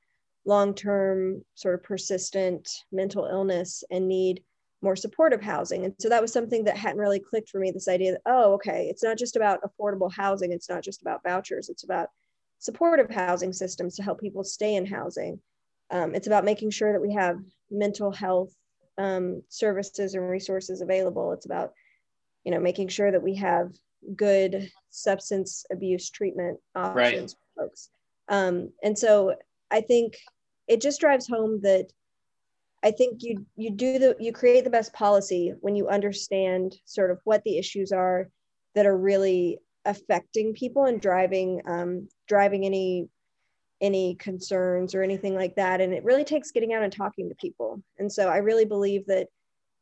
long-term 0.46 1.44
sort 1.54 1.74
of 1.74 1.82
persistent 1.82 2.68
mental 2.90 3.26
illness 3.26 3.84
and 3.90 4.08
need 4.08 4.42
more 4.82 4.96
supportive 4.96 5.42
housing 5.42 5.84
and 5.84 5.94
so 5.98 6.08
that 6.08 6.22
was 6.22 6.32
something 6.32 6.64
that 6.64 6.76
hadn't 6.76 7.00
really 7.00 7.20
clicked 7.20 7.50
for 7.50 7.58
me 7.58 7.70
this 7.70 7.88
idea 7.88 8.12
that 8.12 8.22
oh 8.26 8.54
okay 8.54 8.86
it's 8.88 9.02
not 9.02 9.18
just 9.18 9.36
about 9.36 9.60
affordable 9.62 10.12
housing 10.12 10.52
it's 10.52 10.70
not 10.70 10.82
just 10.82 11.02
about 11.02 11.22
vouchers 11.22 11.68
it's 11.68 11.84
about 11.84 12.08
supportive 12.58 13.10
housing 13.10 13.52
systems 13.52 13.94
to 13.96 14.02
help 14.02 14.20
people 14.20 14.42
stay 14.42 14.74
in 14.76 14.86
housing 14.86 15.38
um, 15.90 16.14
it's 16.14 16.26
about 16.26 16.44
making 16.44 16.70
sure 16.70 16.92
that 16.92 17.00
we 17.00 17.12
have 17.14 17.38
mental 17.70 18.12
health 18.12 18.54
um, 18.98 19.42
services 19.48 20.14
and 20.14 20.28
resources 20.28 20.80
available. 20.80 21.32
It's 21.32 21.46
about, 21.46 21.72
you 22.44 22.52
know, 22.52 22.60
making 22.60 22.88
sure 22.88 23.10
that 23.10 23.22
we 23.22 23.34
have 23.36 23.72
good 24.16 24.70
substance 24.90 25.64
abuse 25.70 26.10
treatment 26.10 26.58
options 26.74 26.96
right. 26.96 27.30
for 27.54 27.64
folks. 27.64 27.90
Um, 28.28 28.70
and 28.82 28.98
so 28.98 29.34
I 29.70 29.80
think 29.80 30.16
it 30.68 30.80
just 30.80 31.00
drives 31.00 31.26
home 31.26 31.60
that 31.62 31.88
I 32.82 32.90
think 32.90 33.22
you 33.22 33.44
you 33.56 33.70
do 33.70 33.98
the 33.98 34.16
you 34.18 34.32
create 34.32 34.64
the 34.64 34.70
best 34.70 34.92
policy 34.92 35.52
when 35.60 35.76
you 35.76 35.88
understand 35.88 36.76
sort 36.84 37.10
of 37.10 37.20
what 37.24 37.42
the 37.44 37.58
issues 37.58 37.92
are 37.92 38.30
that 38.74 38.86
are 38.86 38.96
really 38.96 39.58
affecting 39.84 40.54
people 40.54 40.84
and 40.84 41.00
driving 41.00 41.60
um, 41.66 42.08
driving 42.26 42.64
any 42.64 43.08
any 43.80 44.14
concerns 44.16 44.94
or 44.94 45.02
anything 45.02 45.34
like 45.34 45.54
that. 45.56 45.80
And 45.80 45.94
it 45.94 46.04
really 46.04 46.24
takes 46.24 46.50
getting 46.50 46.74
out 46.74 46.82
and 46.82 46.92
talking 46.92 47.28
to 47.28 47.34
people. 47.36 47.82
And 47.98 48.12
so 48.12 48.28
I 48.28 48.36
really 48.36 48.66
believe 48.66 49.06
that 49.06 49.28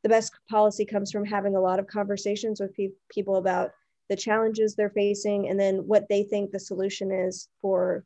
the 0.02 0.08
best 0.08 0.32
policy 0.48 0.84
comes 0.84 1.10
from 1.10 1.24
having 1.24 1.56
a 1.56 1.60
lot 1.60 1.80
of 1.80 1.86
conversations 1.88 2.60
with 2.60 2.74
pe- 2.74 2.90
people 3.10 3.36
about 3.36 3.72
the 4.08 4.16
challenges 4.16 4.74
they're 4.74 4.90
facing 4.90 5.48
and 5.48 5.58
then 5.58 5.78
what 5.78 6.08
they 6.08 6.22
think 6.22 6.50
the 6.50 6.60
solution 6.60 7.10
is 7.10 7.48
for 7.60 8.04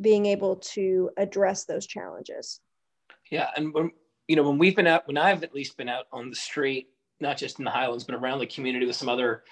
being 0.00 0.26
able 0.26 0.56
to 0.56 1.10
address 1.16 1.64
those 1.64 1.86
challenges. 1.86 2.60
Yeah. 3.30 3.50
And 3.56 3.74
when, 3.74 3.90
you 4.28 4.36
know, 4.36 4.42
when 4.42 4.58
we've 4.58 4.76
been 4.76 4.86
out, 4.86 5.06
when 5.06 5.18
I've 5.18 5.42
at 5.42 5.54
least 5.54 5.76
been 5.76 5.88
out 5.88 6.06
on 6.12 6.30
the 6.30 6.36
street, 6.36 6.88
not 7.20 7.36
just 7.36 7.58
in 7.58 7.64
the 7.64 7.70
Highlands, 7.70 8.04
but 8.04 8.14
around 8.14 8.38
the 8.38 8.46
community 8.46 8.86
with 8.86 8.96
some 8.96 9.08
other 9.08 9.44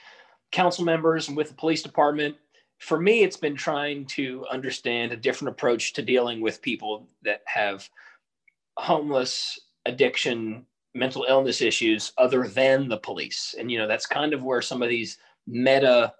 council 0.52 0.84
members 0.84 1.28
and 1.28 1.36
with 1.36 1.48
the 1.48 1.54
police 1.54 1.82
department, 1.82 2.36
for 2.78 2.98
me, 2.98 3.22
it's 3.22 3.36
been 3.36 3.56
trying 3.56 4.06
to 4.06 4.44
understand 4.50 5.12
a 5.12 5.16
different 5.16 5.52
approach 5.52 5.92
to 5.92 6.02
dealing 6.02 6.40
with 6.40 6.62
people 6.62 7.08
that 7.22 7.42
have 7.46 7.88
homeless, 8.78 9.60
addiction, 9.84 10.64
mental 10.94 11.26
illness 11.28 11.60
issues 11.60 12.12
other 12.16 12.48
than 12.48 12.88
the 12.88 12.96
police. 12.96 13.54
And, 13.58 13.70
you 13.70 13.78
know, 13.78 13.86
that's 13.86 14.06
kind 14.06 14.32
of 14.32 14.42
where 14.42 14.62
some 14.62 14.82
of 14.82 14.88
these 14.88 15.18
meta 15.46 16.14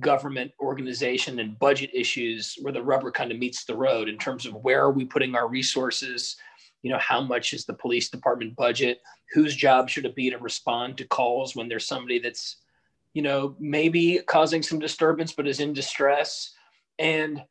government 0.00 0.52
organization 0.60 1.38
and 1.38 1.58
budget 1.58 1.90
issues 1.94 2.58
where 2.60 2.72
the 2.72 2.82
rubber 2.82 3.10
kind 3.10 3.32
of 3.32 3.38
meets 3.38 3.64
the 3.64 3.76
road 3.76 4.08
in 4.08 4.18
terms 4.18 4.44
of 4.44 4.54
where 4.56 4.82
are 4.82 4.92
we 4.92 5.04
putting 5.04 5.34
our 5.34 5.48
resources 5.48 6.36
you 6.84 6.92
know 6.92 6.98
how 6.98 7.20
much 7.20 7.52
is 7.52 7.64
the 7.64 7.74
police 7.74 8.08
department 8.10 8.54
budget 8.54 9.00
whose 9.32 9.56
job 9.56 9.90
should 9.90 10.04
it 10.04 10.14
be 10.14 10.30
to 10.30 10.38
respond 10.38 10.96
to 10.96 11.04
calls 11.08 11.56
when 11.56 11.68
there's 11.68 11.86
somebody 11.86 12.20
that's 12.20 12.58
you 13.14 13.22
know, 13.22 13.54
maybe 13.58 14.20
causing 14.26 14.62
some 14.62 14.80
disturbance, 14.80 15.32
but 15.32 15.46
is 15.46 15.60
in 15.60 15.72
distress. 15.72 16.52
And 16.98 17.42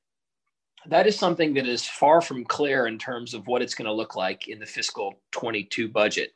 that 0.88 1.07
is 1.07 1.17
something 1.17 1.53
that 1.53 1.65
is 1.65 1.88
far 1.88 2.21
from 2.21 2.43
clear 2.43 2.86
in 2.86 2.99
terms 2.99 3.34
of 3.34 3.47
what 3.47 3.61
it's 3.61 3.73
going 3.73 3.86
to 3.86 3.93
look 3.93 4.15
like 4.15 4.49
in 4.49 4.59
the 4.59 4.65
fiscal 4.65 5.15
22 5.31 5.88
budget. 5.88 6.31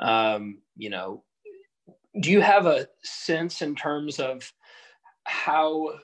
Um, 0.00 0.58
you 0.76 0.90
know, 0.90 1.22
do 2.20 2.32
you 2.32 2.40
have 2.40 2.66
a 2.66 2.88
sense 3.04 3.62
in 3.62 3.76
terms 3.76 4.18
of 4.18 4.52
how 5.22 5.94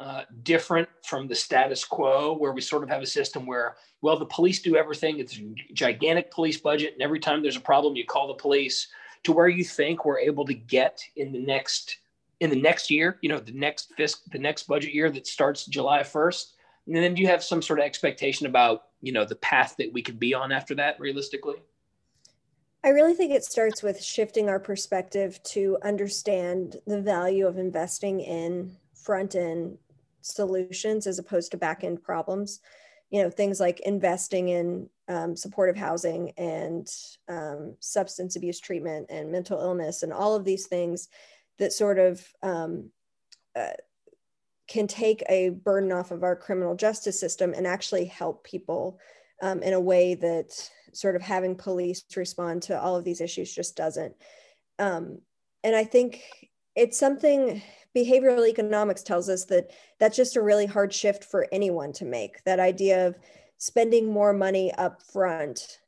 uh, 0.00 0.22
different 0.42 0.88
from 1.04 1.28
the 1.28 1.34
status 1.34 1.84
quo, 1.84 2.36
where 2.36 2.52
we 2.52 2.60
sort 2.60 2.82
of 2.82 2.88
have 2.88 3.02
a 3.02 3.06
system 3.06 3.46
where, 3.46 3.76
well, 4.00 4.18
the 4.18 4.26
police 4.26 4.60
do 4.60 4.76
everything. 4.76 5.18
It's 5.18 5.38
a 5.38 5.54
gigantic 5.72 6.30
police 6.30 6.58
budget, 6.58 6.94
and 6.94 7.02
every 7.02 7.20
time 7.20 7.42
there's 7.42 7.56
a 7.56 7.60
problem, 7.60 7.96
you 7.96 8.04
call 8.04 8.28
the 8.28 8.34
police. 8.34 8.88
To 9.24 9.32
where 9.32 9.48
you 9.48 9.62
think 9.62 10.04
we're 10.04 10.18
able 10.18 10.44
to 10.46 10.54
get 10.54 11.00
in 11.14 11.30
the 11.30 11.38
next 11.38 11.98
in 12.40 12.50
the 12.50 12.60
next 12.60 12.90
year, 12.90 13.18
you 13.22 13.28
know, 13.28 13.38
the 13.38 13.52
next 13.52 13.92
fisc, 13.96 14.16
the 14.32 14.38
next 14.38 14.64
budget 14.64 14.92
year 14.92 15.08
that 15.10 15.28
starts 15.28 15.64
July 15.64 16.00
1st, 16.00 16.46
and 16.86 16.96
then 16.96 17.14
do 17.14 17.22
you 17.22 17.28
have 17.28 17.44
some 17.44 17.62
sort 17.62 17.78
of 17.78 17.84
expectation 17.84 18.46
about, 18.46 18.86
you 19.00 19.12
know, 19.12 19.24
the 19.24 19.36
path 19.36 19.76
that 19.78 19.92
we 19.92 20.02
could 20.02 20.18
be 20.18 20.34
on 20.34 20.50
after 20.50 20.74
that, 20.74 20.98
realistically? 20.98 21.54
I 22.84 22.88
really 22.88 23.14
think 23.14 23.32
it 23.32 23.44
starts 23.44 23.80
with 23.82 24.02
shifting 24.02 24.48
our 24.48 24.58
perspective 24.58 25.40
to 25.44 25.78
understand 25.84 26.78
the 26.84 27.00
value 27.00 27.46
of 27.46 27.58
investing 27.58 28.20
in 28.20 28.76
front 29.02 29.34
end 29.34 29.78
solutions 30.20 31.06
as 31.06 31.18
opposed 31.18 31.50
to 31.50 31.56
back 31.56 31.84
end 31.84 32.02
problems. 32.02 32.60
You 33.10 33.22
know, 33.22 33.30
things 33.30 33.60
like 33.60 33.80
investing 33.80 34.48
in 34.48 34.88
um, 35.08 35.36
supportive 35.36 35.76
housing 35.76 36.30
and 36.38 36.88
um, 37.28 37.76
substance 37.80 38.36
abuse 38.36 38.58
treatment 38.58 39.06
and 39.10 39.30
mental 39.30 39.60
illness 39.60 40.02
and 40.02 40.12
all 40.12 40.34
of 40.34 40.44
these 40.44 40.66
things 40.66 41.08
that 41.58 41.72
sort 41.72 41.98
of 41.98 42.26
um, 42.42 42.90
uh, 43.54 43.74
can 44.66 44.86
take 44.86 45.22
a 45.28 45.50
burden 45.50 45.92
off 45.92 46.10
of 46.10 46.22
our 46.22 46.34
criminal 46.34 46.74
justice 46.74 47.20
system 47.20 47.52
and 47.54 47.66
actually 47.66 48.06
help 48.06 48.44
people 48.44 48.98
um, 49.42 49.62
in 49.62 49.74
a 49.74 49.80
way 49.80 50.14
that 50.14 50.70
sort 50.94 51.16
of 51.16 51.22
having 51.22 51.54
police 51.54 52.04
respond 52.16 52.62
to 52.62 52.80
all 52.80 52.96
of 52.96 53.04
these 53.04 53.20
issues 53.20 53.54
just 53.54 53.76
doesn't. 53.76 54.14
Um, 54.78 55.18
and 55.64 55.76
I 55.76 55.84
think 55.84 56.22
it's 56.74 56.98
something 56.98 57.62
behavioral 57.94 58.48
economics 58.48 59.02
tells 59.02 59.28
us 59.28 59.44
that 59.46 59.70
that's 59.98 60.16
just 60.16 60.36
a 60.36 60.42
really 60.42 60.66
hard 60.66 60.92
shift 60.92 61.24
for 61.24 61.46
anyone 61.52 61.92
to 61.92 62.04
make. 62.04 62.42
That 62.44 62.60
idea 62.60 63.06
of 63.06 63.16
spending 63.58 64.10
more 64.10 64.32
money 64.32 64.72
up 64.74 65.02
front 65.02 65.78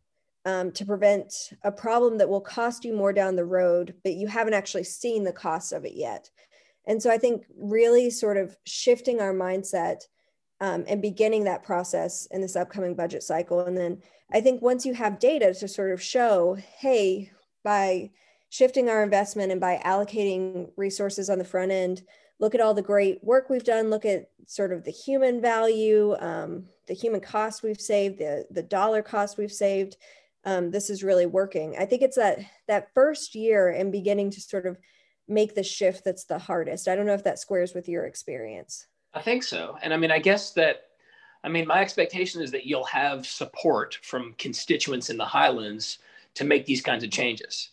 um, 0.45 0.71
to 0.73 0.85
prevent 0.85 1.33
a 1.63 1.73
problem 1.73 2.19
that 2.19 2.29
will 2.29 2.41
cost 2.41 2.85
you 2.85 2.95
more 2.95 3.13
down 3.13 3.37
the 3.37 3.45
road, 3.45 3.95
but 4.05 4.13
you 4.13 4.27
haven't 4.27 4.55
actually 4.55 4.85
seen 4.85 5.25
the 5.25 5.33
cost 5.33 5.73
of 5.73 5.85
it 5.85 5.95
yet. 5.95 6.31
And 6.87 7.03
so 7.03 7.11
I 7.11 7.17
think 7.17 7.45
really 7.57 8.11
sort 8.11 8.37
of 8.37 8.57
shifting 8.65 9.21
our 9.21 9.33
mindset 9.33 10.03
um, 10.61 10.85
and 10.87 11.01
beginning 11.01 11.45
that 11.45 11.65
process 11.65 12.27
in 12.31 12.43
this 12.43 12.57
upcoming 12.57 12.95
budget 12.95 13.23
cycle. 13.23 13.61
And 13.61 13.77
then 13.77 14.03
I 14.33 14.41
think 14.41 14.61
once 14.61 14.85
you 14.85 14.93
have 14.95 15.19
data 15.19 15.55
to 15.55 15.69
sort 15.69 15.93
of 15.93 16.03
show, 16.03 16.59
hey, 16.79 17.31
by 17.65 18.11
shifting 18.55 18.89
our 18.89 19.03
investment 19.03 19.51
and 19.51 19.61
by 19.61 19.81
allocating 19.85 20.71
resources 20.77 21.29
on 21.29 21.39
the 21.39 21.45
front 21.45 21.73
end 21.73 22.03
look 22.39 22.55
at 22.55 22.61
all 22.61 22.73
the 22.73 22.81
great 22.81 23.19
work 23.25 23.51
we've 23.51 23.65
done 23.65 23.91
look 23.91 24.05
at 24.05 24.29
sort 24.47 24.73
of 24.73 24.85
the 24.85 24.93
human 24.93 25.41
value 25.41 26.15
um, 26.21 26.65
the 26.87 26.95
human 26.95 27.21
cost 27.21 27.65
we've 27.65 27.81
saved 27.81 28.19
the, 28.19 28.47
the 28.53 28.63
dollar 28.63 29.03
cost 29.03 29.37
we've 29.37 29.51
saved 29.51 29.97
um, 30.45 30.71
this 30.71 30.91
is 30.91 31.03
really 31.03 31.27
working. 31.27 31.75
I 31.79 31.87
think 31.87 32.03
it's 32.03 32.17
that 32.17 32.39
that 32.69 32.93
first 32.95 33.35
year 33.35 33.71
and 33.71 33.91
beginning 33.91 34.31
to 34.33 34.41
sort 34.41 34.67
of 34.67 34.77
make 35.27 35.55
the 35.55 35.63
shift 35.63 36.05
that's 36.05 36.25
the 36.25 36.39
hardest. 36.39 36.87
I 36.87 36.95
don't 36.95 37.07
know 37.07 37.15
if 37.15 37.25
that 37.25 37.39
squares 37.39 37.75
with 37.75 37.89
your 37.89 38.05
experience. 38.05 38.87
I 39.15 39.23
think 39.23 39.43
so. 39.43 39.79
And 39.83 39.93
i 39.93 39.97
mean 39.97 40.11
i 40.11 40.19
guess 40.19 40.53
that 40.53 40.83
i 41.43 41.49
mean 41.49 41.67
my 41.67 41.81
expectation 41.81 42.41
is 42.41 42.51
that 42.53 42.67
you'll 42.67 42.85
have 42.85 43.27
support 43.27 43.99
from 44.03 44.35
constituents 44.39 45.11
in 45.11 45.17
the 45.17 45.25
highlands 45.25 45.99
to 46.35 46.45
make 46.45 46.67
these 46.67 46.83
kinds 46.83 47.03
of 47.03 47.11
changes 47.11 47.71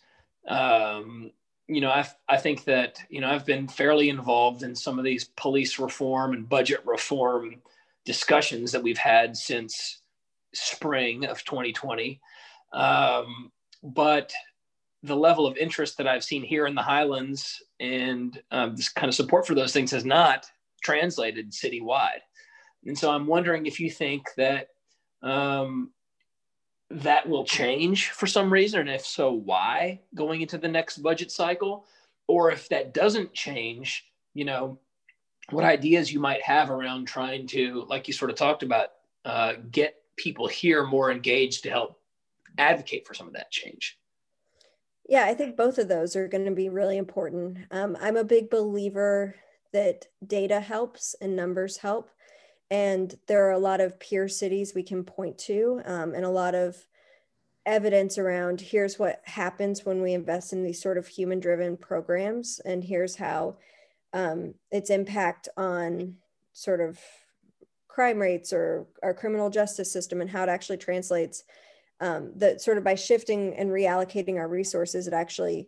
um, 0.48 1.32
you 1.68 1.82
know, 1.82 1.90
I, 1.90 2.08
I 2.28 2.38
think 2.38 2.66
that, 2.66 3.00
you 3.10 3.22
know, 3.22 3.30
I've 3.30 3.46
been 3.46 3.68
fairly 3.68 4.10
involved 4.10 4.64
in 4.64 4.76
some 4.76 5.00
of 5.00 5.06
these 5.06 5.26
police 5.38 5.80
reform 5.80 6.34
and 6.34 6.48
budget 6.48 6.82
reform 6.86 7.62
discussions 8.06 8.72
that 8.72 8.84
we've 8.84 8.98
had 8.98 9.38
since 9.38 10.02
spring 10.54 11.26
of 11.26 11.44
2020. 11.46 12.20
Um, 12.74 13.52
but 13.84 14.34
the 15.04 15.16
level 15.16 15.48
of 15.48 15.58
interest 15.58 15.98
that 15.98 16.08
I've 16.08 16.24
seen 16.24 16.44
here 16.44 16.68
in 16.68 16.76
the 16.76 16.82
Highlands 16.82 17.64
and 17.80 18.40
um, 18.52 18.76
this 18.76 18.90
kind 18.90 19.08
of 19.10 19.16
support 19.16 19.48
for 19.48 19.56
those 19.56 19.74
things 19.74 19.92
has 19.92 20.06
not 20.06 20.46
translated 20.84 21.52
citywide. 21.52 22.22
And 22.86 22.98
so 22.98 23.12
I'm 23.12 23.28
wondering 23.28 23.66
if 23.66 23.80
you 23.80 23.90
think 23.90 24.26
that 24.38 24.68
um, 25.24 25.92
that 27.00 27.28
will 27.28 27.46
change 27.46 28.10
for 28.10 28.28
some 28.28 28.52
reason, 28.52 28.82
and 28.82 28.90
if 28.90 29.06
so, 29.06 29.32
why 29.32 30.00
going 30.16 30.42
into 30.42 30.58
the 30.58 30.68
next 30.68 30.98
budget 30.98 31.32
cycle? 31.32 31.86
Or 32.28 32.52
if 32.52 32.70
that 32.70 32.94
doesn't 32.94 33.34
change, 33.34 34.06
you 34.34 34.46
know, 34.46 34.80
what 35.50 35.66
ideas 35.66 36.14
you 36.14 36.20
might 36.20 36.42
have 36.44 36.70
around 36.70 37.06
trying 37.06 37.48
to, 37.48 37.86
like 37.90 38.08
you 38.08 38.14
sort 38.14 38.32
of 38.32 38.38
talked 38.38 38.64
about, 38.64 38.90
uh, 39.26 39.54
get 39.72 39.96
people 40.16 40.48
here 40.48 40.86
more 40.86 41.12
engaged 41.12 41.64
to 41.64 41.70
help 41.70 42.00
advocate 42.58 43.06
for 43.08 43.14
some 43.14 43.28
of 43.28 43.34
that 43.34 43.52
change. 43.52 43.98
Yeah, 45.10 45.26
I 45.26 45.34
think 45.34 45.58
both 45.58 45.78
of 45.78 45.90
those 45.90 46.16
are 46.16 46.28
going 46.28 46.46
to 46.46 46.52
be 46.52 46.70
really 46.70 46.98
important. 46.98 47.58
Um, 47.72 47.98
I'm 48.00 48.16
a 48.16 48.24
big 48.24 48.50
believer 48.50 49.36
that 49.74 50.06
data 50.26 50.60
helps 50.60 51.16
and 51.22 51.36
numbers 51.36 51.78
help 51.78 52.10
and 52.72 53.20
there 53.28 53.46
are 53.46 53.52
a 53.52 53.60
lot 53.60 53.82
of 53.82 54.00
peer 54.00 54.30
cities 54.30 54.74
we 54.74 54.82
can 54.82 55.04
point 55.04 55.38
to 55.38 55.82
um, 55.86 56.16
and 56.16 56.24
a 56.24 56.30
lot 56.30 56.56
of 56.56 56.78
evidence 57.68 58.18
around 58.18 58.60
here's 58.60 58.98
what 58.98 59.22
happens 59.26 59.86
when 59.86 60.02
we 60.02 60.14
invest 60.14 60.52
in 60.54 60.64
these 60.64 60.82
sort 60.82 60.98
of 60.98 61.06
human 61.06 61.40
driven 61.40 61.78
programs 61.78 62.60
and 62.66 62.84
here's 62.84 63.18
how 63.18 63.56
um, 64.14 64.56
its 64.72 64.90
impact 64.90 65.48
on 65.58 66.16
sort 66.54 66.82
of 66.82 67.00
crime 67.88 68.18
rates 68.18 68.52
or 68.52 68.88
our 69.04 69.14
criminal 69.14 69.50
justice 69.50 69.92
system 69.92 70.22
and 70.22 70.30
how 70.30 70.42
it 70.42 70.50
actually 70.50 70.78
translates 70.78 71.44
um, 72.00 72.32
that 72.36 72.62
sort 72.62 72.80
of 72.80 72.84
by 72.84 72.96
shifting 72.96 73.54
and 73.58 73.70
reallocating 73.70 74.38
our 74.38 74.48
resources 74.48 75.08
it 75.08 75.14
actually 75.14 75.68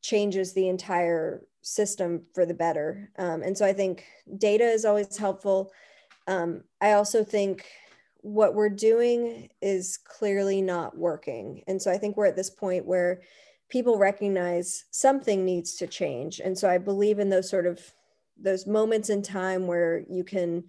changes 0.00 0.52
the 0.52 0.68
entire 0.68 1.42
system 1.62 2.22
for 2.34 2.44
the 2.44 2.54
better. 2.54 3.10
Um, 3.18 3.42
and 3.42 3.56
so 3.56 3.64
i 3.66 3.72
think 3.72 4.04
data 4.38 4.64
is 4.64 4.84
always 4.84 5.16
helpful 5.16 5.72
um, 6.26 6.62
I 6.80 6.92
also 6.92 7.24
think 7.24 7.64
what 8.22 8.54
we're 8.54 8.68
doing 8.68 9.48
is 9.60 9.98
clearly 9.98 10.62
not 10.62 10.96
working. 10.96 11.62
And 11.66 11.82
so 11.82 11.90
I 11.90 11.98
think 11.98 12.16
we're 12.16 12.26
at 12.26 12.36
this 12.36 12.50
point 12.50 12.86
where 12.86 13.22
people 13.68 13.98
recognize 13.98 14.84
something 14.90 15.44
needs 15.44 15.76
to 15.76 15.86
change. 15.86 16.40
And 16.40 16.56
so 16.56 16.68
I 16.68 16.78
believe 16.78 17.18
in 17.18 17.30
those 17.30 17.50
sort 17.50 17.66
of 17.66 17.80
those 18.40 18.66
moments 18.66 19.10
in 19.10 19.22
time 19.22 19.66
where 19.66 20.04
you 20.08 20.24
can 20.24 20.64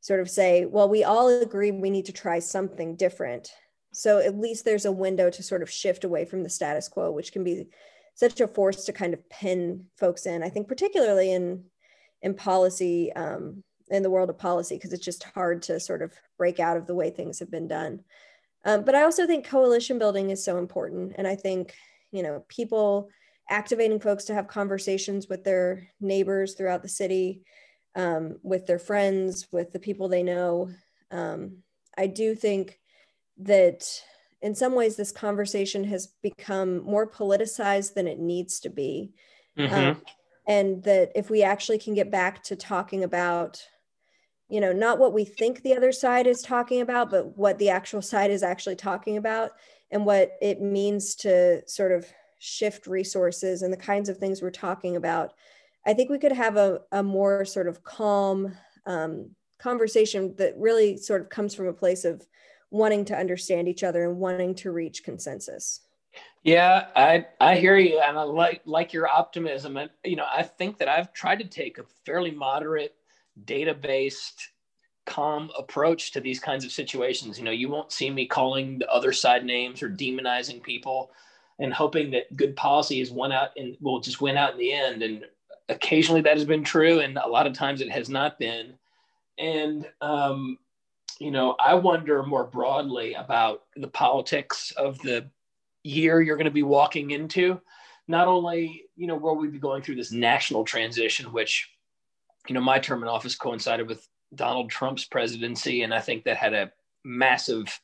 sort 0.00 0.20
of 0.20 0.30
say, 0.30 0.64
well, 0.64 0.88
we 0.88 1.04
all 1.04 1.28
agree 1.42 1.70
we 1.70 1.90
need 1.90 2.06
to 2.06 2.12
try 2.12 2.38
something 2.38 2.96
different. 2.96 3.50
So 3.92 4.18
at 4.18 4.38
least 4.38 4.64
there's 4.64 4.84
a 4.84 4.92
window 4.92 5.30
to 5.30 5.42
sort 5.42 5.62
of 5.62 5.70
shift 5.70 6.04
away 6.04 6.24
from 6.24 6.42
the 6.42 6.50
status 6.50 6.88
quo, 6.88 7.10
which 7.10 7.32
can 7.32 7.44
be 7.44 7.68
such 8.14 8.40
a 8.40 8.48
force 8.48 8.84
to 8.84 8.92
kind 8.92 9.14
of 9.14 9.28
pin 9.30 9.86
folks 9.96 10.26
in. 10.26 10.42
I 10.42 10.48
think 10.48 10.68
particularly 10.68 11.32
in 11.32 11.64
in 12.22 12.34
policy 12.34 13.12
um, 13.14 13.62
in 13.90 14.02
the 14.02 14.10
world 14.10 14.30
of 14.30 14.38
policy 14.38 14.76
because 14.76 14.92
it's 14.92 15.04
just 15.04 15.24
hard 15.24 15.62
to 15.62 15.80
sort 15.80 16.02
of 16.02 16.12
break 16.38 16.60
out 16.60 16.76
of 16.76 16.86
the 16.86 16.94
way 16.94 17.10
things 17.10 17.38
have 17.38 17.50
been 17.50 17.68
done. 17.68 18.00
Um, 18.64 18.84
but 18.84 18.94
I 18.94 19.02
also 19.02 19.26
think 19.26 19.46
coalition 19.46 19.98
building 19.98 20.30
is 20.30 20.44
so 20.44 20.58
important. 20.58 21.14
And 21.16 21.26
I 21.26 21.34
think, 21.34 21.74
you 22.12 22.22
know, 22.22 22.44
people 22.48 23.08
activating 23.48 23.98
folks 23.98 24.24
to 24.24 24.34
have 24.34 24.46
conversations 24.46 25.28
with 25.28 25.44
their 25.44 25.88
neighbors 26.00 26.54
throughout 26.54 26.82
the 26.82 26.88
city, 26.88 27.42
um, 27.96 28.36
with 28.42 28.66
their 28.66 28.78
friends, 28.78 29.48
with 29.50 29.72
the 29.72 29.78
people 29.78 30.08
they 30.08 30.22
know. 30.22 30.70
Um, 31.10 31.58
I 31.98 32.06
do 32.06 32.34
think 32.34 32.78
that 33.38 34.02
in 34.42 34.54
some 34.54 34.74
ways 34.74 34.96
this 34.96 35.12
conversation 35.12 35.84
has 35.84 36.08
become 36.22 36.84
more 36.84 37.10
politicized 37.10 37.94
than 37.94 38.06
it 38.06 38.18
needs 38.18 38.60
to 38.60 38.70
be. 38.70 39.12
Mm-hmm. 39.58 39.74
Um, 39.74 40.02
and 40.46 40.82
that 40.84 41.12
if 41.14 41.30
we 41.30 41.42
actually 41.42 41.78
can 41.78 41.94
get 41.94 42.10
back 42.10 42.42
to 42.44 42.56
talking 42.56 43.04
about 43.04 43.62
you 44.50 44.60
know 44.60 44.72
not 44.72 44.98
what 44.98 45.12
we 45.12 45.24
think 45.24 45.62
the 45.62 45.76
other 45.76 45.92
side 45.92 46.26
is 46.26 46.42
talking 46.42 46.80
about 46.80 47.10
but 47.10 47.36
what 47.38 47.58
the 47.58 47.70
actual 47.70 48.02
side 48.02 48.30
is 48.30 48.42
actually 48.42 48.76
talking 48.76 49.16
about 49.16 49.52
and 49.90 50.04
what 50.04 50.32
it 50.42 50.60
means 50.60 51.14
to 51.14 51.66
sort 51.68 51.92
of 51.92 52.06
shift 52.38 52.86
resources 52.86 53.62
and 53.62 53.72
the 53.72 53.76
kinds 53.76 54.08
of 54.08 54.18
things 54.18 54.42
we're 54.42 54.50
talking 54.50 54.96
about 54.96 55.32
i 55.86 55.94
think 55.94 56.10
we 56.10 56.18
could 56.18 56.32
have 56.32 56.56
a, 56.56 56.80
a 56.92 57.02
more 57.02 57.44
sort 57.44 57.68
of 57.68 57.82
calm 57.84 58.52
um, 58.86 59.30
conversation 59.58 60.34
that 60.36 60.54
really 60.56 60.96
sort 60.96 61.20
of 61.20 61.28
comes 61.28 61.54
from 61.54 61.68
a 61.68 61.72
place 61.72 62.04
of 62.04 62.26
wanting 62.70 63.04
to 63.04 63.16
understand 63.16 63.68
each 63.68 63.84
other 63.84 64.04
and 64.04 64.18
wanting 64.18 64.54
to 64.54 64.70
reach 64.70 65.04
consensus 65.04 65.80
yeah, 66.42 66.86
I 66.96 67.26
I 67.38 67.56
hear 67.56 67.76
you, 67.76 68.00
and 68.00 68.18
I 68.18 68.22
like 68.22 68.62
like 68.64 68.92
your 68.94 69.06
optimism. 69.08 69.76
And 69.76 69.90
you 70.04 70.16
know, 70.16 70.26
I 70.28 70.42
think 70.42 70.78
that 70.78 70.88
I've 70.88 71.12
tried 71.12 71.38
to 71.40 71.44
take 71.44 71.76
a 71.78 71.84
fairly 72.06 72.30
moderate 72.30 72.94
data 73.44 73.74
based 73.74 74.48
calm 75.06 75.50
approach 75.58 76.12
to 76.12 76.20
these 76.20 76.38
kinds 76.38 76.64
of 76.64 76.72
situations. 76.72 77.38
You 77.38 77.44
know 77.44 77.50
you 77.50 77.68
won't 77.68 77.92
see 77.92 78.10
me 78.10 78.26
calling 78.26 78.78
the 78.78 78.90
other 78.90 79.12
side 79.12 79.44
names 79.44 79.82
or 79.82 79.90
demonizing 79.90 80.62
people 80.62 81.10
and 81.60 81.72
hoping 81.72 82.10
that 82.10 82.34
good 82.36 82.56
policy 82.56 83.00
is 83.00 83.10
won 83.10 83.32
out 83.32 83.50
and 83.56 83.76
will 83.80 84.00
just 84.00 84.20
win 84.20 84.36
out 84.36 84.52
in 84.52 84.58
the 84.58 84.72
end. 84.72 85.02
And 85.02 85.24
occasionally 85.68 86.22
that 86.22 86.36
has 86.36 86.46
been 86.46 86.64
true 86.64 87.00
and 87.00 87.16
a 87.18 87.28
lot 87.28 87.46
of 87.46 87.52
times 87.52 87.80
it 87.80 87.90
has 87.90 88.08
not 88.08 88.38
been. 88.38 88.74
And, 89.38 89.86
um, 90.00 90.58
you 91.18 91.30
know, 91.30 91.54
I 91.60 91.74
wonder 91.74 92.22
more 92.22 92.44
broadly 92.44 93.14
about 93.14 93.62
the 93.76 93.88
politics 93.88 94.72
of 94.76 94.98
the 94.98 95.28
year 95.84 96.20
you're 96.20 96.36
going 96.36 96.46
to 96.46 96.50
be 96.50 96.62
walking 96.62 97.10
into. 97.10 97.60
Not 98.08 98.26
only, 98.26 98.84
you 98.96 99.06
know, 99.06 99.16
will 99.16 99.36
we 99.36 99.48
be 99.48 99.58
going 99.58 99.82
through 99.82 99.96
this 99.96 100.12
national 100.12 100.64
transition, 100.64 101.32
which, 101.32 101.70
you 102.48 102.54
know, 102.54 102.60
my 102.60 102.78
term 102.78 103.02
in 103.02 103.08
office 103.08 103.34
coincided 103.34 103.86
with 103.86 104.08
Donald 104.34 104.70
Trump's 104.70 105.04
presidency, 105.04 105.82
and 105.82 105.92
I 105.92 106.00
think 106.00 106.24
that 106.24 106.36
had 106.36 106.54
a 106.54 106.72
massive 107.04 107.80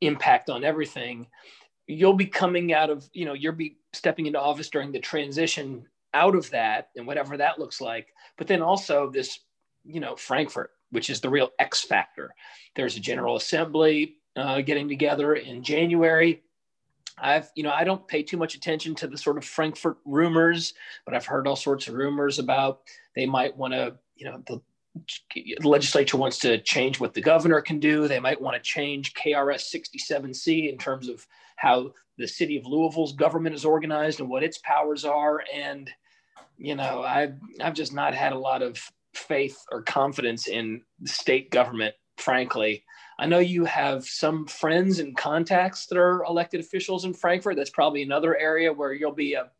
impact 0.00 0.50
on 0.50 0.64
everything. 0.64 1.26
You'll 1.86 2.14
be 2.14 2.26
coming 2.26 2.72
out 2.72 2.90
of, 2.90 3.08
you 3.12 3.24
know, 3.24 3.34
you'll 3.34 3.52
be 3.52 3.78
stepping 3.92 4.26
into 4.26 4.40
office 4.40 4.68
during 4.68 4.92
the 4.92 5.00
transition 5.00 5.86
out 6.12 6.34
of 6.34 6.48
that 6.50 6.90
and 6.96 7.06
whatever 7.06 7.36
that 7.36 7.58
looks 7.58 7.80
like. 7.80 8.08
But 8.38 8.46
then 8.46 8.62
also 8.62 9.10
this, 9.10 9.40
you 9.84 10.00
know, 10.00 10.16
Frankfort, 10.16 10.70
which 10.90 11.10
is 11.10 11.20
the 11.20 11.30
real 11.30 11.50
X 11.58 11.82
factor. 11.82 12.34
There's 12.76 12.96
a 12.96 13.00
General 13.00 13.36
Assembly 13.36 14.16
uh, 14.36 14.60
getting 14.60 14.88
together 14.88 15.34
in 15.34 15.62
January. 15.62 16.42
I've, 17.18 17.50
you 17.54 17.62
know, 17.62 17.72
I 17.72 17.84
don't 17.84 18.06
pay 18.08 18.22
too 18.22 18.36
much 18.36 18.54
attention 18.54 18.94
to 18.96 19.06
the 19.06 19.18
sort 19.18 19.38
of 19.38 19.44
Frankfort 19.44 19.98
rumors, 20.04 20.74
but 21.04 21.14
I've 21.14 21.26
heard 21.26 21.46
all 21.46 21.56
sorts 21.56 21.86
of 21.88 21.94
rumors 21.94 22.38
about 22.38 22.80
they 23.14 23.26
might 23.26 23.56
want 23.56 23.72
to, 23.74 23.96
you 24.16 24.26
know, 24.26 24.42
the 24.46 24.60
the 25.34 25.68
legislature 25.68 26.16
wants 26.16 26.38
to 26.38 26.58
change 26.58 27.00
what 27.00 27.14
the 27.14 27.20
governor 27.20 27.60
can 27.60 27.80
do. 27.80 28.06
They 28.06 28.20
might 28.20 28.40
want 28.40 28.56
to 28.56 28.62
change 28.62 29.14
KRS 29.14 29.74
67C 29.74 30.70
in 30.70 30.78
terms 30.78 31.08
of 31.08 31.26
how 31.56 31.92
the 32.16 32.28
city 32.28 32.56
of 32.56 32.66
Louisville's 32.66 33.12
government 33.12 33.54
is 33.54 33.64
organized 33.64 34.20
and 34.20 34.28
what 34.28 34.44
its 34.44 34.58
powers 34.58 35.04
are. 35.04 35.42
And, 35.52 35.90
you 36.56 36.76
know, 36.76 37.02
I've, 37.02 37.34
I've 37.60 37.74
just 37.74 37.92
not 37.92 38.14
had 38.14 38.32
a 38.32 38.38
lot 38.38 38.62
of 38.62 38.78
faith 39.14 39.58
or 39.72 39.82
confidence 39.82 40.46
in 40.46 40.82
the 41.00 41.08
state 41.08 41.50
government, 41.50 41.94
frankly. 42.16 42.84
I 43.18 43.26
know 43.26 43.38
you 43.38 43.64
have 43.64 44.04
some 44.04 44.46
friends 44.46 44.98
and 44.98 45.16
contacts 45.16 45.86
that 45.86 45.98
are 45.98 46.24
elected 46.24 46.60
officials 46.60 47.04
in 47.04 47.14
Frankfort. 47.14 47.56
That's 47.56 47.70
probably 47.70 48.02
another 48.02 48.36
area 48.36 48.72
where 48.72 48.92
you'll 48.92 49.12
be 49.12 49.34
a 49.34 49.50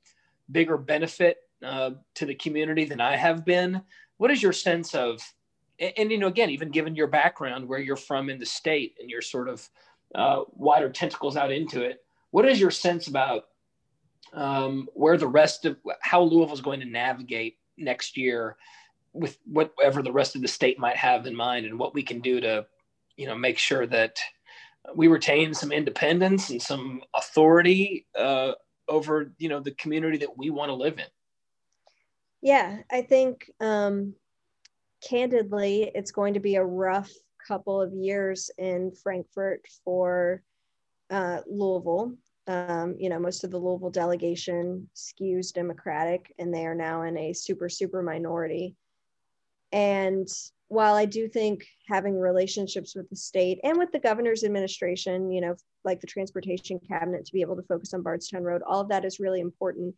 bigger 0.50 0.76
benefit 0.76 1.38
uh, 1.64 1.92
to 2.14 2.26
the 2.26 2.34
community 2.34 2.84
than 2.84 3.00
I 3.00 3.16
have 3.16 3.44
been 3.44 3.82
what 4.18 4.30
is 4.30 4.42
your 4.42 4.52
sense 4.52 4.94
of 4.94 5.20
and, 5.78 5.92
and, 5.96 6.10
you 6.10 6.18
know 6.18 6.28
again 6.28 6.50
even 6.50 6.70
given 6.70 6.94
your 6.94 7.06
background 7.06 7.66
where 7.66 7.78
you're 7.78 7.96
from 7.96 8.30
in 8.30 8.38
the 8.38 8.46
state 8.46 8.96
and 9.00 9.10
your 9.10 9.22
sort 9.22 9.48
of 9.48 9.68
uh, 10.14 10.42
wider 10.52 10.90
tentacles 10.90 11.36
out 11.36 11.50
into 11.50 11.82
it 11.82 12.04
what 12.30 12.46
is 12.48 12.60
your 12.60 12.70
sense 12.70 13.08
about 13.08 13.44
um, 14.32 14.88
where 14.94 15.16
the 15.16 15.26
rest 15.26 15.64
of 15.64 15.76
how 16.00 16.22
louisville's 16.22 16.60
going 16.60 16.80
to 16.80 16.86
navigate 16.86 17.58
next 17.76 18.16
year 18.16 18.56
with 19.12 19.38
whatever 19.44 20.02
the 20.02 20.12
rest 20.12 20.34
of 20.34 20.42
the 20.42 20.48
state 20.48 20.78
might 20.78 20.96
have 20.96 21.26
in 21.26 21.34
mind 21.34 21.66
and 21.66 21.78
what 21.78 21.94
we 21.94 22.02
can 22.02 22.20
do 22.20 22.40
to 22.40 22.66
you 23.16 23.26
know 23.26 23.34
make 23.34 23.58
sure 23.58 23.86
that 23.86 24.18
we 24.94 25.08
retain 25.08 25.54
some 25.54 25.72
independence 25.72 26.50
and 26.50 26.60
some 26.60 27.02
authority 27.14 28.06
uh, 28.18 28.52
over 28.88 29.32
you 29.38 29.48
know 29.48 29.60
the 29.60 29.72
community 29.72 30.18
that 30.18 30.36
we 30.36 30.50
want 30.50 30.68
to 30.68 30.74
live 30.74 30.98
in 30.98 31.06
yeah, 32.44 32.80
I 32.92 33.00
think 33.00 33.50
um, 33.58 34.14
candidly, 35.02 35.90
it's 35.94 36.10
going 36.10 36.34
to 36.34 36.40
be 36.40 36.56
a 36.56 36.64
rough 36.64 37.10
couple 37.48 37.80
of 37.80 37.94
years 37.94 38.50
in 38.58 38.92
frankfort 39.02 39.62
for 39.82 40.42
uh, 41.08 41.40
Louisville. 41.46 42.12
Um, 42.46 42.96
you 42.98 43.08
know, 43.08 43.18
most 43.18 43.44
of 43.44 43.50
the 43.50 43.56
Louisville 43.56 43.88
delegation 43.88 44.90
skews 44.94 45.54
Democratic, 45.54 46.34
and 46.38 46.52
they 46.52 46.66
are 46.66 46.74
now 46.74 47.04
in 47.04 47.16
a 47.16 47.32
super, 47.32 47.70
super 47.70 48.02
minority. 48.02 48.76
And 49.72 50.28
while 50.68 50.94
I 50.94 51.04
do 51.04 51.28
think 51.28 51.64
having 51.86 52.18
relationships 52.18 52.94
with 52.94 53.08
the 53.10 53.16
state 53.16 53.60
and 53.64 53.78
with 53.78 53.92
the 53.92 53.98
governor's 53.98 54.44
administration, 54.44 55.30
you 55.30 55.40
know, 55.40 55.54
like 55.84 56.00
the 56.00 56.06
transportation 56.06 56.80
cabinet 56.88 57.26
to 57.26 57.32
be 57.32 57.42
able 57.42 57.56
to 57.56 57.62
focus 57.62 57.94
on 57.94 58.02
Bardstown 58.02 58.42
Road, 58.42 58.62
all 58.66 58.80
of 58.80 58.88
that 58.88 59.04
is 59.04 59.20
really 59.20 59.40
important 59.40 59.94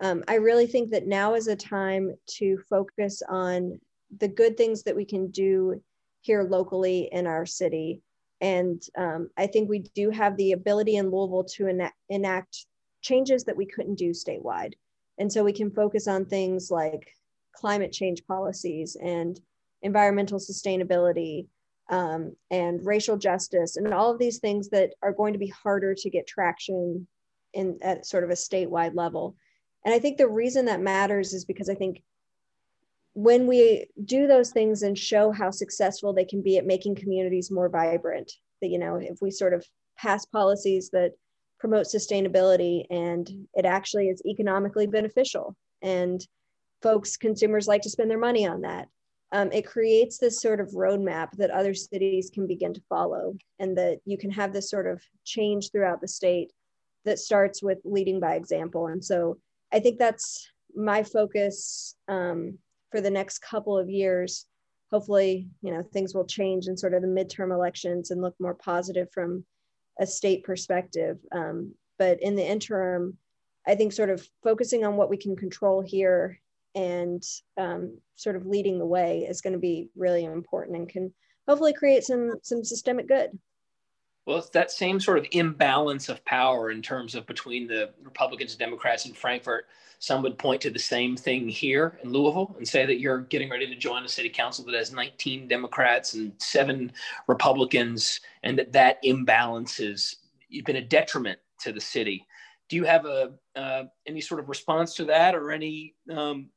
um, 0.00 0.24
I 0.28 0.34
really 0.34 0.66
think 0.66 0.90
that 0.90 1.06
now 1.06 1.34
is 1.34 1.48
a 1.48 1.56
time 1.56 2.14
to 2.38 2.58
focus 2.68 3.22
on 3.28 3.80
the 4.18 4.28
good 4.28 4.56
things 4.56 4.82
that 4.82 4.96
we 4.96 5.04
can 5.04 5.30
do 5.30 5.82
here 6.20 6.42
locally 6.42 7.08
in 7.12 7.26
our 7.26 7.46
city. 7.46 8.02
And 8.40 8.82
um, 8.98 9.30
I 9.36 9.46
think 9.46 9.68
we 9.68 9.78
do 9.78 10.10
have 10.10 10.36
the 10.36 10.52
ability 10.52 10.96
in 10.96 11.10
Louisville 11.10 11.44
to 11.44 11.68
enact, 11.68 11.96
enact 12.10 12.66
changes 13.00 13.44
that 13.44 13.56
we 13.56 13.64
couldn't 13.64 13.94
do 13.94 14.10
statewide. 14.10 14.74
And 15.18 15.32
so 15.32 15.42
we 15.42 15.52
can 15.52 15.70
focus 15.70 16.06
on 16.06 16.26
things 16.26 16.70
like 16.70 17.10
climate 17.54 17.92
change 17.92 18.26
policies 18.26 18.96
and 19.02 19.40
environmental 19.82 20.38
sustainability 20.38 21.46
um, 21.88 22.34
and 22.50 22.84
racial 22.84 23.16
justice 23.16 23.76
and 23.76 23.92
all 23.92 24.10
of 24.10 24.18
these 24.18 24.38
things 24.38 24.68
that 24.70 24.90
are 25.02 25.12
going 25.12 25.32
to 25.32 25.38
be 25.38 25.48
harder 25.48 25.94
to 25.94 26.10
get 26.10 26.26
traction 26.26 27.06
in 27.52 27.78
at 27.82 28.06
sort 28.06 28.24
of 28.24 28.30
a 28.30 28.34
statewide 28.34 28.94
level. 28.94 29.36
And 29.84 29.94
I 29.94 29.98
think 29.98 30.18
the 30.18 30.28
reason 30.28 30.64
that 30.64 30.80
matters 30.80 31.32
is 31.32 31.44
because 31.44 31.70
I 31.70 31.74
think 31.74 32.02
when 33.14 33.46
we 33.46 33.86
do 34.04 34.26
those 34.26 34.50
things 34.50 34.82
and 34.82 34.98
show 34.98 35.30
how 35.30 35.50
successful 35.50 36.12
they 36.12 36.24
can 36.24 36.42
be 36.42 36.58
at 36.58 36.66
making 36.66 36.96
communities 36.96 37.50
more 37.50 37.68
vibrant, 37.68 38.30
that, 38.60 38.68
you 38.68 38.78
know, 38.78 38.96
if 38.96 39.18
we 39.22 39.30
sort 39.30 39.54
of 39.54 39.64
pass 39.96 40.26
policies 40.26 40.90
that 40.90 41.12
promote 41.58 41.86
sustainability 41.86 42.84
and 42.90 43.30
it 43.54 43.64
actually 43.64 44.08
is 44.08 44.22
economically 44.26 44.86
beneficial 44.86 45.56
and 45.82 46.26
folks, 46.82 47.16
consumers 47.16 47.66
like 47.66 47.82
to 47.82 47.90
spend 47.90 48.10
their 48.10 48.18
money 48.18 48.46
on 48.46 48.62
that. 48.62 48.88
Um, 49.32 49.50
it 49.52 49.66
creates 49.66 50.18
this 50.18 50.40
sort 50.40 50.60
of 50.60 50.68
roadmap 50.70 51.32
that 51.32 51.50
other 51.50 51.74
cities 51.74 52.30
can 52.32 52.46
begin 52.46 52.72
to 52.74 52.82
follow 52.88 53.36
and 53.58 53.76
that 53.76 53.98
you 54.04 54.16
can 54.16 54.30
have 54.30 54.52
this 54.52 54.70
sort 54.70 54.86
of 54.86 55.02
change 55.24 55.70
throughout 55.70 56.00
the 56.00 56.08
state 56.08 56.52
that 57.04 57.18
starts 57.18 57.62
with 57.62 57.78
leading 57.84 58.20
by 58.20 58.34
example. 58.34 58.86
And 58.86 59.04
so 59.04 59.38
I 59.72 59.80
think 59.80 59.98
that's 59.98 60.48
my 60.74 61.02
focus 61.02 61.96
um, 62.08 62.58
for 62.90 63.00
the 63.00 63.10
next 63.10 63.40
couple 63.40 63.76
of 63.76 63.90
years. 63.90 64.46
Hopefully, 64.92 65.48
you 65.62 65.72
know, 65.72 65.82
things 65.82 66.14
will 66.14 66.26
change 66.26 66.68
in 66.68 66.76
sort 66.76 66.94
of 66.94 67.02
the 67.02 67.08
midterm 67.08 67.52
elections 67.52 68.10
and 68.10 68.22
look 68.22 68.34
more 68.38 68.54
positive 68.54 69.08
from 69.12 69.44
a 69.98 70.06
state 70.06 70.44
perspective. 70.44 71.18
Um, 71.32 71.74
but 71.98 72.22
in 72.22 72.36
the 72.36 72.46
interim, 72.46 73.16
I 73.66 73.74
think 73.74 73.92
sort 73.92 74.10
of 74.10 74.26
focusing 74.44 74.84
on 74.84 74.96
what 74.96 75.10
we 75.10 75.16
can 75.16 75.34
control 75.34 75.80
here 75.80 76.40
and 76.76 77.24
um, 77.56 77.98
sort 78.14 78.36
of 78.36 78.46
leading 78.46 78.78
the 78.78 78.86
way 78.86 79.26
is 79.28 79.40
going 79.40 79.54
to 79.54 79.58
be 79.58 79.88
really 79.96 80.24
important 80.24 80.76
and 80.76 80.88
can 80.88 81.12
hopefully 81.48 81.72
create 81.72 82.04
some 82.04 82.34
some 82.42 82.62
systemic 82.62 83.08
good. 83.08 83.30
Well, 84.26 84.38
it's 84.38 84.50
that 84.50 84.72
same 84.72 84.98
sort 84.98 85.18
of 85.18 85.26
imbalance 85.30 86.08
of 86.08 86.24
power 86.24 86.70
in 86.72 86.82
terms 86.82 87.14
of 87.14 87.26
between 87.26 87.68
the 87.68 87.90
Republicans 88.02 88.52
and 88.52 88.58
Democrats 88.58 89.06
in 89.06 89.12
Frankfort. 89.12 89.66
Some 90.00 90.20
would 90.22 90.36
point 90.36 90.60
to 90.62 90.70
the 90.70 90.80
same 90.80 91.16
thing 91.16 91.48
here 91.48 91.98
in 92.02 92.12
Louisville 92.12 92.54
and 92.58 92.66
say 92.66 92.84
that 92.84 92.98
you're 92.98 93.20
getting 93.20 93.48
ready 93.48 93.68
to 93.68 93.76
join 93.76 94.04
a 94.04 94.08
city 94.08 94.28
council 94.28 94.64
that 94.64 94.74
has 94.74 94.92
19 94.92 95.46
Democrats 95.46 96.14
and 96.14 96.32
seven 96.38 96.92
Republicans, 97.28 98.20
and 98.42 98.58
that 98.58 98.72
that 98.72 98.98
imbalance 99.04 99.76
has 99.76 100.16
been 100.64 100.76
a 100.76 100.82
detriment 100.82 101.38
to 101.60 101.72
the 101.72 101.80
city. 101.80 102.26
Do 102.68 102.74
you 102.74 102.84
have 102.84 103.06
a 103.06 103.32
uh, 103.54 103.84
any 104.06 104.20
sort 104.20 104.40
of 104.40 104.48
response 104.48 104.94
to 104.96 105.04
that, 105.04 105.36
or 105.36 105.52
any 105.52 105.94
um, 106.12 106.50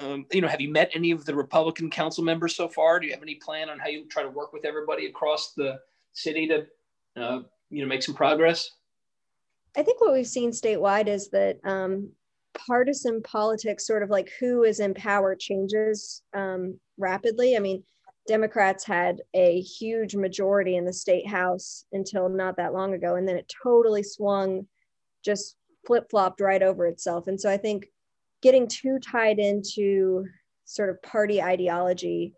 um, 0.00 0.26
you 0.32 0.40
know, 0.40 0.48
have 0.48 0.60
you 0.60 0.70
met 0.70 0.90
any 0.94 1.10
of 1.10 1.24
the 1.24 1.34
Republican 1.34 1.90
council 1.90 2.22
members 2.22 2.54
so 2.54 2.68
far? 2.68 3.00
Do 3.00 3.06
you 3.06 3.12
have 3.12 3.22
any 3.22 3.36
plan 3.36 3.70
on 3.70 3.78
how 3.78 3.88
you 3.88 4.06
try 4.06 4.22
to 4.22 4.28
work 4.28 4.52
with 4.52 4.64
everybody 4.64 5.06
across 5.06 5.52
the 5.54 5.80
city 6.12 6.46
to 6.48 6.66
uh, 7.20 7.40
you 7.70 7.82
know 7.82 7.88
make 7.88 8.02
some 8.02 8.14
progress? 8.14 8.70
I 9.76 9.82
think 9.82 10.00
what 10.00 10.12
we've 10.12 10.26
seen 10.26 10.50
statewide 10.50 11.08
is 11.08 11.30
that 11.30 11.58
um, 11.64 12.10
partisan 12.54 13.22
politics, 13.22 13.86
sort 13.86 14.02
of 14.02 14.10
like 14.10 14.30
who 14.40 14.64
is 14.64 14.80
in 14.80 14.94
power, 14.94 15.34
changes 15.34 16.22
um, 16.34 16.78
rapidly. 16.98 17.56
I 17.56 17.60
mean, 17.60 17.82
Democrats 18.26 18.84
had 18.84 19.22
a 19.34 19.60
huge 19.60 20.14
majority 20.14 20.76
in 20.76 20.84
the 20.84 20.92
state 20.92 21.26
house 21.26 21.84
until 21.92 22.28
not 22.28 22.56
that 22.56 22.74
long 22.74 22.94
ago, 22.94 23.16
and 23.16 23.26
then 23.26 23.36
it 23.36 23.52
totally 23.62 24.02
swung, 24.02 24.66
just 25.24 25.56
flip 25.86 26.10
flopped 26.10 26.40
right 26.40 26.62
over 26.62 26.86
itself. 26.86 27.26
And 27.26 27.40
so 27.40 27.50
I 27.50 27.56
think 27.56 27.86
getting 28.42 28.68
too 28.68 28.98
tied 28.98 29.38
into 29.38 30.26
sort 30.64 30.90
of 30.90 31.02
party 31.02 31.42
ideology 31.42 32.34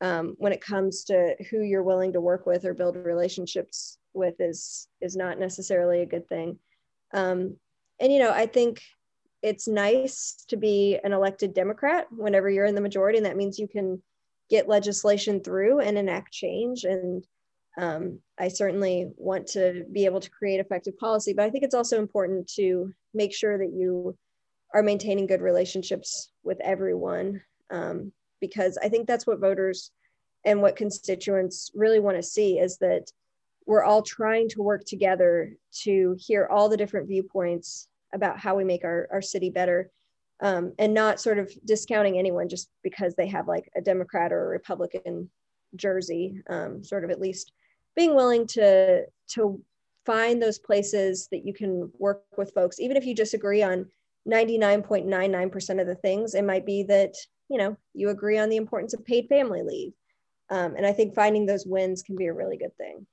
um, 0.00 0.34
when 0.38 0.52
it 0.52 0.60
comes 0.60 1.04
to 1.04 1.34
who 1.50 1.60
you're 1.60 1.82
willing 1.82 2.12
to 2.12 2.20
work 2.20 2.46
with 2.46 2.64
or 2.64 2.74
build 2.74 2.96
relationships 2.96 3.98
with 4.12 4.34
is 4.40 4.88
is 5.00 5.16
not 5.16 5.38
necessarily 5.38 6.02
a 6.02 6.06
good 6.06 6.28
thing. 6.28 6.58
Um, 7.12 7.56
and 8.00 8.12
you 8.12 8.18
know, 8.18 8.32
I 8.32 8.46
think 8.46 8.80
it's 9.42 9.68
nice 9.68 10.44
to 10.48 10.56
be 10.56 10.98
an 11.04 11.12
elected 11.12 11.54
Democrat 11.54 12.06
whenever 12.10 12.48
you're 12.48 12.64
in 12.64 12.74
the 12.74 12.80
majority, 12.80 13.18
and 13.18 13.26
that 13.26 13.36
means 13.36 13.58
you 13.58 13.68
can 13.68 14.02
get 14.50 14.68
legislation 14.68 15.42
through 15.42 15.80
and 15.80 15.96
enact 15.98 16.32
change. 16.32 16.84
And 16.84 17.24
um, 17.78 18.20
I 18.38 18.48
certainly 18.48 19.10
want 19.16 19.46
to 19.48 19.84
be 19.92 20.04
able 20.04 20.20
to 20.20 20.30
create 20.30 20.60
effective 20.60 20.96
policy, 20.98 21.32
but 21.32 21.44
I 21.44 21.50
think 21.50 21.64
it's 21.64 21.74
also 21.74 21.98
important 21.98 22.48
to 22.54 22.92
make 23.12 23.34
sure 23.34 23.58
that 23.58 23.72
you 23.72 24.16
are 24.74 24.82
maintaining 24.82 25.26
good 25.26 25.40
relationships 25.40 26.30
with 26.42 26.60
everyone 26.60 27.40
um, 27.70 28.12
because 28.40 28.76
I 28.82 28.88
think 28.88 29.06
that's 29.06 29.26
what 29.26 29.40
voters 29.40 29.92
and 30.44 30.60
what 30.60 30.76
constituents 30.76 31.70
really 31.74 32.00
want 32.00 32.16
to 32.16 32.22
see 32.22 32.58
is 32.58 32.76
that 32.78 33.10
we're 33.66 33.84
all 33.84 34.02
trying 34.02 34.48
to 34.50 34.62
work 34.62 34.84
together 34.84 35.54
to 35.84 36.16
hear 36.18 36.48
all 36.50 36.68
the 36.68 36.76
different 36.76 37.08
viewpoints 37.08 37.88
about 38.12 38.38
how 38.38 38.54
we 38.54 38.64
make 38.64 38.84
our, 38.84 39.08
our 39.10 39.22
city 39.22 39.48
better 39.48 39.90
um, 40.40 40.72
and 40.78 40.92
not 40.92 41.20
sort 41.20 41.38
of 41.38 41.50
discounting 41.64 42.18
anyone 42.18 42.48
just 42.48 42.68
because 42.82 43.14
they 43.14 43.26
have 43.28 43.48
like 43.48 43.70
a 43.76 43.80
democrat 43.80 44.32
or 44.32 44.44
a 44.44 44.48
republican 44.48 45.30
jersey 45.76 46.42
um, 46.50 46.82
sort 46.84 47.04
of 47.04 47.10
at 47.10 47.20
least 47.20 47.52
being 47.96 48.14
willing 48.14 48.46
to 48.46 49.04
to 49.28 49.60
find 50.04 50.42
those 50.42 50.58
places 50.58 51.28
that 51.30 51.46
you 51.46 51.54
can 51.54 51.90
work 51.98 52.24
with 52.36 52.52
folks 52.52 52.80
even 52.80 52.96
if 52.96 53.06
you 53.06 53.14
disagree 53.14 53.62
on 53.62 53.86
99.99% 54.28 55.80
of 55.80 55.86
the 55.86 55.94
things 55.94 56.34
it 56.34 56.44
might 56.44 56.66
be 56.66 56.82
that 56.84 57.14
you 57.48 57.58
know 57.58 57.76
you 57.92 58.08
agree 58.08 58.38
on 58.38 58.48
the 58.48 58.56
importance 58.56 58.94
of 58.94 59.04
paid 59.04 59.28
family 59.28 59.62
leave 59.62 59.92
um, 60.50 60.74
and 60.76 60.86
i 60.86 60.92
think 60.92 61.14
finding 61.14 61.44
those 61.44 61.66
wins 61.66 62.02
can 62.02 62.16
be 62.16 62.26
a 62.26 62.32
really 62.32 62.56
good 62.56 62.74
thing 62.78 63.06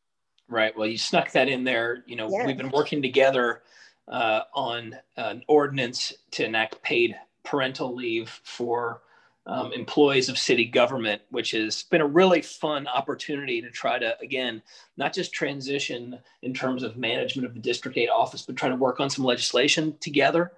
right 0.47 0.75
well 0.77 0.87
you 0.87 0.97
snuck 0.97 1.31
that 1.31 1.49
in 1.49 1.63
there 1.63 2.03
you 2.07 2.15
know 2.15 2.29
yeah. 2.31 2.45
we've 2.45 2.57
been 2.57 2.71
working 2.71 3.01
together 3.01 3.61
uh, 4.07 4.41
on 4.53 4.95
an 5.17 5.43
ordinance 5.47 6.13
to 6.31 6.45
enact 6.45 6.81
paid 6.81 7.15
parental 7.43 7.93
leave 7.93 8.29
for 8.43 9.01
um, 9.47 9.73
employees 9.73 10.29
of 10.29 10.37
city 10.37 10.65
government, 10.65 11.21
which 11.29 11.51
has 11.51 11.83
been 11.83 12.01
a 12.01 12.07
really 12.07 12.41
fun 12.41 12.87
opportunity 12.87 13.61
to 13.61 13.71
try 13.71 13.97
to, 13.97 14.15
again, 14.21 14.61
not 14.97 15.13
just 15.13 15.33
transition 15.33 16.19
in 16.43 16.53
terms 16.53 16.83
of 16.83 16.97
management 16.97 17.47
of 17.47 17.53
the 17.55 17.59
District 17.59 17.97
8 17.97 18.09
office, 18.09 18.43
but 18.43 18.55
try 18.55 18.69
to 18.69 18.75
work 18.75 18.99
on 18.99 19.09
some 19.09 19.25
legislation 19.25 19.97
together. 19.99 20.51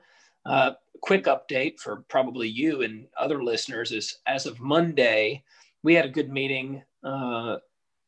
Uh, 0.46 0.72
quick 1.02 1.26
update 1.26 1.80
for 1.80 2.04
probably 2.08 2.48
you 2.48 2.82
and 2.82 3.08
other 3.18 3.44
listeners 3.44 3.91
is 3.91 4.20
as 4.26 4.46
of 4.46 4.60
Monday, 4.60 5.44
we 5.84 5.94
had 5.94 6.06
a 6.06 6.10
good 6.10 6.32
meeting. 6.32 6.82
Uh, 7.04 7.58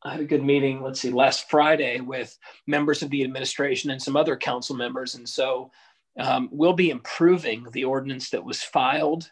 I 0.02 0.12
had 0.12 0.20
a 0.20 0.24
good 0.24 0.44
meeting, 0.44 0.82
let's 0.82 1.00
see, 1.00 1.10
last 1.10 1.50
Friday 1.50 2.00
with 2.00 2.38
members 2.66 3.02
of 3.02 3.10
the 3.10 3.22
administration 3.22 3.90
and 3.90 4.00
some 4.00 4.16
other 4.16 4.36
council 4.36 4.76
members. 4.76 5.14
And 5.14 5.28
so 5.28 5.70
um, 6.18 6.48
we'll 6.52 6.72
be 6.72 6.90
improving 6.90 7.66
the 7.72 7.84
ordinance 7.84 8.30
that 8.30 8.44
was 8.44 8.62
filed 8.62 9.30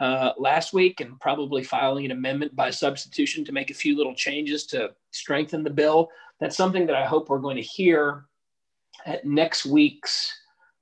uh, 0.00 0.32
last 0.38 0.72
week 0.72 1.00
and 1.00 1.18
probably 1.20 1.62
filing 1.62 2.04
an 2.04 2.10
amendment 2.10 2.54
by 2.54 2.70
substitution 2.70 3.44
to 3.44 3.52
make 3.52 3.70
a 3.70 3.74
few 3.74 3.96
little 3.96 4.14
changes 4.14 4.66
to 4.66 4.90
strengthen 5.10 5.62
the 5.62 5.70
bill. 5.70 6.08
That's 6.40 6.56
something 6.56 6.86
that 6.86 6.96
I 6.96 7.06
hope 7.06 7.28
we're 7.28 7.38
going 7.38 7.56
to 7.56 7.62
hear 7.62 8.26
at 9.06 9.24
next 9.24 9.64
week's 9.64 10.34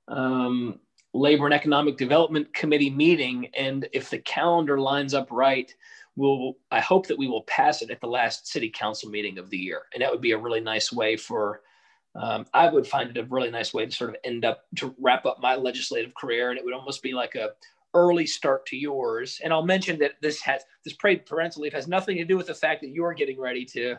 um, 0.07 0.79
Labor 1.15 1.45
and 1.45 1.53
Economic 1.53 1.95
Development 1.97 2.53
Committee 2.53 2.89
meeting. 2.89 3.49
And 3.57 3.87
if 3.93 4.09
the 4.09 4.19
calendar 4.19 4.79
lines 4.79 5.13
up 5.13 5.29
right, 5.31 5.73
we'll, 6.17 6.57
I 6.71 6.81
hope 6.81 7.07
that 7.07 7.17
we 7.17 7.27
will 7.27 7.43
pass 7.43 7.81
it 7.81 7.89
at 7.89 8.01
the 8.01 8.07
last 8.07 8.47
city 8.47 8.69
council 8.69 9.09
meeting 9.09 9.37
of 9.37 9.49
the 9.49 9.57
year. 9.57 9.83
And 9.93 10.01
that 10.01 10.11
would 10.11 10.21
be 10.21 10.33
a 10.33 10.37
really 10.37 10.59
nice 10.59 10.91
way 10.91 11.15
for, 11.15 11.61
um, 12.15 12.45
I 12.53 12.69
would 12.69 12.85
find 12.85 13.09
it 13.09 13.17
a 13.17 13.23
really 13.23 13.49
nice 13.49 13.73
way 13.73 13.85
to 13.85 13.91
sort 13.91 14.09
of 14.09 14.17
end 14.25 14.43
up, 14.43 14.65
to 14.75 14.93
wrap 14.99 15.25
up 15.25 15.39
my 15.41 15.55
legislative 15.55 16.13
career. 16.15 16.49
And 16.49 16.59
it 16.59 16.65
would 16.65 16.73
almost 16.73 17.01
be 17.01 17.13
like 17.13 17.35
a 17.35 17.51
early 17.93 18.25
start 18.25 18.65
to 18.65 18.75
yours. 18.75 19.39
And 19.41 19.53
I'll 19.53 19.65
mention 19.65 19.97
that 19.99 20.15
this 20.21 20.41
has, 20.41 20.63
this 20.83 20.95
paid 20.95 21.25
parental 21.25 21.61
leave 21.61 21.71
has 21.71 21.87
nothing 21.87 22.17
to 22.17 22.25
do 22.25 22.35
with 22.35 22.47
the 22.47 22.53
fact 22.53 22.81
that 22.81 22.89
you're 22.89 23.13
getting 23.13 23.39
ready 23.39 23.63
to 23.67 23.95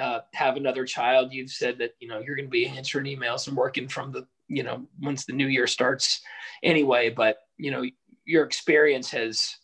uh, 0.00 0.20
have 0.34 0.56
another 0.56 0.84
child. 0.84 1.32
You've 1.32 1.50
said 1.50 1.78
that, 1.78 1.94
you 2.00 2.08
know, 2.08 2.18
you're 2.18 2.34
going 2.34 2.46
to 2.46 2.50
be 2.50 2.66
answering 2.66 3.06
emails 3.06 3.46
and 3.46 3.56
working 3.56 3.86
from 3.86 4.10
the 4.10 4.26
you 4.48 4.62
know 4.62 4.86
once 5.00 5.24
the 5.24 5.32
new 5.32 5.46
year 5.46 5.66
starts 5.66 6.20
anyway 6.62 7.10
but 7.10 7.38
you 7.56 7.70
know 7.70 7.84
your 8.24 8.44
experience 8.44 9.10
has 9.10 9.56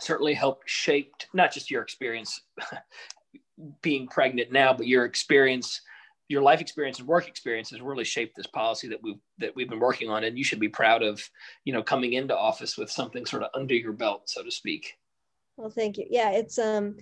certainly 0.00 0.34
helped 0.34 0.68
shaped 0.68 1.26
not 1.34 1.52
just 1.52 1.70
your 1.70 1.82
experience 1.82 2.40
being 3.82 4.06
pregnant 4.08 4.50
now 4.50 4.72
but 4.72 4.86
your 4.86 5.04
experience 5.04 5.80
your 6.28 6.42
life 6.42 6.60
experience 6.60 6.98
and 6.98 7.08
work 7.08 7.28
experience 7.28 7.70
has 7.70 7.80
really 7.80 8.04
shaped 8.04 8.36
this 8.36 8.46
policy 8.46 8.88
that 8.88 9.02
we've 9.02 9.20
that 9.38 9.54
we've 9.54 9.68
been 9.68 9.80
working 9.80 10.08
on. 10.08 10.24
And 10.24 10.38
you 10.38 10.44
should 10.44 10.60
be 10.60 10.68
proud 10.68 11.02
of 11.02 11.22
you 11.64 11.72
know 11.72 11.82
coming 11.82 12.14
into 12.14 12.36
office 12.36 12.76
with 12.76 12.90
something 12.90 13.26
sort 13.26 13.42
of 13.42 13.50
under 13.54 13.74
your 13.74 13.92
belt 13.92 14.22
so 14.26 14.42
to 14.42 14.50
speak. 14.50 14.94
Well 15.56 15.70
thank 15.70 15.98
you. 15.98 16.06
Yeah 16.08 16.30
it's 16.30 16.58
um 16.58 16.96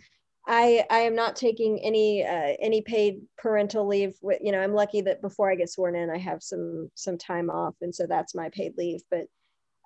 I 0.47 0.85
I 0.91 0.99
am 1.01 1.15
not 1.15 1.37
taking 1.37 1.79
any 1.81 2.25
uh, 2.25 2.57
any 2.61 2.81
paid 2.83 3.23
parental 3.39 3.87
leave. 3.87 4.15
With 4.23 4.41
you 4.43 4.53
know, 4.53 4.61
I'm 4.61 4.75
lucky 4.75 5.01
that 5.03 5.23
before 5.23 5.51
I 5.51 5.55
get 5.55 5.71
sworn 5.71 5.95
in, 5.95 6.11
I 6.11 6.19
have 6.19 6.43
some 6.43 6.91
some 6.95 7.17
time 7.17 7.49
off, 7.51 7.75
and 7.81 7.95
so 7.95 8.07
that's 8.07 8.35
my 8.35 8.49
paid 8.51 8.75
leave. 8.77 9.03
But 9.11 9.27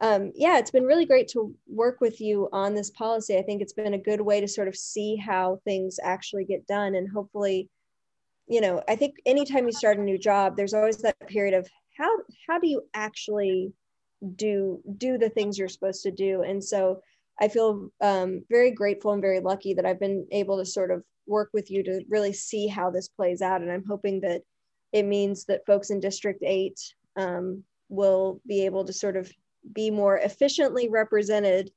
um, 0.01 0.33
yeah, 0.35 0.59
it's 0.59 0.71
been 0.71 0.85
really 0.85 1.07
great 1.07 1.29
to 1.29 1.55
work 1.67 2.01
with 2.01 2.21
you 2.21 2.49
on 2.53 2.75
this 2.75 2.91
policy. 2.91 3.37
I 3.37 3.43
think 3.43 3.63
it's 3.63 3.73
been 3.73 3.95
a 3.95 3.99
good 3.99 4.21
way 4.21 4.41
to 4.41 4.49
sort 4.49 4.69
of 4.69 4.77
see 4.77 5.17
how 5.17 5.61
things 5.65 5.99
actually 6.03 6.45
get 6.45 6.67
done, 6.67 6.95
and 6.95 7.09
hopefully, 7.09 7.69
you 8.47 8.61
know, 8.63 8.83
I 8.89 8.97
think 8.97 9.17
anytime 9.27 9.67
you 9.67 9.73
start 9.73 9.99
a 9.99 10.03
new 10.03 10.19
job, 10.19 10.57
there's 10.57 10.75
always 10.75 10.99
that 10.99 11.19
period 11.29 11.55
of 11.55 11.69
how 11.99 12.11
how 12.47 12.59
do 12.59 12.69
you 12.69 12.83
actually 12.95 13.73
do 14.37 14.81
do 14.97 15.19
the 15.19 15.29
things 15.29 15.59
you're 15.59 15.69
supposed 15.69 16.03
to 16.05 16.11
do, 16.11 16.43
and 16.43 16.65
so 16.65 17.03
I 17.41 17.49
feel 17.49 17.91
um, 18.01 18.45
very 18.51 18.71
grateful 18.71 19.13
and 19.13 19.21
very 19.21 19.41
lucky 19.41 19.75
that 19.75 19.87
I've 19.87 20.01
been 20.01 20.27
able 20.33 20.59
to 20.59 20.65
sort 20.65 20.91
of 20.91 21.05
work 21.27 21.51
with 21.53 21.71
you 21.71 21.83
to 21.83 22.03
really 22.09 22.33
see 22.33 22.67
how 22.67 22.91
this 22.91 23.09
plays 23.09 23.43
out. 23.43 23.61
And 23.61 23.71
I'm 23.71 23.85
hoping 23.87 24.21
that 24.21 24.43
it 24.93 25.05
means 25.05 25.45
that 25.47 25.67
folks 25.67 25.91
in 25.91 26.01
District 26.01 26.43
8 26.45 26.79
um, 27.17 27.63
will 27.89 28.41
be 28.47 28.65
able 28.65 28.85
to 28.85 28.93
sort 28.93 29.17
of 29.17 29.31
be 29.73 29.91
more 29.91 30.19
efficiently 30.19 30.89
represented 30.89 31.71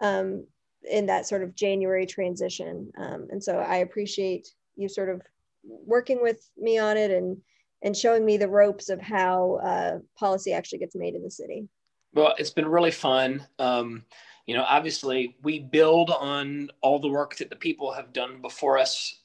um, 0.00 0.46
in 0.90 1.06
that 1.06 1.26
sort 1.26 1.42
of 1.42 1.54
January 1.54 2.06
transition. 2.06 2.90
Um, 2.98 3.28
and 3.30 3.42
so 3.42 3.58
I 3.58 3.76
appreciate 3.76 4.48
you 4.76 4.88
sort 4.88 5.08
of 5.08 5.22
working 5.62 6.20
with 6.20 6.48
me 6.58 6.78
on 6.78 6.96
it 6.96 7.10
and 7.10 7.36
and 7.82 7.94
showing 7.94 8.24
me 8.24 8.38
the 8.38 8.48
ropes 8.48 8.88
of 8.88 8.98
how 8.98 9.56
uh, 9.62 9.98
policy 10.18 10.54
actually 10.54 10.78
gets 10.78 10.96
made 10.96 11.14
in 11.14 11.22
the 11.22 11.30
city. 11.30 11.68
Well, 12.14 12.34
it's 12.38 12.50
been 12.50 12.66
really 12.66 12.90
fun. 12.90 13.46
Um, 13.58 14.04
you 14.46 14.54
know, 14.54 14.64
obviously 14.68 15.36
we 15.42 15.58
build 15.58 16.10
on 16.10 16.70
all 16.80 16.98
the 16.98 17.08
work 17.08 17.36
that 17.36 17.50
the 17.50 17.56
people 17.56 17.92
have 17.92 18.12
done 18.12 18.42
before 18.42 18.78
us 18.78 19.20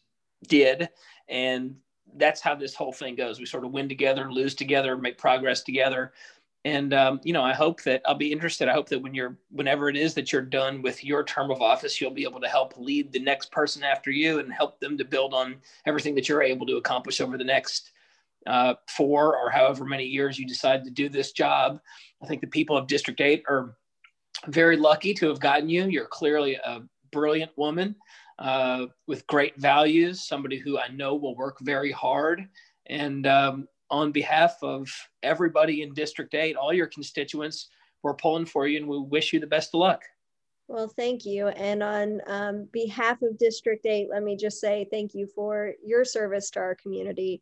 did. 0.48 0.90
And 1.28 1.76
that's 2.16 2.42
how 2.42 2.56
this 2.56 2.74
whole 2.74 2.94
thing 2.94 3.16
goes. 3.16 3.40
We 3.40 3.46
sort 3.46 3.66
of 3.66 3.72
win 3.72 3.90
together, 3.90 4.32
lose 4.32 4.56
together, 4.56 4.98
make 4.98 5.18
progress 5.18 5.62
together. 5.62 6.14
And 6.66 6.94
um, 6.94 7.22
you 7.24 7.32
know, 7.34 7.44
I 7.44 7.54
hope 7.54 7.84
that 7.84 8.02
I'll 8.06 8.16
be 8.16 8.32
interested. 8.32 8.68
I 8.68 8.74
hope 8.74 8.90
that 8.90 9.02
when 9.02 9.14
you're, 9.14 9.38
whenever 9.52 9.90
it 9.90 9.96
is 9.96 10.14
that 10.16 10.32
you're 10.32 10.42
done 10.42 10.82
with 10.82 11.04
your 11.04 11.24
term 11.24 11.52
of 11.52 11.62
office, 11.62 12.00
you'll 12.00 12.12
be 12.12 12.24
able 12.24 12.42
to 12.42 12.48
help 12.48 12.74
lead 12.78 13.12
the 13.12 13.20
next 13.20 13.52
person 13.52 13.84
after 13.84 14.12
you 14.12 14.40
and 14.40 14.52
help 14.52 14.80
them 14.80 14.98
to 14.98 15.06
build 15.06 15.34
on 15.34 15.56
everything 15.86 16.16
that 16.16 16.28
you're 16.28 16.44
able 16.44 16.66
to 16.66 16.78
accomplish 16.78 17.22
over 17.22 17.38
the 17.38 17.44
next 17.44 17.92
uh, 18.48 18.74
four 18.88 19.38
or 19.38 19.50
however 19.50 19.86
many 19.86 20.06
years 20.06 20.38
you 20.40 20.48
decide 20.48 20.84
to 20.84 20.90
do 20.90 21.08
this 21.08 21.32
job. 21.32 21.80
I 22.22 22.28
think 22.28 22.42
the 22.42 22.48
people 22.48 22.76
of 22.76 22.88
District 22.88 23.22
Eight 23.22 23.44
are 23.48 23.76
very 24.48 24.78
lucky 24.78 25.14
to 25.16 25.28
have 25.28 25.40
gotten 25.40 25.70
you. 25.70 25.88
You're 25.88 26.06
clearly 26.06 26.56
a 26.56 26.82
brilliant 27.12 27.52
woman 27.58 27.96
uh, 28.40 28.88
with 29.08 29.28
great 29.28 29.58
values, 29.58 30.26
somebody 30.26 30.58
who 30.58 30.80
I 30.80 30.88
know 30.90 31.16
will 31.16 31.36
work 31.36 31.58
very 31.62 31.92
hard. 31.92 32.48
And 32.88 33.28
um, 33.28 33.68
on 33.92 34.12
behalf 34.12 34.58
of 34.62 34.90
everybody 35.24 35.82
in 35.82 35.94
District 35.94 36.34
8, 36.34 36.56
all 36.56 36.74
your 36.74 36.88
constituents, 36.88 37.70
we're 38.02 38.14
pulling 38.14 38.46
for 38.46 38.68
you 38.68 38.78
and 38.78 38.88
we 38.88 39.00
wish 39.00 39.34
you 39.34 39.40
the 39.40 39.48
best 39.48 39.70
of 39.74 39.80
luck. 39.80 40.04
Well, 40.70 40.88
thank 40.88 41.26
you. 41.26 41.48
And 41.48 41.82
on 41.82 42.22
um, 42.28 42.68
behalf 42.72 43.22
of 43.24 43.40
District 43.40 43.86
8, 43.86 44.08
let 44.12 44.24
me 44.24 44.38
just 44.38 44.62
say 44.62 44.88
thank 44.92 45.16
you 45.16 45.28
for 45.28 45.74
your 45.84 46.06
service 46.06 46.52
to 46.52 46.60
our 46.60 46.76
community. 46.76 47.42